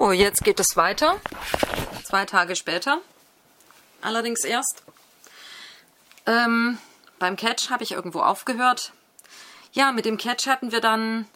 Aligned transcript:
So, 0.00 0.12
jetzt 0.12 0.44
geht 0.44 0.58
es 0.58 0.76
weiter. 0.76 1.20
Zwei 2.04 2.24
Tage 2.24 2.56
später. 2.56 3.02
Allerdings 4.00 4.44
erst. 4.44 4.82
Ähm, 6.24 6.78
beim 7.18 7.36
Catch 7.36 7.68
habe 7.68 7.84
ich 7.84 7.92
irgendwo 7.92 8.20
aufgehört. 8.20 8.94
Ja, 9.72 9.92
mit 9.92 10.06
dem 10.06 10.16
Catch 10.16 10.46
hatten 10.46 10.72
wir 10.72 10.80
dann 10.80 11.28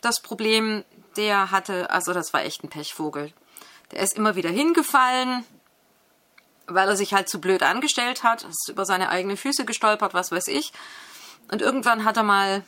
das 0.00 0.22
Problem, 0.22 0.86
der 1.18 1.50
hatte, 1.50 1.90
also 1.90 2.14
das 2.14 2.32
war 2.32 2.42
echt 2.44 2.64
ein 2.64 2.70
Pechvogel. 2.70 3.30
Der 3.92 4.00
ist 4.00 4.16
immer 4.16 4.36
wieder 4.36 4.48
hingefallen, 4.48 5.44
weil 6.66 6.88
er 6.88 6.96
sich 6.96 7.12
halt 7.12 7.28
zu 7.28 7.42
blöd 7.42 7.62
angestellt 7.62 8.22
hat, 8.22 8.42
ist 8.44 8.70
über 8.70 8.86
seine 8.86 9.10
eigenen 9.10 9.36
Füße 9.36 9.66
gestolpert, 9.66 10.14
was 10.14 10.32
weiß 10.32 10.48
ich. 10.48 10.72
Und 11.52 11.60
irgendwann 11.60 12.06
hat 12.06 12.16
er 12.16 12.22
mal 12.22 12.64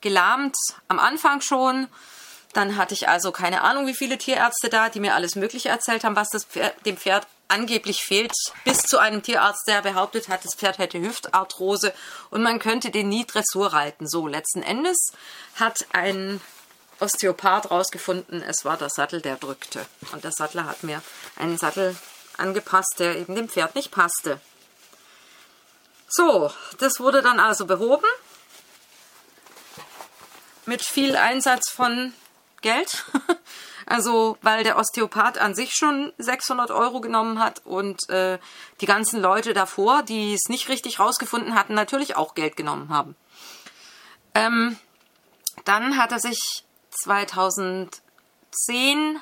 gelahmt, 0.00 0.56
am 0.88 0.98
Anfang 0.98 1.42
schon. 1.42 1.86
Dann 2.52 2.76
hatte 2.76 2.94
ich 2.94 3.08
also 3.08 3.30
keine 3.30 3.62
Ahnung, 3.62 3.86
wie 3.86 3.94
viele 3.94 4.18
Tierärzte 4.18 4.68
da, 4.68 4.88
die 4.88 5.00
mir 5.00 5.14
alles 5.14 5.36
Mögliche 5.36 5.68
erzählt 5.68 6.02
haben, 6.04 6.16
was 6.16 6.30
Pferd, 6.44 6.74
dem 6.84 6.96
Pferd 6.96 7.26
angeblich 7.46 8.02
fehlt. 8.02 8.32
Bis 8.64 8.82
zu 8.82 8.98
einem 8.98 9.22
Tierarzt, 9.22 9.66
der 9.68 9.82
behauptet 9.82 10.28
hat, 10.28 10.44
das 10.44 10.54
Pferd 10.54 10.78
hätte 10.78 11.00
Hüftarthrose 11.00 11.92
und 12.30 12.42
man 12.42 12.58
könnte 12.58 12.90
den 12.90 13.08
nie 13.08 13.26
Dressur 13.26 13.72
reiten. 13.72 14.08
So, 14.08 14.26
letzten 14.26 14.62
Endes 14.62 15.12
hat 15.56 15.86
ein 15.92 16.40
Osteopath 17.00 17.70
rausgefunden, 17.70 18.42
es 18.42 18.64
war 18.64 18.76
der 18.76 18.90
Sattel, 18.90 19.20
der 19.20 19.36
drückte. 19.36 19.86
Und 20.12 20.24
der 20.24 20.32
Sattler 20.32 20.66
hat 20.66 20.82
mir 20.82 21.02
einen 21.36 21.56
Sattel 21.56 21.96
angepasst, 22.36 22.96
der 22.98 23.16
eben 23.16 23.34
dem 23.34 23.48
Pferd 23.48 23.74
nicht 23.74 23.90
passte. 23.90 24.40
So, 26.08 26.52
das 26.78 27.00
wurde 27.00 27.22
dann 27.22 27.40
also 27.40 27.66
behoben. 27.66 28.06
Mit 30.66 30.82
viel 30.82 31.16
Einsatz 31.16 31.70
von 31.70 32.12
Geld. 32.60 33.04
Also, 33.86 34.38
weil 34.40 34.62
der 34.62 34.78
Osteopath 34.78 35.38
an 35.38 35.56
sich 35.56 35.74
schon 35.74 36.12
600 36.16 36.70
Euro 36.70 37.00
genommen 37.00 37.40
hat 37.40 37.66
und 37.66 38.08
äh, 38.08 38.38
die 38.80 38.86
ganzen 38.86 39.20
Leute 39.20 39.52
davor, 39.52 40.04
die 40.04 40.32
es 40.32 40.48
nicht 40.48 40.68
richtig 40.68 41.00
rausgefunden 41.00 41.56
hatten, 41.56 41.74
natürlich 41.74 42.14
auch 42.14 42.36
Geld 42.36 42.56
genommen 42.56 42.90
haben. 42.90 43.16
Ähm, 44.36 44.78
dann 45.64 45.96
hat 45.96 46.12
er 46.12 46.20
sich 46.20 46.64
2010 47.02 48.00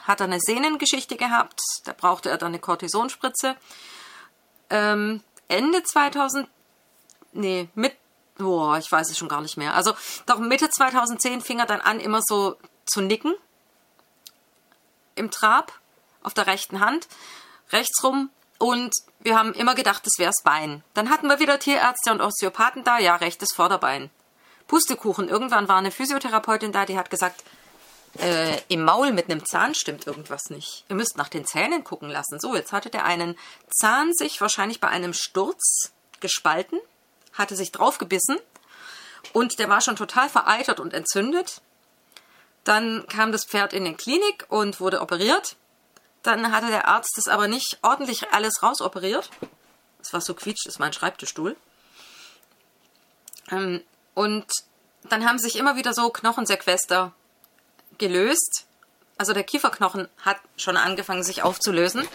hat 0.05 0.21
er 0.21 0.25
eine 0.25 0.41
Sehnengeschichte 0.41 1.17
gehabt. 1.17 1.61
Da 1.85 1.95
brauchte 1.95 2.29
er 2.29 2.37
dann 2.37 2.49
eine 2.49 2.59
Cortisonspritze. 2.59 3.57
Ähm, 4.71 5.23
Ende 5.49 5.83
2000, 5.83 6.47
nee, 7.33 7.69
mit, 7.75 7.97
boah, 8.37 8.77
ich 8.77 8.93
weiß 8.93 9.11
es 9.11 9.17
schon 9.17 9.29
gar 9.29 9.41
nicht 9.41 9.57
mehr. 9.57 9.75
Also 9.75 9.95
doch 10.27 10.39
Mitte 10.39 10.69
2010 10.69 11.41
fing 11.41 11.59
er 11.59 11.67
dann 11.67 11.81
an, 11.81 12.01
immer 12.01 12.21
so 12.23 12.57
zu 12.89 13.01
nicken 13.01 13.35
im 15.15 15.31
Trab 15.31 15.73
auf 16.23 16.35
der 16.35 16.47
rechten 16.47 16.81
Hand, 16.81 17.09
rechts 17.71 18.03
rum 18.03 18.31
und 18.59 18.93
wir 19.21 19.39
haben 19.39 19.53
immer 19.55 19.75
gedacht, 19.75 20.05
das 20.07 20.19
wäre 20.19 20.31
das 20.31 20.43
Bein. 20.43 20.83
Dann 20.95 21.11
hatten 21.11 21.29
wir 21.29 21.41
wieder 21.41 21.59
Tierärzte 21.59 22.11
und 22.13 22.21
Osteopathen 22.21 22.85
da, 22.85 22.99
ja, 22.99 23.17
rechtes 23.17 23.53
Vorderbein. 23.55 24.11
Pustekuchen, 24.67 25.29
irgendwann 25.29 25.69
war 25.69 25.79
eine 25.79 25.91
Physiotherapeutin 25.91 26.73
da, 26.73 26.85
die 26.85 26.99
hat 26.99 27.11
gesagt, 27.11 27.43
äh, 28.19 28.61
im 28.69 28.85
Maul 28.85 29.13
mit 29.13 29.31
einem 29.31 29.45
Zahn 29.45 29.75
stimmt 29.75 30.07
irgendwas 30.07 30.51
nicht. 30.51 30.85
Ihr 30.89 30.97
müsst 30.97 31.17
nach 31.17 31.29
den 31.29 31.47
Zähnen 31.47 31.85
gucken 31.85 32.11
lassen. 32.11 32.41
So, 32.41 32.55
jetzt 32.55 32.73
hatte 32.73 32.91
der 32.91 33.05
einen 33.05 33.37
Zahn 33.71 34.13
sich 34.15 34.41
wahrscheinlich 34.41 34.81
bei 34.81 34.89
einem 34.89 35.13
Sturz 35.13 35.93
gespalten, 36.21 36.79
hatte 37.33 37.57
sich 37.57 37.73
draufgebissen 37.73 38.39
und 39.33 39.59
der 39.59 39.69
war 39.69 39.81
schon 39.81 39.97
total 39.97 40.29
vereitert 40.29 40.81
und 40.81 40.95
entzündet. 40.95 41.61
Dann 42.69 43.07
kam 43.07 43.33
das 43.33 43.47
Pferd 43.47 43.73
in 43.73 43.87
die 43.87 43.95
Klinik 43.95 44.45
und 44.51 44.79
wurde 44.79 45.01
operiert. 45.01 45.57
Dann 46.23 46.53
hatte 46.53 46.67
der 46.67 46.87
Arzt 46.87 47.15
das 47.17 47.27
aber 47.27 47.49
nicht 47.49 47.79
ordentlich 47.81 48.31
alles 48.31 48.63
rausoperiert. 48.63 49.31
Das 49.97 50.13
war 50.13 50.21
so 50.21 50.35
quietscht, 50.35 50.67
ist 50.67 50.79
mein 50.79 50.93
Schreibtischstuhl. 50.93 51.57
Ähm, 53.51 53.83
und 54.13 54.45
dann 55.05 55.27
haben 55.27 55.39
sich 55.39 55.57
immer 55.57 55.77
wieder 55.77 55.95
so 55.95 56.11
Knochensequester 56.11 57.15
gelöst. 57.97 58.67
Also 59.17 59.33
der 59.33 59.45
Kieferknochen 59.45 60.07
hat 60.21 60.37
schon 60.59 60.77
angefangen, 60.77 61.23
sich 61.23 61.43
aufzulösen. 61.43 62.07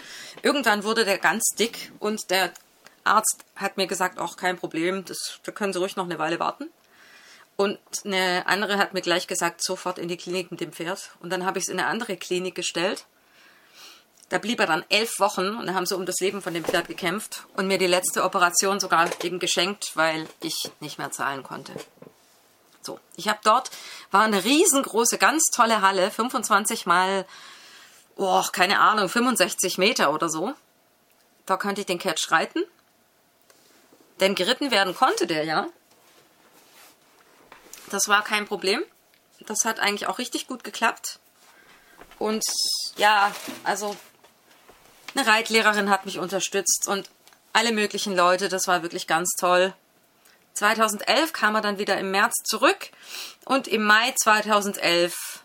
Irgendwann 0.43 0.83
wurde 0.83 1.03
der 1.03 1.17
ganz 1.17 1.45
dick 1.57 1.91
und 1.97 2.29
der 2.29 2.51
Arzt 3.03 3.43
hat 3.55 3.77
mir 3.77 3.87
gesagt, 3.87 4.19
auch 4.19 4.37
kein 4.37 4.57
Problem, 4.57 5.03
das, 5.03 5.39
da 5.41 5.51
können 5.51 5.73
Sie 5.73 5.79
ruhig 5.79 5.95
noch 5.95 6.05
eine 6.05 6.19
Weile 6.19 6.39
warten. 6.39 6.69
Und 7.55 7.79
eine 8.03 8.47
andere 8.47 8.77
hat 8.77 8.93
mir 8.93 9.01
gleich 9.01 9.27
gesagt, 9.27 9.63
sofort 9.63 9.99
in 9.99 10.07
die 10.07 10.17
Klinik 10.17 10.51
mit 10.51 10.59
dem 10.59 10.73
Pferd. 10.73 11.11
Und 11.19 11.29
dann 11.29 11.45
habe 11.45 11.59
ich 11.59 11.65
es 11.65 11.69
in 11.69 11.79
eine 11.79 11.87
andere 11.87 12.17
Klinik 12.17 12.55
gestellt. 12.55 13.05
Da 14.29 14.39
blieb 14.39 14.59
er 14.59 14.65
dann 14.65 14.83
elf 14.89 15.19
Wochen 15.19 15.49
und 15.49 15.67
da 15.67 15.75
haben 15.75 15.85
sie 15.85 15.95
um 15.95 16.07
das 16.07 16.19
Leben 16.19 16.41
von 16.41 16.55
dem 16.55 16.65
Pferd 16.65 16.87
gekämpft 16.87 17.45
und 17.55 17.67
mir 17.67 17.77
die 17.77 17.87
letzte 17.87 18.23
Operation 18.23 18.79
sogar 18.79 19.07
eben 19.23 19.37
geschenkt, 19.37 19.91
weil 19.95 20.27
ich 20.41 20.71
nicht 20.79 20.97
mehr 20.97 21.11
zahlen 21.11 21.43
konnte. 21.43 21.73
So, 22.81 22.99
ich 23.15 23.27
habe 23.27 23.39
dort, 23.43 23.69
war 24.11 24.23
eine 24.23 24.43
riesengroße, 24.43 25.17
ganz 25.17 25.43
tolle 25.53 25.81
Halle, 25.81 26.09
25 26.09 26.85
mal, 26.85 27.25
oh, 28.15 28.43
keine 28.51 28.79
Ahnung, 28.79 29.07
65 29.07 29.77
Meter 29.77 30.11
oder 30.11 30.29
so. 30.29 30.53
Da 31.45 31.57
konnte 31.57 31.81
ich 31.81 31.87
den 31.87 31.99
Catch 31.99 32.31
reiten. 32.31 32.63
Denn 34.19 34.35
geritten 34.35 34.71
werden 34.71 34.95
konnte 34.95 35.27
der 35.27 35.43
ja. 35.43 35.67
Das 37.93 38.07
war 38.07 38.23
kein 38.23 38.47
Problem. 38.47 38.83
Das 39.45 39.65
hat 39.65 39.79
eigentlich 39.79 40.07
auch 40.07 40.17
richtig 40.17 40.47
gut 40.47 40.63
geklappt. 40.63 41.19
Und 42.17 42.43
ja, 42.97 43.31
also 43.63 43.95
eine 45.13 45.27
Reitlehrerin 45.27 45.91
hat 45.91 46.07
mich 46.07 46.17
unterstützt 46.17 46.87
und 46.87 47.11
alle 47.53 47.71
möglichen 47.71 48.15
Leute. 48.15 48.49
Das 48.49 48.67
war 48.67 48.81
wirklich 48.81 49.05
ganz 49.05 49.29
toll. 49.39 49.75
2011 50.53 51.33
kam 51.33 51.53
er 51.53 51.61
dann 51.61 51.77
wieder 51.77 51.95
im 51.99 52.09
März 52.09 52.33
zurück 52.45 52.89
und 53.45 53.67
im 53.67 53.83
Mai 53.83 54.11
2011 54.23 55.43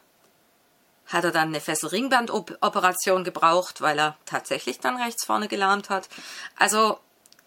hat 1.09 1.25
er 1.25 1.33
dann 1.33 1.49
eine 1.49 1.61
Fesselringband-Operation 1.61 3.25
gebraucht, 3.25 3.83
weil 3.83 3.99
er 3.99 4.17
tatsächlich 4.25 4.81
dann 4.81 4.97
rechts 4.97 5.27
vorne 5.27 5.49
gelahmt 5.49 5.91
hat. 5.91 6.09
Also 6.57 6.99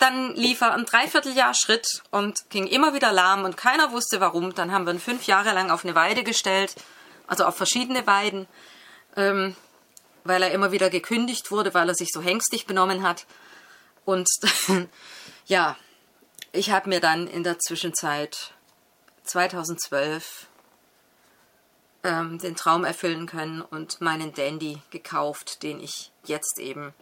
dann 0.01 0.35
lief 0.35 0.61
er 0.61 0.73
ein 0.73 0.85
Dreivierteljahr 0.85 1.53
Schritt 1.53 2.01
und 2.09 2.49
ging 2.49 2.65
immer 2.65 2.93
wieder 2.93 3.11
lahm 3.11 3.45
und 3.45 3.55
keiner 3.55 3.91
wusste 3.91 4.19
warum. 4.19 4.55
Dann 4.55 4.71
haben 4.71 4.85
wir 4.85 4.93
ihn 4.93 4.99
fünf 4.99 5.27
Jahre 5.27 5.53
lang 5.53 5.69
auf 5.69 5.85
eine 5.85 5.93
Weide 5.93 6.23
gestellt, 6.23 6.75
also 7.27 7.45
auf 7.45 7.55
verschiedene 7.55 8.07
Weiden, 8.07 8.47
ähm, 9.15 9.55
weil 10.23 10.41
er 10.41 10.51
immer 10.51 10.71
wieder 10.71 10.89
gekündigt 10.89 11.51
wurde, 11.51 11.73
weil 11.73 11.87
er 11.87 11.95
sich 11.95 12.09
so 12.11 12.21
hängstig 12.21 12.65
benommen 12.65 13.03
hat. 13.03 13.27
Und 14.03 14.27
ja, 15.45 15.77
ich 16.51 16.71
habe 16.71 16.89
mir 16.89 16.99
dann 16.99 17.27
in 17.27 17.43
der 17.43 17.59
Zwischenzeit 17.59 18.53
2012 19.25 20.47
ähm, 22.03 22.39
den 22.39 22.55
Traum 22.55 22.85
erfüllen 22.85 23.27
können 23.27 23.61
und 23.61 24.01
meinen 24.01 24.33
Dandy 24.33 24.81
gekauft, 24.89 25.61
den 25.61 25.79
ich 25.79 26.11
jetzt 26.25 26.59
eben 26.59 26.93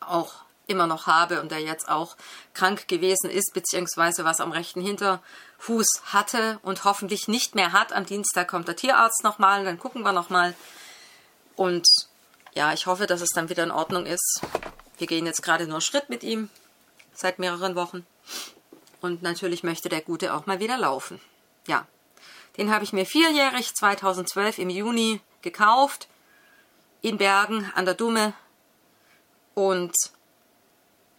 auch 0.00 0.43
immer 0.66 0.86
noch 0.86 1.06
habe 1.06 1.40
und 1.40 1.50
der 1.50 1.60
jetzt 1.60 1.88
auch 1.88 2.16
krank 2.54 2.88
gewesen 2.88 3.30
ist, 3.30 3.52
beziehungsweise 3.52 4.24
was 4.24 4.40
am 4.40 4.52
rechten 4.52 4.80
Hinterfuß 4.80 6.02
hatte 6.06 6.58
und 6.62 6.84
hoffentlich 6.84 7.28
nicht 7.28 7.54
mehr 7.54 7.72
hat. 7.72 7.92
Am 7.92 8.06
Dienstag 8.06 8.48
kommt 8.48 8.68
der 8.68 8.76
Tierarzt 8.76 9.24
nochmal, 9.24 9.64
dann 9.64 9.78
gucken 9.78 10.02
wir 10.02 10.12
nochmal. 10.12 10.54
Und 11.56 11.86
ja, 12.54 12.72
ich 12.72 12.86
hoffe, 12.86 13.06
dass 13.06 13.20
es 13.20 13.30
dann 13.30 13.48
wieder 13.48 13.64
in 13.64 13.70
Ordnung 13.70 14.06
ist. 14.06 14.40
Wir 14.98 15.06
gehen 15.06 15.26
jetzt 15.26 15.42
gerade 15.42 15.66
nur 15.66 15.80
Schritt 15.80 16.08
mit 16.08 16.22
ihm 16.22 16.48
seit 17.12 17.38
mehreren 17.38 17.74
Wochen. 17.74 18.06
Und 19.00 19.22
natürlich 19.22 19.62
möchte 19.62 19.88
der 19.88 20.00
Gute 20.00 20.34
auch 20.34 20.46
mal 20.46 20.60
wieder 20.60 20.78
laufen. 20.78 21.20
Ja, 21.66 21.86
den 22.56 22.72
habe 22.72 22.84
ich 22.84 22.92
mir 22.92 23.04
vierjährig 23.04 23.74
2012 23.74 24.58
im 24.58 24.70
Juni 24.70 25.20
gekauft. 25.42 26.08
In 27.02 27.18
Bergen 27.18 27.70
an 27.74 27.84
der 27.84 27.94
Dumme. 27.94 28.32
Und 29.54 29.94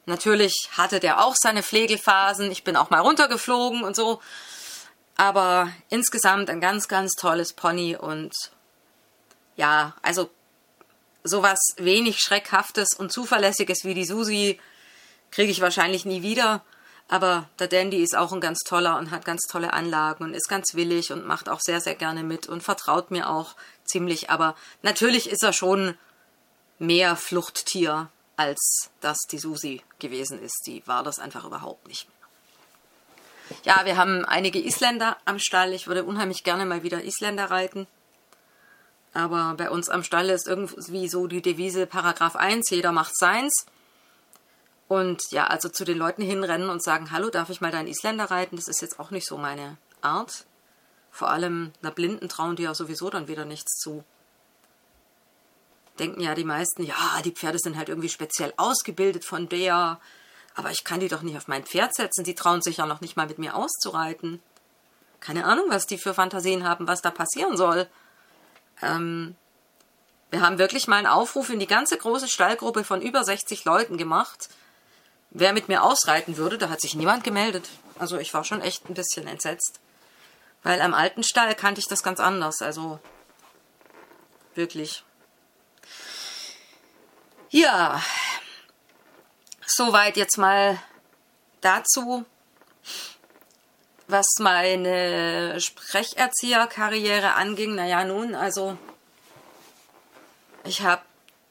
Natürlich 0.05 0.69
hatte 0.77 0.99
der 0.99 1.23
auch 1.23 1.35
seine 1.37 1.63
Pflegephasen. 1.63 2.51
Ich 2.51 2.63
bin 2.63 2.75
auch 2.75 2.89
mal 2.89 2.99
runtergeflogen 2.99 3.83
und 3.83 3.95
so. 3.95 4.21
Aber 5.17 5.69
insgesamt 5.89 6.49
ein 6.49 6.61
ganz, 6.61 6.87
ganz 6.87 7.13
tolles 7.13 7.53
Pony 7.53 7.95
und 7.95 8.33
ja, 9.55 9.95
also 10.01 10.29
sowas 11.23 11.59
wenig 11.77 12.19
Schreckhaftes 12.19 12.93
und 12.93 13.11
Zuverlässiges 13.11 13.83
wie 13.83 13.93
die 13.93 14.05
Susi 14.05 14.59
kriege 15.31 15.51
ich 15.51 15.61
wahrscheinlich 15.61 16.05
nie 16.05 16.21
wieder. 16.21 16.63
Aber 17.07 17.49
der 17.59 17.67
Dandy 17.67 18.01
ist 18.01 18.17
auch 18.17 18.31
ein 18.33 18.41
ganz 18.41 18.59
toller 18.59 18.97
und 18.97 19.11
hat 19.11 19.25
ganz 19.25 19.43
tolle 19.43 19.73
Anlagen 19.73 20.23
und 20.23 20.33
ist 20.33 20.49
ganz 20.49 20.73
willig 20.73 21.11
und 21.11 21.25
macht 21.25 21.49
auch 21.49 21.59
sehr, 21.61 21.79
sehr 21.79 21.95
gerne 21.95 22.23
mit 22.23 22.47
und 22.47 22.63
vertraut 22.63 23.11
mir 23.11 23.29
auch 23.29 23.55
ziemlich. 23.85 24.29
Aber 24.29 24.55
natürlich 24.81 25.29
ist 25.29 25.43
er 25.43 25.53
schon 25.53 25.97
mehr 26.79 27.15
Fluchttier 27.15 28.09
als 28.37 28.89
das 29.01 29.17
die 29.29 29.39
Susi 29.39 29.81
gewesen 29.99 30.41
ist. 30.41 30.63
Die 30.65 30.85
war 30.87 31.03
das 31.03 31.19
einfach 31.19 31.45
überhaupt 31.45 31.87
nicht 31.87 32.07
mehr. 32.07 32.15
Ja, 33.63 33.85
wir 33.85 33.97
haben 33.97 34.25
einige 34.25 34.59
Isländer 34.59 35.17
am 35.25 35.39
Stall. 35.39 35.73
Ich 35.73 35.87
würde 35.87 36.03
unheimlich 36.03 36.43
gerne 36.43 36.65
mal 36.65 36.83
wieder 36.83 37.03
Isländer 37.03 37.51
reiten. 37.51 37.87
Aber 39.13 39.53
bei 39.55 39.69
uns 39.69 39.89
am 39.89 40.03
Stall 40.03 40.29
ist 40.29 40.47
irgendwie 40.47 41.07
so 41.07 41.27
die 41.27 41.41
Devise 41.41 41.85
Paragraph 41.85 42.35
1, 42.35 42.69
jeder 42.69 42.91
macht 42.91 43.17
seins. 43.17 43.65
Und 44.87 45.21
ja, 45.31 45.47
also 45.47 45.69
zu 45.69 45.85
den 45.85 45.97
Leuten 45.97 46.21
hinrennen 46.21 46.69
und 46.69 46.83
sagen, 46.83 47.11
hallo, 47.11 47.29
darf 47.29 47.49
ich 47.49 47.61
mal 47.61 47.71
deinen 47.71 47.87
Isländer 47.87 48.25
reiten? 48.25 48.57
Das 48.57 48.67
ist 48.67 48.81
jetzt 48.81 48.99
auch 48.99 49.11
nicht 49.11 49.25
so 49.25 49.37
meine 49.37 49.77
Art. 50.01 50.45
Vor 51.11 51.29
allem 51.29 51.71
einer 51.81 51.91
Blinden 51.91 52.27
trauen 52.27 52.57
die 52.57 52.63
ja 52.63 52.75
sowieso 52.75 53.09
dann 53.09 53.27
wieder 53.27 53.45
nichts 53.45 53.79
zu. 53.79 54.03
Denken 55.99 56.21
ja 56.21 56.35
die 56.35 56.43
meisten, 56.43 56.83
ja, 56.83 57.21
die 57.23 57.31
Pferde 57.31 57.59
sind 57.59 57.77
halt 57.77 57.89
irgendwie 57.89 58.09
speziell 58.09 58.53
ausgebildet 58.57 59.23
von 59.23 59.47
der, 59.47 59.99
aber 60.55 60.71
ich 60.71 60.83
kann 60.83 60.99
die 60.99 61.07
doch 61.07 61.21
nicht 61.21 61.37
auf 61.37 61.47
mein 61.47 61.63
Pferd 61.63 61.95
setzen, 61.95 62.23
die 62.23 62.35
trauen 62.35 62.61
sich 62.61 62.77
ja 62.77 62.85
noch 62.85 63.01
nicht 63.01 63.15
mal 63.15 63.27
mit 63.27 63.39
mir 63.39 63.55
auszureiten. 63.55 64.41
Keine 65.21 65.45
Ahnung, 65.45 65.65
was 65.69 65.85
die 65.85 65.97
für 65.97 66.13
Fantasien 66.13 66.67
haben, 66.67 66.87
was 66.87 67.01
da 67.01 67.11
passieren 67.11 67.55
soll. 67.55 67.87
Ähm, 68.81 69.35
wir 70.31 70.41
haben 70.41 70.57
wirklich 70.57 70.87
mal 70.87 70.97
einen 70.97 71.07
Aufruf 71.07 71.49
in 71.49 71.59
die 71.59 71.67
ganze 71.67 71.97
große 71.97 72.27
Stallgruppe 72.27 72.83
von 72.83 73.01
über 73.01 73.23
60 73.23 73.63
Leuten 73.63 73.97
gemacht, 73.97 74.49
wer 75.29 75.53
mit 75.53 75.69
mir 75.69 75.81
ausreiten 75.81 76.35
würde. 76.35 76.57
Da 76.57 76.69
hat 76.69 76.81
sich 76.81 76.93
niemand 76.93 77.23
gemeldet. 77.23 77.69
Also 77.99 78.17
ich 78.17 78.33
war 78.33 78.43
schon 78.43 78.59
echt 78.59 78.89
ein 78.89 78.95
bisschen 78.95 79.27
entsetzt. 79.27 79.79
Weil 80.61 80.81
am 80.81 80.93
alten 80.93 81.23
Stall 81.23 81.55
kannte 81.55 81.79
ich 81.79 81.87
das 81.87 82.03
ganz 82.03 82.19
anders. 82.19 82.61
Also 82.61 82.99
wirklich. 84.55 85.04
Ja, 87.49 88.01
soweit 89.65 90.17
jetzt 90.17 90.37
mal 90.37 90.79
dazu, 91.61 92.25
was 94.07 94.25
meine 94.39 95.59
Sprecherzieherkarriere 95.59 97.33
anging. 97.33 97.75
Naja, 97.75 98.03
nun, 98.03 98.35
also 98.35 98.77
ich 100.63 100.81
habe 100.81 101.03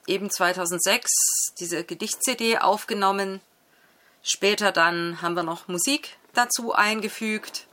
eben 0.07 0.31
2006 0.31 1.55
diese 1.59 1.85
Gedicht-CD 1.85 2.59
aufgenommen. 2.59 3.41
Später 4.23 4.73
dann 4.73 5.23
haben 5.23 5.37
wir 5.37 5.43
noch 5.43 5.69
Musik 5.69 6.17
dazu 6.33 6.73
eingefügt. 6.75 7.67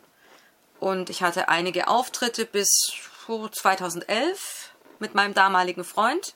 Und 0.79 1.09
ich 1.09 1.23
hatte 1.23 1.49
einige 1.49 1.87
Auftritte 1.87 2.45
bis 2.45 2.67
2011 3.27 4.73
mit 4.99 5.15
meinem 5.15 5.33
damaligen 5.33 5.83
Freund. 5.83 6.35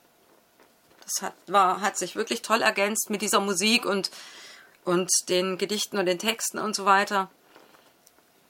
Das 1.06 1.22
hat, 1.22 1.34
war, 1.48 1.81
hat 1.81 1.98
sich 1.98 2.16
wirklich 2.16 2.42
toll 2.42 2.62
ergänzt 2.62 3.10
mit 3.10 3.22
dieser 3.22 3.40
Musik 3.40 3.86
und, 3.86 4.12
und 4.84 5.10
den 5.30 5.57
Gedichten 5.57 5.98
und 5.98 6.07
den 6.07 6.19
Texten 6.19 6.60
und 6.60 6.75
so 6.75 6.86
weiter. 6.86 7.30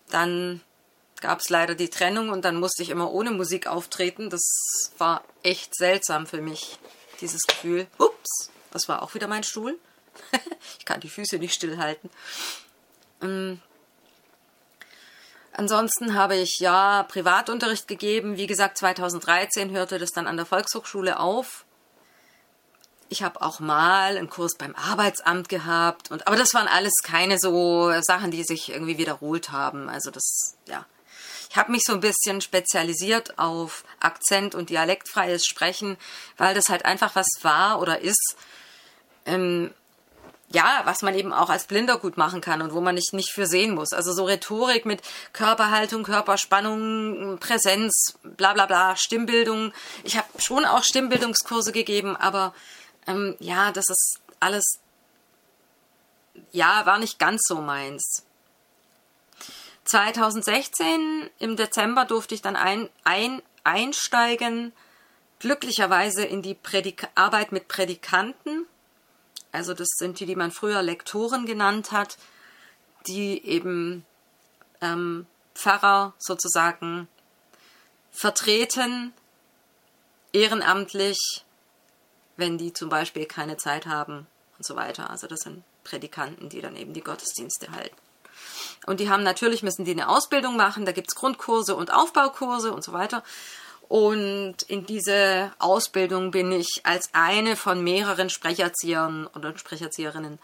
Dann 0.10 0.62
gab 1.22 1.40
es 1.40 1.50
leider 1.50 1.76
die 1.76 1.90
Trennung 1.90 2.30
und 2.30 2.46
dann 2.46 2.56
musste 2.60 2.84
ich 2.84 2.90
immer 2.90 3.12
ohne 3.12 3.32
Musik 3.32 3.68
auftreten. 3.68 4.30
Das 4.30 4.44
war 4.98 5.24
echt 5.44 5.76
seltsam 5.76 6.28
für 6.28 6.42
mich, 6.42 6.80
dieses 7.22 7.44
Gefühl. 7.44 7.88
Ups, 7.98 8.52
das 8.72 8.88
war 8.88 9.02
auch 9.02 9.14
wieder 9.14 9.28
mein 9.28 9.44
Stuhl. 9.44 9.78
ich 10.80 10.86
kann 10.86 11.02
die 11.02 11.10
Füße 11.10 11.38
nicht 11.38 11.54
stillhalten. 11.54 12.10
Ähm, 13.22 13.62
Ansonsten 15.58 16.16
habe 16.16 16.36
ich 16.36 16.60
ja 16.60 17.04
Privatunterricht 17.04 17.88
gegeben. 17.88 18.36
Wie 18.36 18.48
gesagt, 18.48 18.78
2013 18.78 19.72
hörte 19.72 20.00
das 20.00 20.12
dann 20.12 20.28
an 20.28 20.36
der 20.36 20.46
Volkshochschule 20.46 21.18
auf. 21.18 21.65
Ich 23.10 23.22
habe 23.24 23.42
auch 23.42 23.60
mal 23.60 24.18
einen 24.18 24.30
Kurs 24.30 24.56
beim 24.58 24.76
Arbeitsamt 24.76 25.48
gehabt 25.48 26.10
und 26.12 26.28
aber 26.28 26.36
das 26.36 26.54
waren 26.54 26.68
alles 26.68 26.94
keine 27.04 27.38
so 27.40 27.92
Sachen, 28.02 28.32
die 28.32 28.44
sich 28.44 28.70
irgendwie 28.70 28.98
wiederholt 28.98 29.52
haben. 29.52 29.90
Also 29.90 30.12
das 30.12 30.56
ja. 30.68 30.86
Ich 31.50 31.58
habe 31.58 31.72
mich 31.72 31.84
so 31.86 31.94
ein 31.94 32.02
bisschen 32.02 32.42
spezialisiert 32.42 33.40
auf 33.40 33.86
Akzent 34.02 34.56
und 34.56 34.70
dialektfreies 34.70 35.46
Sprechen, 35.46 35.96
weil 36.38 36.54
das 36.54 36.68
halt 36.68 36.84
einfach 36.84 37.16
was 37.16 37.28
war 37.44 37.80
oder 37.80 38.02
ist. 38.02 38.36
Ähm, 39.26 39.74
ja, 40.50 40.82
was 40.86 41.02
man 41.02 41.16
eben 41.16 41.34
auch 41.34 41.50
als 41.50 41.66
Blinder 41.66 41.98
gut 41.98 42.18
machen 42.18 42.40
kann 42.42 42.62
und 42.62 42.74
wo 42.74 42.82
man 42.82 42.96
nicht, 42.96 43.14
nicht 43.14 43.32
für 43.32 43.48
sehen 43.48 43.74
muss. 43.74 43.94
Also 43.94 44.14
so 44.14 44.26
Rhetorik 44.26 44.86
mit 44.86 45.02
Körperhaltung, 45.34 46.04
Körperspannung, 46.04 47.38
Präsenz, 47.40 48.18
bla 48.24 48.54
bla 48.54 48.66
bla, 48.66 48.96
Stimmbildung. 48.96 49.74
Ich 50.04 50.18
habe 50.18 50.28
schon 50.38 50.66
auch 50.66 50.84
Stimmbildungskurse 50.84 51.72
gegeben, 51.72 52.16
aber 52.16 52.54
ähm, 53.08 53.36
ja, 53.40 53.72
das 53.72 53.90
ist 53.90 54.20
alles, 54.40 54.80
ja, 56.52 56.86
war 56.86 57.00
nicht 57.00 57.20
ganz 57.20 57.42
so 57.48 57.62
meins. 57.62 58.24
2016 59.86 61.30
im 61.40 61.56
Dezember 61.56 62.06
durfte 62.06 62.36
ich 62.36 62.42
dann 62.42 62.56
ein, 62.56 62.90
ein, 63.04 63.42
einsteigen, 63.64 64.74
glücklicherweise 65.40 66.26
in 66.26 66.42
die 66.42 66.56
Prädik 66.56 67.08
Arbeit 67.16 67.52
mit 67.52 67.68
Prädikanten 67.68 68.66
also 69.56 69.74
das 69.74 69.88
sind 69.98 70.20
die, 70.20 70.26
die 70.26 70.36
man 70.36 70.52
früher 70.52 70.82
Lektoren 70.82 71.46
genannt 71.46 71.94
hat, 71.94 72.18
die 73.08 73.42
eben 73.46 74.06
ähm, 74.82 75.28
Pfarrer 75.54 76.14
sozusagen 76.18 77.08
vertreten, 78.12 79.14
ehrenamtlich, 80.34 81.45
wenn 82.38 82.58
die 82.58 82.74
zum 82.74 82.90
Beispiel 82.90 83.26
keine 83.26 83.58
Zeit 83.58 83.86
haben 83.86 84.28
und 84.58 84.66
so 84.66 84.76
weiter. 84.76 85.10
Also 85.10 85.28
das 85.28 85.42
sind 85.42 85.64
Prädikanten, 85.84 86.50
die 86.50 86.62
dann 86.62 86.76
eben 86.76 86.94
die 86.94 87.02
Gottesdienste 87.02 87.72
halten. 87.72 87.96
Und 88.86 89.00
die 89.00 89.10
haben 89.10 89.24
natürlich, 89.24 89.64
müssen 89.64 89.86
die 89.86 89.92
eine 89.92 90.10
Ausbildung 90.10 90.58
machen, 90.58 90.86
da 90.86 90.92
gibt 90.92 91.10
es 91.10 91.16
Grundkurse 91.16 91.76
und 91.76 91.94
Aufbaukurse 91.94 92.74
und 92.74 92.84
so 92.84 92.94
weiter. 92.94 93.24
Und 93.88 94.64
in 94.64 94.86
diese 94.86 95.52
Ausbildung 95.60 96.32
bin 96.32 96.52
ich 96.52 96.82
als 96.84 97.10
eine 97.14 97.56
von 97.56 97.84
mehreren 97.84 98.30
Sprecherziehern 98.30 99.28
oder 99.28 99.58
Sprecherzieherinnen 99.58 100.40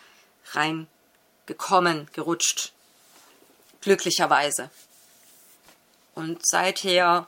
reingekommen, 0.54 2.08
gerutscht. 2.14 2.72
Glücklicherweise. 3.82 4.70
Und 6.14 6.40
seither 6.46 7.28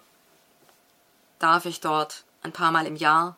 darf 1.40 1.66
ich 1.66 1.80
dort 1.80 2.24
ein 2.44 2.52
paar 2.52 2.72
Mal 2.72 2.86
im 2.86 2.96
Jahr 2.96 3.38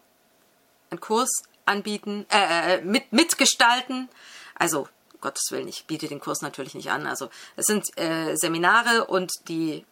einen 0.95 1.01
Kurs 1.01 1.43
anbieten, 1.65 2.25
äh, 2.31 2.77
äh 2.77 2.81
mit, 2.81 3.11
mitgestalten. 3.11 4.09
Also, 4.55 4.87
Gottes 5.21 5.51
Willen, 5.51 5.67
ich 5.67 5.85
biete 5.85 6.07
den 6.07 6.19
Kurs 6.19 6.41
natürlich 6.41 6.75
nicht 6.75 6.91
an. 6.91 7.07
Also, 7.07 7.29
es 7.55 7.65
sind 7.65 7.85
äh, 7.97 8.35
Seminare 8.35 9.05
und 9.05 9.31
die 9.47 9.85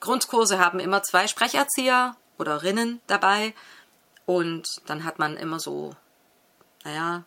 Grundkurse 0.00 0.58
haben 0.58 0.80
immer 0.80 1.02
zwei 1.02 1.26
Sprecherzieher 1.26 2.16
oder 2.38 2.62
Rinnen 2.62 3.00
dabei 3.06 3.54
und 4.26 4.66
dann 4.86 5.04
hat 5.04 5.18
man 5.18 5.36
immer 5.36 5.60
so, 5.60 5.94
naja, 6.84 7.24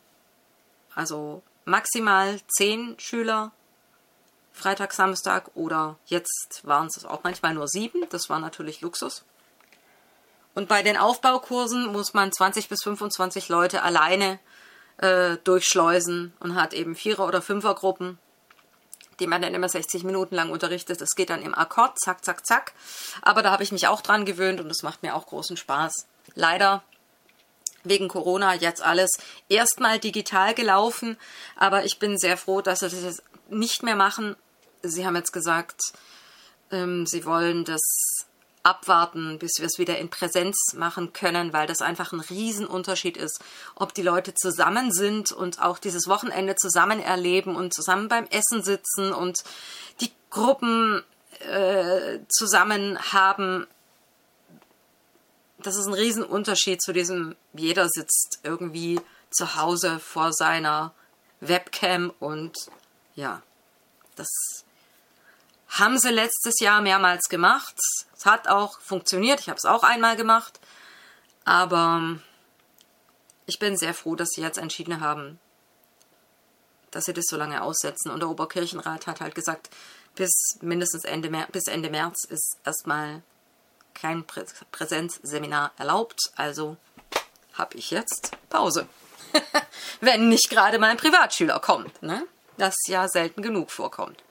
also 0.95 1.41
maximal 1.65 2.39
zehn 2.47 2.99
Schüler 2.99 3.51
Freitag, 4.57 4.93
Samstag 4.93 5.51
oder 5.53 5.97
jetzt 6.07 6.61
waren 6.63 6.87
es 6.87 7.05
auch 7.05 7.23
manchmal 7.23 7.53
nur 7.53 7.67
sieben. 7.67 8.07
Das 8.09 8.29
war 8.29 8.39
natürlich 8.39 8.81
Luxus. 8.81 9.23
Und 10.57 10.67
bei 10.67 10.81
den 10.81 10.97
Aufbaukursen 10.97 11.85
muss 11.85 12.15
man 12.15 12.31
20 12.31 12.67
bis 12.67 12.81
25 12.81 13.47
Leute 13.47 13.83
alleine 13.83 14.39
äh, 14.97 15.37
durchschleusen 15.43 16.33
und 16.39 16.55
hat 16.55 16.73
eben 16.73 16.95
Vierer- 16.95 17.27
oder 17.27 17.43
Fünfergruppen 17.43 18.17
die 19.19 19.27
man 19.27 19.41
dann 19.41 19.55
immer 19.55 19.69
60 19.69 20.03
Minuten 20.03 20.35
lang 20.35 20.51
unterrichtet. 20.51 21.01
Das 21.01 21.15
geht 21.15 21.31
dann 21.31 21.41
im 21.41 21.55
Akkord, 21.55 21.99
zack, 21.99 22.23
zack, 22.23 22.45
zack. 22.45 22.73
Aber 23.23 23.41
da 23.41 23.51
habe 23.51 23.63
ich 23.63 23.71
mich 23.71 23.87
auch 23.87 24.01
dran 24.01 24.25
gewöhnt 24.25 24.59
und 24.59 24.69
es 24.69 24.83
macht 24.83 25.01
mir 25.01 25.15
auch 25.15 25.25
großen 25.25 25.57
Spaß. 25.57 26.05
Leider 26.35 26.83
wegen 27.83 28.09
Corona 28.09 28.53
jetzt 28.53 28.83
alles 28.83 29.09
erstmal 29.49 29.97
digital 29.97 30.53
gelaufen, 30.53 31.17
aber 31.55 31.83
ich 31.83 31.97
bin 31.97 32.19
sehr 32.19 32.37
froh, 32.37 32.61
dass 32.61 32.81
sie 32.81 32.89
das 32.89 33.23
nicht 33.49 33.81
mehr 33.81 33.95
machen. 33.95 34.35
Sie 34.83 35.03
haben 35.03 35.15
jetzt 35.15 35.33
gesagt, 35.33 35.81
ähm, 36.69 37.07
sie 37.07 37.25
wollen 37.25 37.65
das 37.65 38.26
abwarten, 38.67 39.39
bis 39.39 39.53
wir 39.59 39.65
es 39.65 39.79
wieder 39.79 39.97
in 39.97 40.09
Präsenz 40.09 40.73
machen 40.75 41.13
können, 41.13 41.53
weil 41.53 41.67
das 41.67 41.81
einfach 41.81 42.11
ein 42.11 42.19
Riesenunterschied 42.19 43.15
ist, 43.15 43.41
ob 43.75 43.93
die 43.93 44.01
Leute 44.01 44.33
zusammen 44.33 44.91
sind 44.91 45.31
und 45.31 45.61
auch 45.61 45.79
dieses 45.79 46.07
Wochenende 46.07 46.57
zusammen 46.57 46.99
erleben 46.99 47.55
und 47.55 47.73
zusammen 47.73 48.09
beim 48.09 48.25
Essen 48.25 48.63
sitzen 48.63 49.13
und 49.13 49.45
die 50.01 50.11
Gruppen 50.29 51.01
äh, 51.39 52.19
zusammen 52.27 52.99
haben. 53.13 53.67
Das 55.59 55.77
ist 55.77 55.87
ein 55.87 55.93
Riesenunterschied 55.93 56.81
zu 56.81 56.91
diesem, 56.91 57.37
jeder 57.53 57.87
sitzt 57.87 58.39
irgendwie 58.43 58.99
zu 59.31 59.55
Hause 59.55 59.99
vor 59.99 60.33
seiner 60.33 60.93
Webcam 61.39 62.11
und 62.19 62.57
ja, 63.15 63.41
das 64.17 64.65
haben 65.69 65.99
sie 65.99 66.09
letztes 66.09 66.59
Jahr 66.59 66.81
mehrmals 66.81 67.29
gemacht. 67.29 67.75
Es 68.15 68.25
hat 68.25 68.47
auch 68.47 68.79
funktioniert. 68.79 69.39
Ich 69.39 69.49
habe 69.49 69.57
es 69.57 69.65
auch 69.65 69.83
einmal 69.83 70.15
gemacht. 70.15 70.59
Aber 71.45 72.19
ich 73.45 73.59
bin 73.59 73.77
sehr 73.77 73.93
froh, 73.93 74.15
dass 74.15 74.29
sie 74.29 74.41
jetzt 74.41 74.57
entschieden 74.57 75.01
haben, 75.01 75.39
dass 76.91 77.05
sie 77.05 77.13
das 77.13 77.25
so 77.29 77.37
lange 77.37 77.61
aussetzen. 77.61 78.11
Und 78.11 78.19
der 78.19 78.29
Oberkirchenrat 78.29 79.07
hat 79.07 79.21
halt 79.21 79.35
gesagt, 79.35 79.69
bis 80.15 80.57
mindestens 80.61 81.05
Ende, 81.05 81.29
Mer 81.29 81.47
bis 81.51 81.67
Ende 81.67 81.89
März 81.89 82.25
ist 82.25 82.57
erstmal 82.65 83.21
kein 83.93 84.25
Prä 84.25 84.45
Präsenzseminar 84.71 85.71
erlaubt, 85.77 86.31
also 86.35 86.77
habe 87.53 87.77
ich 87.77 87.91
jetzt 87.91 88.31
Pause. 88.49 88.87
Wenn 90.01 90.29
nicht 90.29 90.49
gerade 90.49 90.79
mein 90.79 90.97
Privatschüler 90.97 91.59
kommt, 91.59 92.01
ne? 92.03 92.25
Das 92.57 92.75
ja 92.87 93.07
selten 93.07 93.41
genug 93.41 93.71
vorkommt. 93.71 94.23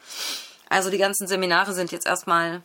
Also 0.68 0.90
die 0.90 0.98
ganzen 0.98 1.28
Seminare 1.28 1.74
sind 1.74 1.92
jetzt 1.92 2.06
erstmal 2.06 2.62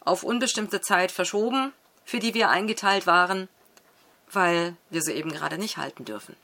auf 0.00 0.22
unbestimmte 0.22 0.80
Zeit 0.80 1.12
verschoben, 1.12 1.72
für 2.04 2.18
die 2.18 2.34
wir 2.34 2.50
eingeteilt 2.50 3.06
waren, 3.06 3.48
weil 4.32 4.76
wir 4.90 5.02
sie 5.02 5.12
eben 5.12 5.32
gerade 5.32 5.58
nicht 5.58 5.76
halten 5.76 6.04
dürfen. 6.04 6.36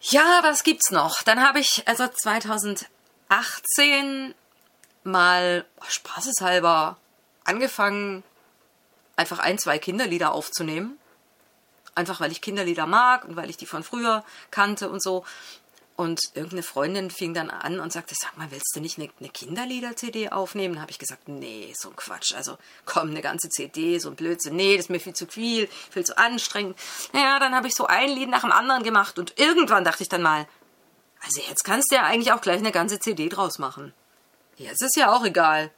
Ja, 0.00 0.40
was 0.42 0.62
gibt's 0.62 0.90
noch? 0.90 1.22
Dann 1.22 1.42
habe 1.42 1.60
ich 1.60 1.88
also 1.88 2.06
2018 2.06 4.34
mal 5.02 5.64
oh, 5.80 5.84
spaßeshalber 5.88 6.96
angefangen, 7.44 8.22
einfach 9.16 9.40
ein, 9.40 9.58
zwei 9.58 9.78
Kinderlieder 9.78 10.32
aufzunehmen. 10.32 10.98
Einfach 11.94 12.20
weil 12.20 12.30
ich 12.30 12.40
Kinderlieder 12.40 12.86
mag 12.86 13.24
und 13.24 13.34
weil 13.34 13.50
ich 13.50 13.56
die 13.56 13.66
von 13.66 13.82
früher 13.82 14.24
kannte 14.52 14.88
und 14.88 15.02
so. 15.02 15.24
Und 15.98 16.20
irgendeine 16.34 16.62
Freundin 16.62 17.10
fing 17.10 17.34
dann 17.34 17.50
an 17.50 17.80
und 17.80 17.92
sagte, 17.92 18.14
sag 18.16 18.38
mal, 18.38 18.52
willst 18.52 18.70
du 18.72 18.78
nicht 18.78 19.00
eine, 19.00 19.08
Kinderlieder-CD 19.08 20.28
aufnehmen? 20.28 20.76
Da 20.76 20.82
habe 20.82 20.92
ich 20.92 21.00
gesagt, 21.00 21.26
nee, 21.26 21.74
so 21.76 21.88
ein 21.90 21.96
Quatsch. 21.96 22.36
Also 22.36 22.56
komm, 22.84 23.10
eine 23.10 23.20
ganze 23.20 23.48
CD, 23.48 23.98
so 23.98 24.10
ein 24.10 24.14
Blödsinn. 24.14 24.54
Nee, 24.54 24.76
das 24.76 24.84
ist 24.84 24.90
mir 24.90 25.00
viel 25.00 25.14
zu 25.14 25.26
viel, 25.26 25.66
viel 25.90 26.04
zu 26.04 26.16
anstrengend. 26.16 26.78
Naja, 27.12 27.40
dann 27.40 27.52
habe 27.52 27.66
ich 27.66 27.74
so 27.74 27.86
ein 27.86 28.10
Lied 28.10 28.28
nach 28.28 28.42
dem 28.42 28.52
anderen 28.52 28.84
gemacht 28.84 29.18
und 29.18 29.40
irgendwann 29.40 29.82
dachte 29.82 30.04
ich 30.04 30.08
dann 30.08 30.22
mal, 30.22 30.46
also 31.20 31.40
jetzt 31.48 31.64
kannst 31.64 31.90
du 31.90 31.96
ja 31.96 32.04
eigentlich 32.04 32.30
auch 32.30 32.42
gleich 32.42 32.58
eine 32.58 32.70
ganze 32.70 33.00
CD 33.00 33.28
draus 33.28 33.58
machen. 33.58 33.92
Jetzt 34.56 34.82
ist 34.82 34.94
ja 34.94 35.12
auch 35.12 35.24
egal. 35.24 35.72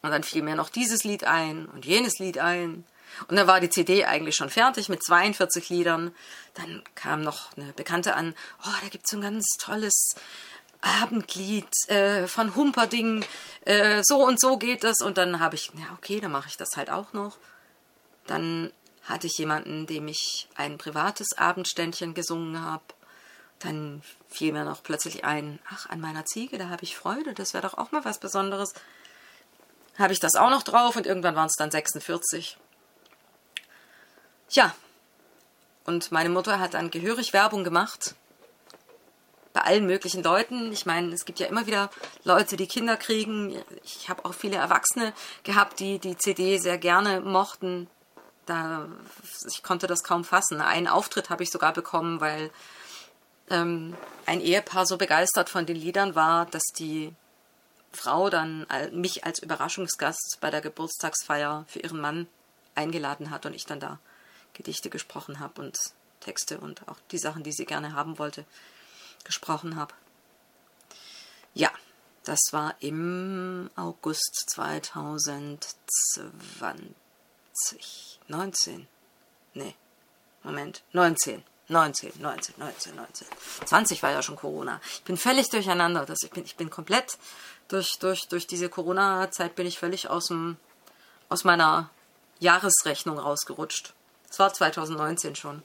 Und 0.00 0.10
dann 0.10 0.22
fiel 0.22 0.42
mir 0.42 0.56
noch 0.56 0.70
dieses 0.70 1.04
Lied 1.04 1.24
ein 1.24 1.66
und 1.66 1.84
jenes 1.84 2.18
Lied 2.18 2.38
ein. 2.38 2.86
Und 3.28 3.36
dann 3.36 3.46
war 3.46 3.60
die 3.60 3.70
CD 3.70 4.04
eigentlich 4.04 4.36
schon 4.36 4.50
fertig 4.50 4.88
mit 4.88 5.04
42 5.04 5.68
Liedern. 5.68 6.14
Dann 6.54 6.82
kam 6.94 7.22
noch 7.22 7.56
eine 7.56 7.72
Bekannte 7.72 8.14
an, 8.14 8.34
oh, 8.64 8.72
da 8.82 8.88
gibt 8.88 9.04
es 9.04 9.10
so 9.10 9.16
ein 9.16 9.22
ganz 9.22 9.46
tolles 9.58 10.14
Abendlied 10.80 11.68
äh, 11.88 12.26
von 12.26 12.54
Humperding, 12.54 13.24
äh, 13.64 14.02
so 14.04 14.24
und 14.24 14.40
so 14.40 14.58
geht 14.58 14.84
es. 14.84 15.00
Und 15.00 15.18
dann 15.18 15.40
habe 15.40 15.54
ich, 15.54 15.70
ja 15.74 15.86
okay, 15.96 16.20
dann 16.20 16.32
mache 16.32 16.48
ich 16.48 16.56
das 16.56 16.76
halt 16.76 16.90
auch 16.90 17.12
noch. 17.12 17.38
Dann 18.26 18.72
hatte 19.04 19.26
ich 19.26 19.36
jemanden, 19.38 19.86
dem 19.86 20.08
ich 20.08 20.48
ein 20.54 20.78
privates 20.78 21.36
Abendständchen 21.36 22.14
gesungen 22.14 22.60
habe. 22.62 22.84
Dann 23.58 24.02
fiel 24.28 24.52
mir 24.52 24.64
noch 24.64 24.82
plötzlich 24.82 25.24
ein, 25.24 25.58
ach, 25.70 25.88
an 25.88 26.00
meiner 26.00 26.24
Ziege, 26.24 26.58
da 26.58 26.68
habe 26.68 26.82
ich 26.82 26.96
Freude, 26.96 27.34
das 27.34 27.54
wäre 27.54 27.62
doch 27.62 27.78
auch 27.78 27.92
mal 27.92 28.04
was 28.04 28.18
Besonderes. 28.18 28.74
Habe 29.98 30.12
ich 30.12 30.20
das 30.20 30.34
auch 30.34 30.50
noch 30.50 30.64
drauf 30.64 30.96
und 30.96 31.06
irgendwann 31.06 31.36
waren 31.36 31.46
es 31.46 31.56
dann 31.56 31.70
46. 31.70 32.58
Ja, 34.50 34.74
und 35.84 36.12
meine 36.12 36.30
Mutter 36.30 36.58
hat 36.58 36.74
dann 36.74 36.90
gehörig 36.90 37.32
Werbung 37.32 37.64
gemacht. 37.64 38.14
Bei 39.52 39.60
allen 39.60 39.86
möglichen 39.86 40.22
Leuten. 40.22 40.72
Ich 40.72 40.86
meine, 40.86 41.12
es 41.12 41.24
gibt 41.24 41.38
ja 41.38 41.46
immer 41.46 41.66
wieder 41.66 41.90
Leute, 42.24 42.56
die 42.56 42.66
Kinder 42.66 42.96
kriegen. 42.96 43.56
Ich 43.84 44.08
habe 44.08 44.24
auch 44.24 44.34
viele 44.34 44.56
Erwachsene 44.56 45.12
gehabt, 45.44 45.78
die 45.78 45.98
die 45.98 46.16
CD 46.16 46.58
sehr 46.58 46.78
gerne 46.78 47.20
mochten. 47.20 47.88
Da, 48.46 48.88
ich 49.48 49.62
konnte 49.62 49.86
das 49.86 50.02
kaum 50.02 50.24
fassen. 50.24 50.60
Einen 50.60 50.88
Auftritt 50.88 51.30
habe 51.30 51.42
ich 51.42 51.50
sogar 51.50 51.72
bekommen, 51.72 52.20
weil 52.20 52.50
ähm, 53.50 53.94
ein 54.26 54.40
Ehepaar 54.40 54.86
so 54.86 54.96
begeistert 54.96 55.48
von 55.48 55.66
den 55.66 55.76
Liedern 55.76 56.14
war, 56.14 56.46
dass 56.46 56.64
die 56.76 57.12
Frau 57.92 58.28
dann 58.28 58.66
mich 58.90 59.24
als 59.24 59.38
Überraschungsgast 59.38 60.38
bei 60.40 60.50
der 60.50 60.60
Geburtstagsfeier 60.60 61.64
für 61.68 61.78
ihren 61.78 62.00
Mann 62.00 62.26
eingeladen 62.74 63.30
hat 63.30 63.46
und 63.46 63.54
ich 63.54 63.66
dann 63.66 63.78
da 63.78 64.00
Gedichte 64.54 64.90
gesprochen 64.90 65.40
habe 65.40 65.60
und 65.60 65.78
Texte 66.20 66.58
und 66.58 66.86
auch 66.88 66.98
die 67.10 67.18
Sachen, 67.18 67.42
die 67.42 67.52
sie 67.52 67.66
gerne 67.66 67.94
haben 67.94 68.18
wollte, 68.18 68.46
gesprochen 69.24 69.76
habe. 69.76 69.92
Ja, 71.52 71.70
das 72.24 72.40
war 72.52 72.74
im 72.80 73.70
August 73.76 74.44
2020. 74.48 76.94
19. 78.26 78.88
Nee, 79.52 79.74
Moment, 80.42 80.82
19. 80.92 81.44
19, 81.68 82.12
19, 82.20 82.54
19, 82.58 82.94
19. 82.94 83.26
20 83.64 84.02
war 84.02 84.10
ja 84.10 84.22
schon 84.22 84.36
Corona. 84.36 84.82
Ich 84.92 85.04
bin 85.04 85.16
völlig 85.16 85.48
durcheinander. 85.48 86.04
Das, 86.04 86.22
ich, 86.22 86.30
bin, 86.30 86.44
ich 86.44 86.56
bin 86.56 86.68
komplett 86.68 87.16
durch, 87.68 87.98
durch, 87.98 88.28
durch 88.28 88.46
diese 88.46 88.68
Corona-Zeit 88.68 89.54
bin 89.54 89.66
ich 89.66 89.78
völlig 89.78 90.10
aus, 90.10 90.26
dem, 90.26 90.58
aus 91.30 91.44
meiner 91.44 91.88
Jahresrechnung 92.38 93.18
rausgerutscht. 93.18 93.94
Es 94.34 94.38
war 94.40 94.52
2019 94.52 95.36
schon. 95.36 95.62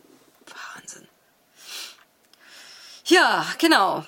Wahnsinn. 0.75 1.07
Ja, 3.05 3.43
genau. 3.57 4.05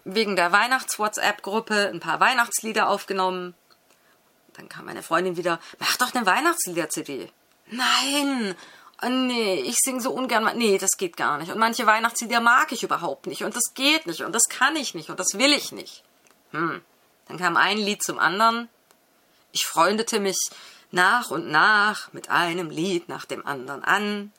Wegen 0.05 0.37
der 0.37 0.53
Weihnachts-WhatsApp-Gruppe 0.53 1.91
ein 1.93 2.01
paar 2.01 2.21
Weihnachtslieder 2.21 2.89
aufgenommen. 2.89 3.55
Dann 4.61 4.69
kam 4.69 4.85
meine 4.85 5.03
Freundin 5.03 5.39
wieder, 5.39 5.59
mach 5.79 5.97
doch 5.97 6.15
eine 6.15 6.27
Weihnachtslieder-CD. 6.27 7.33
Nein, 7.71 8.55
oh 9.03 9.09
nee, 9.09 9.55
ich 9.55 9.77
singe 9.79 10.03
so 10.03 10.11
ungern. 10.11 10.51
Nee, 10.59 10.77
das 10.77 10.99
geht 10.99 11.17
gar 11.17 11.39
nicht. 11.39 11.51
Und 11.51 11.59
manche 11.59 11.87
Weihnachtslieder 11.87 12.41
mag 12.41 12.71
ich 12.71 12.83
überhaupt 12.83 13.27
nicht. 13.27 13.43
Und 13.43 13.57
das 13.57 13.73
geht 13.73 14.07
nicht. 14.07 14.21
Und 14.21 14.35
das 14.35 14.51
kann 14.51 14.77
ich 14.77 14.95
nicht. 14.95 15.09
Und 15.09 15.19
das 15.19 15.39
will 15.39 15.55
ich 15.55 15.73
nicht. 15.73 16.05
Hm. 16.51 16.83
Dann 17.27 17.39
kam 17.39 17.57
ein 17.57 17.79
Lied 17.79 18.03
zum 18.03 18.19
anderen. 18.19 18.69
Ich 19.53 19.65
freundete 19.65 20.21
mich 20.21 20.37
nach 20.91 21.31
und 21.31 21.49
nach 21.49 22.13
mit 22.13 22.29
einem 22.29 22.69
Lied 22.69 23.09
nach 23.09 23.25
dem 23.25 23.47
anderen 23.47 23.83
an. 23.83 24.31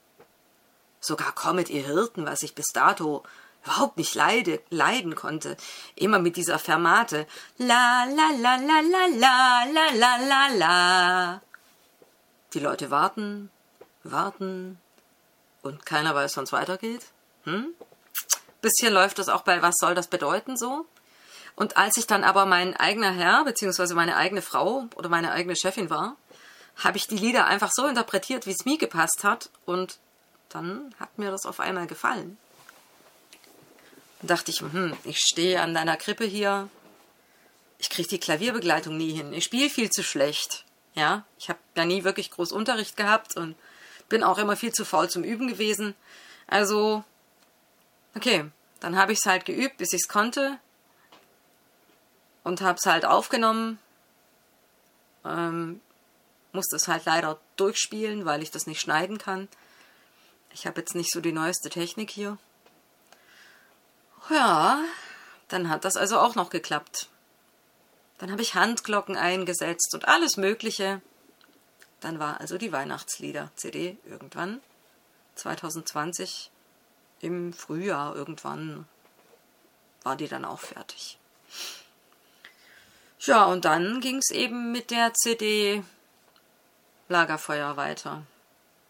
Sogar 1.00 1.32
Kommet 1.32 1.72
ihr 1.72 1.84
Hirten, 1.84 2.28
was 2.28 2.44
ich 2.44 2.54
bis 2.54 2.68
dato 2.68 3.24
überhaupt 3.64 3.98
nicht 3.98 4.16
leide, 4.16 4.62
leiden 4.70 5.16
konnte. 5.16 5.58
Immer 5.96 6.20
mit 6.20 6.36
dieser 6.36 6.60
Fermate. 6.60 7.28
La 7.58 8.06
la 8.06 8.30
la 8.38 8.56
la 8.56 8.80
la 8.82 9.06
la 9.08 9.64
la 9.72 9.86
la 9.94 10.18
la 10.18 10.48
la. 10.48 11.42
Die 12.54 12.60
Leute 12.60 12.92
warten, 12.92 13.50
warten 14.04 14.80
und 15.62 15.86
keiner 15.86 16.16
weiß, 16.16 16.38
wann 16.38 16.44
es 16.44 16.52
weitergeht. 16.52 17.06
Hm? 17.44 17.68
Bisschen 18.62 18.94
läuft 18.94 19.20
das 19.20 19.30
auch 19.30 19.42
bei 19.42 19.62
Was 19.62 19.76
soll 19.80 19.96
das 19.96 20.08
bedeuten 20.08 20.58
so? 20.58 20.86
Und 21.56 21.78
als 21.78 21.98
ich 21.98 22.08
dann 22.08 22.24
aber 22.24 22.46
mein 22.46 22.76
eigener 22.76 23.12
Herr, 23.12 23.44
beziehungsweise 23.44 23.94
meine 23.94 24.16
eigene 24.16 24.42
Frau 24.42 24.86
oder 24.96 25.10
meine 25.10 25.32
eigene 25.32 25.56
Chefin 25.56 25.90
war, 25.90 26.16
habe 26.78 26.98
ich 26.98 27.08
die 27.08 27.18
Lieder 27.18 27.46
einfach 27.46 27.70
so 27.72 27.86
interpretiert, 27.86 28.46
wie 28.46 28.52
es 28.52 28.66
mir 28.66 28.78
gepasst 28.78 29.24
hat. 29.24 29.50
Und 29.66 30.00
dann 30.50 30.94
hat 31.00 31.18
mir 31.18 31.32
das 31.32 31.46
auf 31.46 31.60
einmal 31.60 31.88
gefallen. 31.88 32.38
Dachte 34.22 34.52
ich, 34.52 34.62
hm, 34.62 34.96
ich 35.04 35.20
stehe 35.20 35.62
an 35.62 35.74
deiner 35.74 35.98
Krippe 35.98 36.26
hier. 36.26 36.70
Ich 37.80 37.90
kriege 37.90 38.08
die 38.08 38.20
Klavierbegleitung 38.20 38.96
nie 38.96 39.14
hin. 39.14 39.34
Ich 39.34 39.46
spiele 39.46 39.70
viel 39.70 39.90
zu 39.90 40.04
schlecht. 40.04 40.66
Ja, 40.94 41.26
ich 41.38 41.50
habe 41.50 41.60
ja 41.76 41.86
nie 41.86 42.04
wirklich 42.04 42.32
groß 42.32 42.52
Unterricht 42.52 42.98
gehabt 42.98 43.38
und 43.38 43.56
bin 44.10 44.24
auch 44.24 44.38
immer 44.38 44.56
viel 44.56 44.74
zu 44.74 44.86
faul 44.86 45.10
zum 45.10 45.24
Üben 45.24 45.48
gewesen. 45.48 45.96
Also, 46.48 47.04
okay, 48.16 48.46
dann 48.80 48.98
habe 48.98 49.14
ich 49.14 49.20
es 49.20 49.26
halt 49.26 49.46
geübt, 49.46 49.78
bis 49.78 49.94
ich 49.94 50.02
es 50.02 50.08
konnte 50.08 50.60
und 52.44 52.62
habe 52.62 52.78
es 52.78 52.86
halt 52.86 53.06
aufgenommen. 53.06 53.80
Ähm, 55.26 55.80
musste 56.52 56.76
es 56.76 56.88
halt 56.88 57.06
leider 57.06 57.40
durchspielen, 57.56 58.26
weil 58.26 58.44
ich 58.44 58.52
das 58.52 58.68
nicht 58.68 58.82
schneiden 58.82 59.18
kann. 59.18 59.48
Ich 60.54 60.68
habe 60.68 60.82
jetzt 60.82 60.96
nicht 60.96 61.12
so 61.12 61.22
die 61.22 61.32
neueste 61.32 61.70
Technik 61.70 62.12
hier. 62.12 62.38
Ja, 64.30 64.84
dann 65.48 65.70
hat 65.70 65.86
das 65.86 65.98
also 65.98 66.20
auch 66.20 66.36
noch 66.36 66.50
geklappt. 66.50 67.10
Dann 68.18 68.32
habe 68.32 68.42
ich 68.42 68.56
Handglocken 68.56 69.18
eingesetzt 69.18 69.94
und 69.94 70.08
alles 70.08 70.38
Mögliche. 70.38 71.02
Dann 72.00 72.20
war 72.20 72.40
also 72.40 72.58
die 72.58 72.72
Weihnachtslieder-CD 72.72 73.98
irgendwann 74.06 74.62
2020 75.36 76.52
im 77.20 77.54
Frühjahr 77.54 78.16
irgendwann 78.16 78.88
war 80.04 80.16
die 80.16 80.28
dann 80.28 80.46
auch 80.46 80.60
fertig. 80.60 81.18
Ja, 83.20 83.46
und 83.46 83.66
dann 83.66 84.02
ging 84.02 84.18
es 84.18 84.32
eben 84.32 84.72
mit 84.72 84.90
der 84.90 85.14
CD 85.14 85.84
Lagerfeuer 87.08 87.78
weiter, 87.78 88.24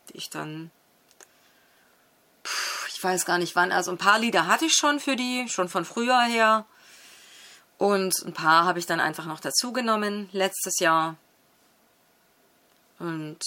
die 0.10 0.18
ich 0.18 0.30
dann 0.30 0.72
weiß 3.04 3.26
gar 3.26 3.38
nicht 3.38 3.56
wann. 3.56 3.72
Also 3.72 3.92
ein 3.92 3.98
paar 3.98 4.20
Lieder 4.20 4.48
hatte 4.48 4.66
ich 4.66 4.74
schon 4.74 5.00
für 5.00 5.16
die, 5.16 5.48
schon 5.50 5.70
von 5.70 5.86
früher 5.86 6.22
her. 6.22 6.66
Und 7.78 8.14
ein 8.26 8.34
paar 8.34 8.66
habe 8.66 8.80
ich 8.80 8.86
dann 8.86 9.00
einfach 9.00 9.26
noch 9.26 9.40
dazugenommen 9.40 10.30
letztes 10.32 10.80
Jahr. 10.80 11.16
Und 13.00 13.40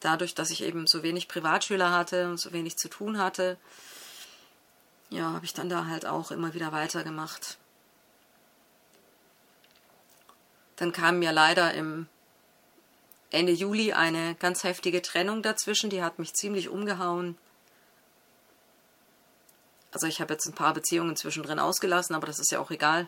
dadurch, 0.00 0.34
dass 0.34 0.50
ich 0.50 0.62
eben 0.62 0.86
so 0.86 1.02
wenig 1.02 1.26
Privatschüler 1.26 1.90
hatte 1.90 2.28
und 2.28 2.38
so 2.38 2.52
wenig 2.52 2.76
zu 2.76 2.88
tun 2.88 3.18
hatte, 3.18 3.56
ja, 5.10 5.32
habe 5.32 5.44
ich 5.44 5.54
dann 5.54 5.68
da 5.68 5.86
halt 5.86 6.06
auch 6.06 6.30
immer 6.30 6.54
wieder 6.54 6.70
weitergemacht. 6.72 7.58
Dann 10.76 10.92
kam 10.92 11.18
mir 11.18 11.32
leider 11.32 11.74
im 11.74 12.06
Ende 13.30 13.52
Juli 13.52 13.92
eine 13.92 14.36
ganz 14.36 14.64
heftige 14.64 15.02
Trennung 15.02 15.42
dazwischen, 15.42 15.90
die 15.90 16.02
hat 16.02 16.18
mich 16.18 16.34
ziemlich 16.34 16.68
umgehauen. 16.68 17.36
Also 19.92 20.06
ich 20.06 20.20
habe 20.20 20.34
jetzt 20.34 20.46
ein 20.46 20.54
paar 20.54 20.74
Beziehungen 20.74 21.16
zwischendrin 21.16 21.58
ausgelassen, 21.58 22.14
aber 22.14 22.26
das 22.26 22.38
ist 22.38 22.52
ja 22.52 22.60
auch 22.60 22.70
egal. 22.70 23.06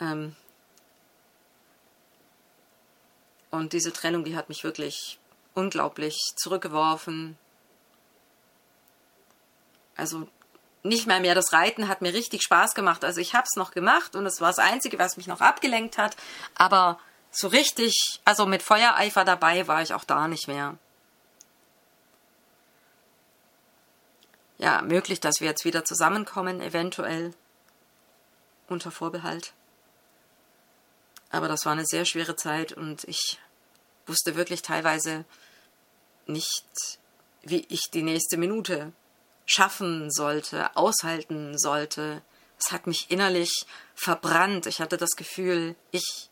Ähm 0.00 0.34
und 3.50 3.72
diese 3.72 3.92
Trennung, 3.92 4.24
die 4.24 4.36
hat 4.36 4.48
mich 4.48 4.64
wirklich 4.64 5.18
unglaublich 5.54 6.16
zurückgeworfen. 6.36 7.36
Also 9.96 10.28
nicht 10.82 11.06
mal 11.06 11.20
mehr 11.20 11.34
das 11.34 11.52
Reiten 11.52 11.88
hat 11.88 12.00
mir 12.00 12.14
richtig 12.14 12.42
Spaß 12.42 12.74
gemacht. 12.74 13.04
Also 13.04 13.20
ich 13.20 13.34
habe 13.34 13.44
es 13.44 13.56
noch 13.56 13.72
gemacht 13.72 14.16
und 14.16 14.26
es 14.26 14.40
war 14.40 14.48
das 14.48 14.58
Einzige, 14.58 14.98
was 14.98 15.16
mich 15.16 15.26
noch 15.26 15.40
abgelenkt 15.40 15.98
hat. 15.98 16.16
Aber 16.54 16.98
so 17.30 17.48
richtig, 17.48 18.20
also 18.24 18.46
mit 18.46 18.62
Feuereifer 18.62 19.24
dabei 19.24 19.68
war 19.68 19.82
ich 19.82 19.94
auch 19.94 20.04
da 20.04 20.26
nicht 20.26 20.48
mehr. 20.48 20.78
Ja, 24.60 24.82
möglich, 24.82 25.20
dass 25.20 25.40
wir 25.40 25.48
jetzt 25.48 25.64
wieder 25.64 25.86
zusammenkommen, 25.86 26.60
eventuell. 26.60 27.32
Unter 28.68 28.90
Vorbehalt. 28.90 29.54
Aber 31.30 31.48
das 31.48 31.64
war 31.64 31.72
eine 31.72 31.86
sehr 31.86 32.04
schwere 32.04 32.36
Zeit 32.36 32.72
und 32.72 33.04
ich 33.04 33.40
wusste 34.06 34.36
wirklich 34.36 34.62
teilweise 34.62 35.24
nicht, 36.26 36.66
wie 37.42 37.64
ich 37.68 37.90
die 37.92 38.02
nächste 38.02 38.36
Minute 38.36 38.92
schaffen 39.46 40.10
sollte, 40.10 40.76
aushalten 40.76 41.58
sollte. 41.58 42.22
Es 42.58 42.70
hat 42.70 42.86
mich 42.86 43.10
innerlich 43.10 43.66
verbrannt. 43.94 44.66
Ich 44.66 44.80
hatte 44.80 44.96
das 44.96 45.16
Gefühl, 45.16 45.74
ich, 45.90 46.28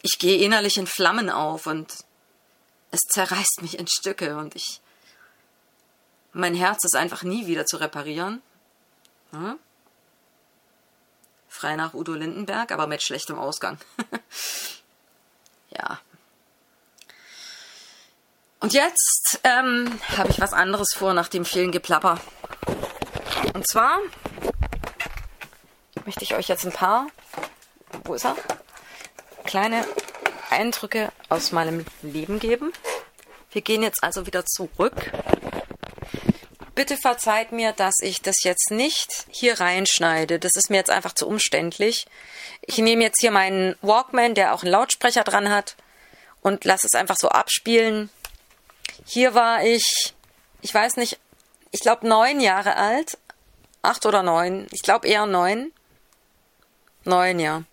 ich 0.00 0.18
gehe 0.18 0.38
innerlich 0.38 0.78
in 0.78 0.86
Flammen 0.86 1.30
auf 1.30 1.66
und 1.66 1.92
es 2.90 3.00
zerreißt 3.10 3.60
mich 3.62 3.78
in 3.78 3.86
Stücke 3.86 4.36
und 4.36 4.56
ich, 4.56 4.80
mein 6.32 6.54
Herz 6.54 6.84
ist 6.84 6.96
einfach 6.96 7.22
nie 7.22 7.46
wieder 7.46 7.66
zu 7.66 7.76
reparieren. 7.76 8.42
Hm? 9.32 9.58
Frei 11.48 11.76
nach 11.76 11.94
Udo 11.94 12.14
Lindenberg, 12.14 12.72
aber 12.72 12.86
mit 12.86 13.02
schlechtem 13.02 13.38
Ausgang. 13.38 13.78
ja, 15.70 16.00
und 18.62 18.74
jetzt 18.74 19.40
ähm, 19.42 19.98
habe 20.16 20.30
ich 20.30 20.40
was 20.40 20.52
anderes 20.52 20.94
vor 20.94 21.14
nach 21.14 21.26
dem 21.26 21.44
vielen 21.44 21.72
Geplapper. 21.72 22.20
Und 23.54 23.68
zwar 23.68 23.98
möchte 26.04 26.22
ich 26.22 26.36
euch 26.36 26.46
jetzt 26.46 26.64
ein 26.64 26.70
paar, 26.70 27.08
wo 28.04 28.14
ist 28.14 28.24
er? 28.24 28.36
Kleine 29.46 29.84
Eindrücke 30.50 31.10
aus 31.28 31.50
meinem 31.50 31.84
Leben 32.02 32.38
geben. 32.38 32.72
Wir 33.50 33.62
gehen 33.62 33.82
jetzt 33.82 34.04
also 34.04 34.26
wieder 34.26 34.46
zurück. 34.46 35.10
Bitte 36.74 36.96
verzeiht 36.96 37.52
mir, 37.52 37.72
dass 37.72 37.94
ich 38.00 38.22
das 38.22 38.44
jetzt 38.44 38.70
nicht 38.70 39.26
hier 39.28 39.60
reinschneide. 39.60 40.38
Das 40.38 40.52
ist 40.56 40.70
mir 40.70 40.76
jetzt 40.76 40.90
einfach 40.90 41.12
zu 41.12 41.26
umständlich. 41.26 42.06
Ich 42.62 42.78
nehme 42.78 43.02
jetzt 43.02 43.20
hier 43.20 43.30
meinen 43.30 43.76
Walkman, 43.82 44.34
der 44.34 44.54
auch 44.54 44.62
einen 44.62 44.72
Lautsprecher 44.72 45.24
dran 45.24 45.50
hat, 45.50 45.76
und 46.40 46.64
lasse 46.64 46.86
es 46.90 46.98
einfach 46.98 47.16
so 47.18 47.28
abspielen. 47.28 48.10
Hier 49.06 49.34
war 49.34 49.64
ich, 49.64 50.14
ich 50.60 50.74
weiß 50.74 50.96
nicht, 50.96 51.18
ich 51.70 51.80
glaube 51.80 52.06
neun 52.08 52.40
Jahre 52.40 52.76
alt. 52.76 53.18
Acht 53.82 54.06
oder 54.06 54.22
neun. 54.22 54.66
Ich 54.70 54.82
glaube 54.82 55.08
eher 55.08 55.26
neun. 55.26 55.72
Neun, 57.04 57.38
ja. 57.40 57.64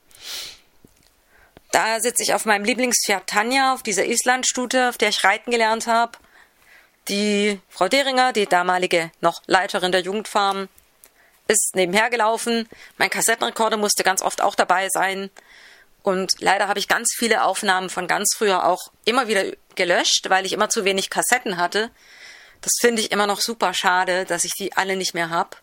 Da 1.72 2.00
sitze 2.00 2.24
ich 2.24 2.34
auf 2.34 2.46
meinem 2.46 2.66
Lieblingspferd 2.66 3.28
Tanja, 3.28 3.74
auf 3.74 3.84
dieser 3.84 4.06
Islandstute, 4.06 4.90
auf 4.90 4.98
der 4.98 5.10
ich 5.10 5.24
reiten 5.24 5.52
gelernt 5.52 5.86
habe. 5.86 6.18
Die 7.10 7.60
Frau 7.70 7.88
Deringer, 7.88 8.34
die 8.34 8.46
damalige 8.46 9.12
noch 9.20 9.42
Leiterin 9.48 9.92
der 9.92 10.02
Jugendfarm, 10.02 10.70
ist 11.48 11.76
nebenher 11.76 12.12
gelaufen. 12.12 12.70
Mein 12.98 13.10
Kassettenrekorder 13.10 13.78
musste 13.78 14.04
ganz 14.04 14.22
oft 14.22 14.42
auch 14.42 14.54
dabei 14.54 14.88
sein. 14.90 15.32
Und 16.04 16.34
leider 16.40 16.68
habe 16.68 16.78
ich 16.78 16.88
ganz 16.88 17.14
viele 17.18 17.44
Aufnahmen 17.44 17.90
von 17.90 18.08
ganz 18.08 18.36
früher 18.38 18.66
auch 18.66 18.92
immer 19.06 19.28
wieder 19.28 19.44
gelöscht, 19.74 20.30
weil 20.30 20.46
ich 20.46 20.54
immer 20.54 20.70
zu 20.70 20.86
wenig 20.86 21.10
Kassetten 21.10 21.58
hatte. 21.58 21.90
Das 22.62 22.74
finde 22.80 23.02
ich 23.02 23.12
immer 23.12 23.26
noch 23.26 23.42
super 23.42 23.74
schade, 23.74 24.26
dass 24.26 24.44
ich 24.44 24.54
die 24.54 24.78
alle 24.78 24.96
nicht 24.96 25.16
mehr 25.16 25.32
habe. 25.32 25.58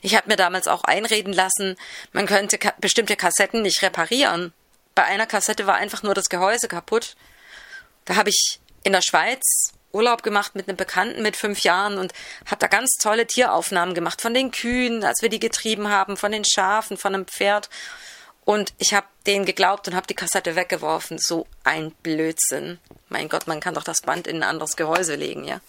Ich 0.00 0.16
habe 0.16 0.28
mir 0.28 0.36
damals 0.36 0.68
auch 0.68 0.84
einreden 0.84 1.32
lassen, 1.32 1.76
man 2.12 2.26
könnte 2.26 2.58
ka 2.58 2.72
bestimmte 2.78 3.16
Kassetten 3.16 3.62
nicht 3.62 3.82
reparieren. 3.82 4.52
Bei 4.94 5.04
einer 5.04 5.26
Kassette 5.26 5.66
war 5.66 5.74
einfach 5.74 6.02
nur 6.02 6.14
das 6.14 6.30
Gehäuse 6.30 6.68
kaputt. 6.68 7.16
Da 8.06 8.16
habe 8.16 8.30
ich 8.30 8.60
in 8.82 8.92
der 8.92 9.02
Schweiz 9.02 9.72
Urlaub 9.96 10.22
gemacht 10.22 10.54
mit 10.54 10.68
einem 10.68 10.76
Bekannten 10.76 11.22
mit 11.22 11.36
fünf 11.36 11.60
Jahren 11.60 11.98
und 11.98 12.12
habe 12.46 12.58
da 12.60 12.66
ganz 12.68 12.92
tolle 13.00 13.26
Tieraufnahmen 13.26 13.94
gemacht 13.94 14.20
von 14.20 14.34
den 14.34 14.50
Kühen, 14.50 15.02
als 15.02 15.22
wir 15.22 15.28
die 15.28 15.40
getrieben 15.40 15.88
haben, 15.88 16.16
von 16.16 16.30
den 16.30 16.44
Schafen, 16.44 16.96
von 16.96 17.14
einem 17.14 17.26
Pferd. 17.26 17.68
Und 18.44 18.74
ich 18.78 18.94
habe 18.94 19.06
denen 19.26 19.44
geglaubt 19.44 19.88
und 19.88 19.96
habe 19.96 20.06
die 20.06 20.14
Kassette 20.14 20.54
weggeworfen. 20.54 21.18
So 21.18 21.48
ein 21.64 21.90
Blödsinn. 22.02 22.78
Mein 23.08 23.28
Gott, 23.28 23.48
man 23.48 23.58
kann 23.58 23.74
doch 23.74 23.82
das 23.82 24.02
Band 24.02 24.28
in 24.28 24.36
ein 24.36 24.42
anderes 24.44 24.76
Gehäuse 24.76 25.16
legen, 25.16 25.44
ja. 25.44 25.60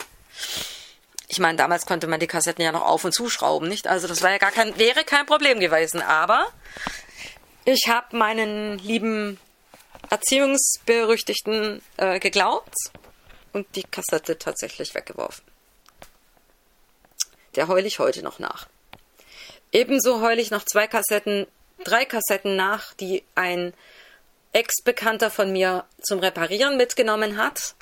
Ich 1.28 1.40
meine, 1.40 1.58
damals 1.58 1.86
konnte 1.86 2.08
man 2.08 2.20
die 2.20 2.28
Kassetten 2.28 2.63
ja 2.63 2.72
noch 2.72 2.84
auf 2.84 3.04
und 3.04 3.13
zuschrauben, 3.13 3.68
nicht? 3.68 3.88
Also 3.88 4.08
das 4.08 4.22
war 4.22 4.30
ja 4.30 4.38
gar 4.38 4.52
kein, 4.52 4.78
wäre 4.78 5.04
kein 5.04 5.26
Problem 5.26 5.60
gewesen. 5.60 6.02
Aber 6.02 6.46
ich 7.66 7.88
habe 7.90 8.16
meinen 8.16 8.78
lieben 8.78 9.40
Erziehungsberüchtigten 10.10 11.82
äh, 11.98 12.20
geglaubt 12.20 12.76
und 13.53 13.67
die 13.75 13.83
Kassette 13.83 14.38
tatsächlich 14.38 14.93
weggeworfen. 14.93 15.43
Der 17.55 17.67
heule 17.67 17.88
ich 17.88 17.99
heute 17.99 18.23
noch 18.23 18.39
nach. 18.39 18.67
Ebenso 19.71 20.21
heule 20.21 20.41
ich 20.41 20.51
noch 20.51 20.63
zwei 20.63 20.88
Kassetten 20.88 21.47
drei 21.83 22.05
Kassetten 22.05 22.55
nach, 22.55 22.93
die 22.93 23.23
ein 23.36 23.73
Ex-Bekannter 24.53 25.29
von 25.29 25.51
mir 25.51 25.86
zum 26.01 26.19
Reparieren 26.19 26.77
mitgenommen 26.77 27.38
hat. 27.38 27.75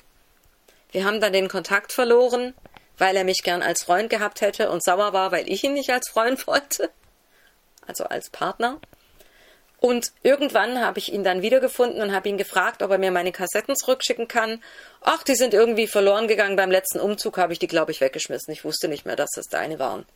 Wir 0.92 1.04
haben 1.04 1.20
dann 1.20 1.32
den 1.32 1.48
Kontakt 1.48 1.92
verloren, 1.92 2.54
weil 2.98 3.16
er 3.16 3.24
mich 3.24 3.42
gern 3.42 3.62
als 3.62 3.84
Freund 3.84 4.10
gehabt 4.10 4.40
hätte 4.40 4.70
und 4.70 4.82
sauer 4.82 5.12
war, 5.12 5.32
weil 5.32 5.50
ich 5.50 5.64
ihn 5.64 5.74
nicht 5.74 5.90
als 5.90 6.08
Freund 6.08 6.46
wollte. 6.46 6.90
Also 7.86 8.04
als 8.04 8.30
Partner. 8.30 8.80
Und 9.78 10.12
irgendwann 10.22 10.80
habe 10.80 10.98
ich 10.98 11.12
ihn 11.12 11.22
dann 11.22 11.42
wiedergefunden 11.42 12.00
und 12.00 12.14
habe 12.14 12.28
ihn 12.28 12.38
gefragt, 12.38 12.82
ob 12.82 12.90
er 12.90 12.98
mir 12.98 13.10
meine 13.10 13.32
Kassetten 13.32 13.76
zurückschicken 13.76 14.26
kann. 14.26 14.62
Ach, 15.02 15.22
die 15.22 15.34
sind 15.34 15.52
irgendwie 15.52 15.86
verloren 15.86 16.28
gegangen. 16.28 16.56
Beim 16.56 16.70
letzten 16.70 16.98
Umzug 16.98 17.36
habe 17.36 17.52
ich 17.52 17.58
die, 17.58 17.66
glaube 17.66 17.92
ich, 17.92 18.00
weggeschmissen. 18.00 18.52
Ich 18.52 18.64
wusste 18.64 18.88
nicht 18.88 19.04
mehr, 19.04 19.16
dass 19.16 19.30
das 19.34 19.46
deine 19.46 19.78
waren. 19.78 20.06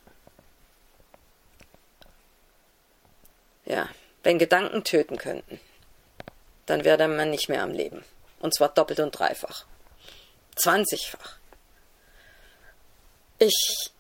Ja, 3.67 3.89
wenn 4.23 4.39
Gedanken 4.39 4.83
töten 4.83 5.19
könnten, 5.19 5.61
dann 6.67 6.85
wäre 6.85 7.07
Mann 7.07 7.31
nicht 7.31 7.49
mehr 7.49 7.63
am 7.63 7.73
Leben. 7.73 8.05
Und 8.41 8.55
zwar 8.55 8.71
doppelt 8.71 9.01
und 9.01 9.13
dreifach. 9.13 9.67
Zwanzigfach. 10.57 11.37
Ich. 13.39 13.91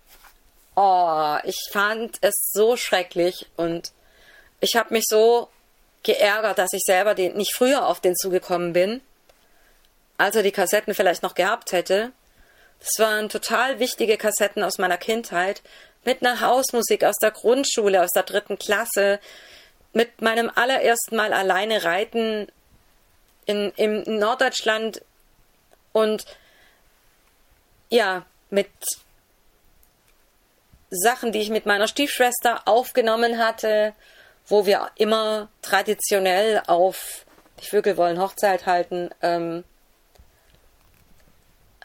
Oh, 0.74 1.36
ich 1.44 1.68
fand 1.70 2.18
es 2.22 2.50
so 2.52 2.76
schrecklich 2.76 3.46
und 3.56 3.92
ich 4.60 4.76
habe 4.76 4.92
mich 4.92 5.04
so 5.08 5.48
geärgert, 6.02 6.58
dass 6.58 6.72
ich 6.72 6.82
selber 6.84 7.14
den, 7.14 7.36
nicht 7.36 7.54
früher 7.54 7.86
auf 7.86 8.00
den 8.00 8.16
zugekommen 8.16 8.72
bin, 8.72 9.00
als 10.18 10.36
er 10.36 10.42
die 10.42 10.52
Kassetten 10.52 10.94
vielleicht 10.94 11.22
noch 11.22 11.34
gehabt 11.34 11.72
hätte. 11.72 12.12
Das 12.78 12.98
waren 12.98 13.28
total 13.28 13.78
wichtige 13.78 14.16
Kassetten 14.16 14.62
aus 14.62 14.78
meiner 14.78 14.96
Kindheit. 14.96 15.62
Mit 16.04 16.22
einer 16.22 16.40
Hausmusik 16.40 17.04
aus 17.04 17.16
der 17.20 17.30
Grundschule, 17.30 18.02
aus 18.02 18.10
der 18.14 18.22
dritten 18.22 18.58
Klasse, 18.58 19.20
mit 19.92 20.22
meinem 20.22 20.50
allerersten 20.54 21.16
Mal 21.16 21.32
alleine 21.32 21.84
reiten 21.84 22.46
in, 23.44 23.72
im 23.76 24.02
Norddeutschland. 24.18 25.02
Und 25.92 26.24
ja, 27.90 28.24
mit 28.48 28.70
Sachen, 30.90 31.32
die 31.32 31.40
ich 31.40 31.50
mit 31.50 31.66
meiner 31.66 31.88
Stiefschwester 31.88 32.62
aufgenommen 32.66 33.38
hatte, 33.38 33.94
wo 34.50 34.66
wir 34.66 34.90
immer 34.96 35.48
traditionell 35.62 36.62
auf 36.66 37.24
die 37.60 37.66
Vögel 37.66 37.96
wollen 37.96 38.20
Hochzeit 38.20 38.66
halten, 38.66 39.10
ähm, 39.22 39.64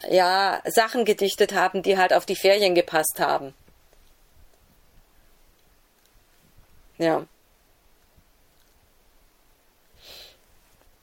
ja, 0.08 0.60
Sachen 0.66 1.04
gedichtet 1.04 1.54
haben, 1.54 1.82
die 1.82 1.96
halt 1.96 2.12
auf 2.12 2.26
die 2.26 2.36
Ferien 2.36 2.74
gepasst 2.74 3.18
haben. 3.18 3.54
Ja. 6.98 7.26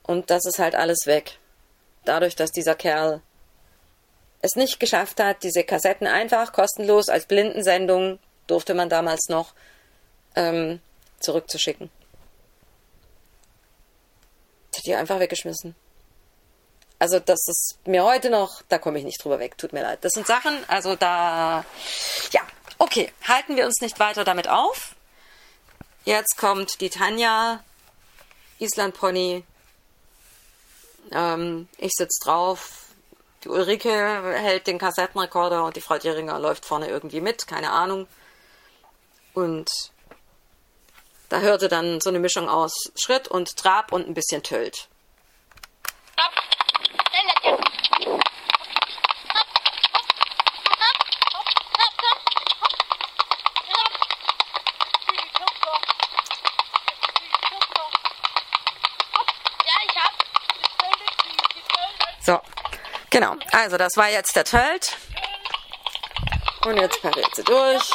Und 0.04 0.30
das 0.30 0.46
ist 0.46 0.60
halt 0.60 0.76
alles 0.76 1.06
weg. 1.06 1.40
Dadurch, 2.04 2.36
dass 2.36 2.52
dieser 2.52 2.76
Kerl 2.76 3.22
es 4.42 4.56
nicht 4.56 4.80
geschafft 4.80 5.22
hat, 5.22 5.44
diese 5.44 5.64
Kassetten 5.64 6.08
einfach 6.08 6.52
kostenlos 6.52 7.08
als 7.08 7.26
Blindensendung, 7.26 8.20
durfte 8.48 8.74
man 8.74 8.90
damals 8.90 9.30
noch, 9.30 9.54
ähm, 10.36 10.82
zurückzuschicken. 11.24 11.90
Das 14.72 14.80
hat 14.80 14.86
die 14.86 14.96
einfach 14.96 15.20
weggeschmissen. 15.20 15.76
Also 17.00 17.20
das 17.20 17.48
ist 17.48 17.80
mir 17.86 18.04
heute 18.04 18.30
noch, 18.30 18.62
da 18.70 18.78
komme 18.78 18.98
ich 18.98 19.04
nicht 19.04 19.24
drüber 19.24 19.40
weg, 19.40 19.58
tut 19.58 19.74
mir 19.74 19.82
leid. 19.82 20.00
Das 20.06 20.14
sind 20.14 20.26
Sachen, 20.26 20.58
also 20.70 20.96
da, 20.96 21.66
ja, 22.32 22.42
okay, 22.78 23.12
halten 23.28 23.58
wir 23.58 23.66
uns 23.66 23.82
nicht 23.82 24.00
weiter 24.00 24.24
damit 24.24 24.48
auf. 24.48 24.96
Jetzt 26.06 26.38
kommt 26.38 26.80
die 26.82 26.90
Tanja, 26.90 27.64
Island 28.60 28.94
Pony. 28.94 29.44
Ähm, 31.12 31.68
ich 31.78 31.92
sitze 31.94 32.24
drauf. 32.24 32.86
Die 33.44 33.50
Ulrike 33.50 33.90
hält 33.90 34.68
den 34.68 34.80
Kassettenrekorder 34.80 35.66
und 35.66 35.76
die 35.76 35.82
Frau 35.82 35.98
Dieringer 35.98 36.40
läuft 36.40 36.66
vorne 36.66 36.88
irgendwie 36.88 37.20
mit, 37.20 37.48
keine 37.48 37.72
Ahnung. 37.72 38.08
Und 39.34 39.70
da 41.34 41.40
hörte 41.40 41.68
dann 41.68 42.00
so 42.00 42.12
eine 42.12 42.20
Mischung 42.20 42.48
aus 42.48 42.92
Schritt 42.96 43.28
und 43.28 43.58
Trab 43.58 43.92
und 43.92 44.08
ein 44.08 44.14
bisschen 44.14 44.44
Tölt. 44.44 44.88
So, 62.22 62.40
genau. 63.10 63.36
Also 63.52 63.78
das 63.78 63.98
war 63.98 64.10
jetzt 64.10 64.36
der 64.36 64.46
Tölt. 64.46 64.96
Und 66.68 66.78
jetzt 66.78 67.02
pariert 67.02 67.36
sie 67.36 67.44
durch. 67.44 67.90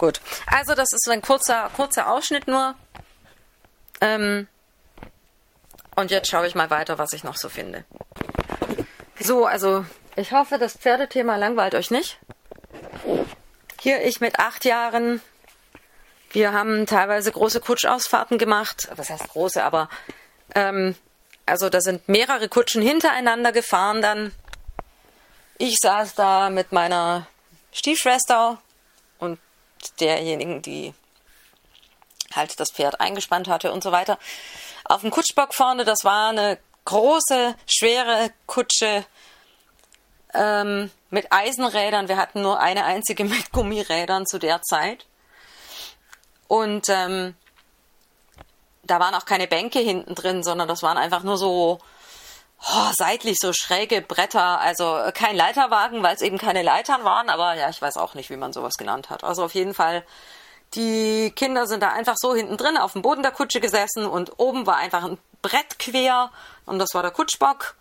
Gut. 0.00 0.22
Also 0.46 0.74
das 0.74 0.88
ist 0.92 1.06
ein 1.10 1.20
kurzer, 1.20 1.70
kurzer 1.76 2.10
Ausschnitt 2.10 2.48
nur. 2.48 2.74
Ähm, 4.00 4.48
und 5.94 6.10
jetzt 6.10 6.30
schaue 6.30 6.46
ich 6.46 6.54
mal 6.54 6.70
weiter, 6.70 6.96
was 6.96 7.12
ich 7.12 7.22
noch 7.22 7.36
so 7.36 7.50
finde. 7.50 7.84
So, 9.18 9.44
also 9.44 9.84
ich 10.16 10.32
hoffe, 10.32 10.56
das 10.56 10.72
Pferdethema 10.72 11.36
langweilt 11.36 11.74
euch 11.74 11.90
nicht. 11.90 12.18
Hier 13.78 14.02
ich 14.02 14.22
mit 14.22 14.38
acht 14.38 14.64
Jahren. 14.64 15.20
Wir 16.30 16.54
haben 16.54 16.86
teilweise 16.86 17.30
große 17.30 17.60
Kutschausfahrten 17.60 18.38
gemacht. 18.38 18.88
Was 18.96 19.10
heißt 19.10 19.28
große, 19.28 19.62
aber 19.62 19.90
ähm, 20.54 20.96
also 21.44 21.68
da 21.68 21.82
sind 21.82 22.08
mehrere 22.08 22.48
Kutschen 22.48 22.80
hintereinander 22.80 23.52
gefahren 23.52 24.00
dann. 24.00 24.32
Ich 25.58 25.76
saß 25.78 26.14
da 26.14 26.48
mit 26.48 26.72
meiner 26.72 27.26
Stiefschwester 27.70 28.62
derjenigen, 30.00 30.62
die 30.62 30.94
halt 32.34 32.58
das 32.60 32.70
Pferd 32.70 33.00
eingespannt 33.00 33.48
hatte 33.48 33.72
und 33.72 33.82
so 33.82 33.92
weiter. 33.92 34.18
Auf 34.84 35.00
dem 35.02 35.10
Kutschbock 35.10 35.54
vorne, 35.54 35.84
das 35.84 36.04
war 36.04 36.30
eine 36.30 36.58
große, 36.84 37.54
schwere 37.66 38.30
Kutsche 38.46 39.04
ähm, 40.34 40.90
mit 41.10 41.32
Eisenrädern. 41.32 42.08
Wir 42.08 42.16
hatten 42.16 42.42
nur 42.42 42.60
eine 42.60 42.84
einzige 42.84 43.24
mit 43.24 43.52
Gummirädern 43.52 44.26
zu 44.26 44.38
der 44.38 44.62
Zeit. 44.62 45.06
Und 46.48 46.88
ähm, 46.88 47.34
da 48.82 48.98
waren 48.98 49.14
auch 49.14 49.24
keine 49.24 49.46
Bänke 49.46 49.78
hinten 49.78 50.14
drin, 50.14 50.42
sondern 50.42 50.66
das 50.66 50.82
waren 50.82 50.98
einfach 50.98 51.22
nur 51.22 51.38
so 51.38 51.78
oh, 52.62 52.90
seitlich 52.96 53.38
so 53.40 53.52
schräge 53.52 54.02
Bretter. 54.02 54.60
Also 54.60 54.96
äh, 54.96 55.12
kein 55.12 55.36
Leiterwagen, 55.36 56.02
weil 56.02 56.14
es 56.14 56.22
eben 56.22 56.38
keine 56.38 56.62
Leitern 56.62 57.04
waren, 57.04 57.30
aber 57.30 57.54
ja, 57.54 57.68
ich 57.70 57.80
weiß 57.80 57.96
auch 57.96 58.14
nicht, 58.14 58.30
wie 58.30 58.36
man 58.36 58.52
sowas 58.52 58.74
genannt 58.74 59.10
hat. 59.10 59.24
Also 59.24 59.44
auf 59.44 59.54
jeden 59.54 59.74
Fall, 59.74 60.04
die 60.74 61.32
Kinder 61.34 61.66
sind 61.66 61.82
da 61.82 61.90
einfach 61.90 62.16
so 62.18 62.34
hinten 62.34 62.56
drin 62.56 62.76
auf 62.76 62.92
dem 62.92 63.02
Boden 63.02 63.22
der 63.22 63.32
Kutsche 63.32 63.60
gesessen 63.60 64.06
und 64.06 64.38
oben 64.38 64.66
war 64.66 64.76
einfach 64.76 65.04
ein 65.04 65.18
Brett 65.42 65.78
quer 65.78 66.30
und 66.66 66.78
das 66.78 66.94
war 66.94 67.02
der 67.02 67.10
Kutschbock. 67.10 67.74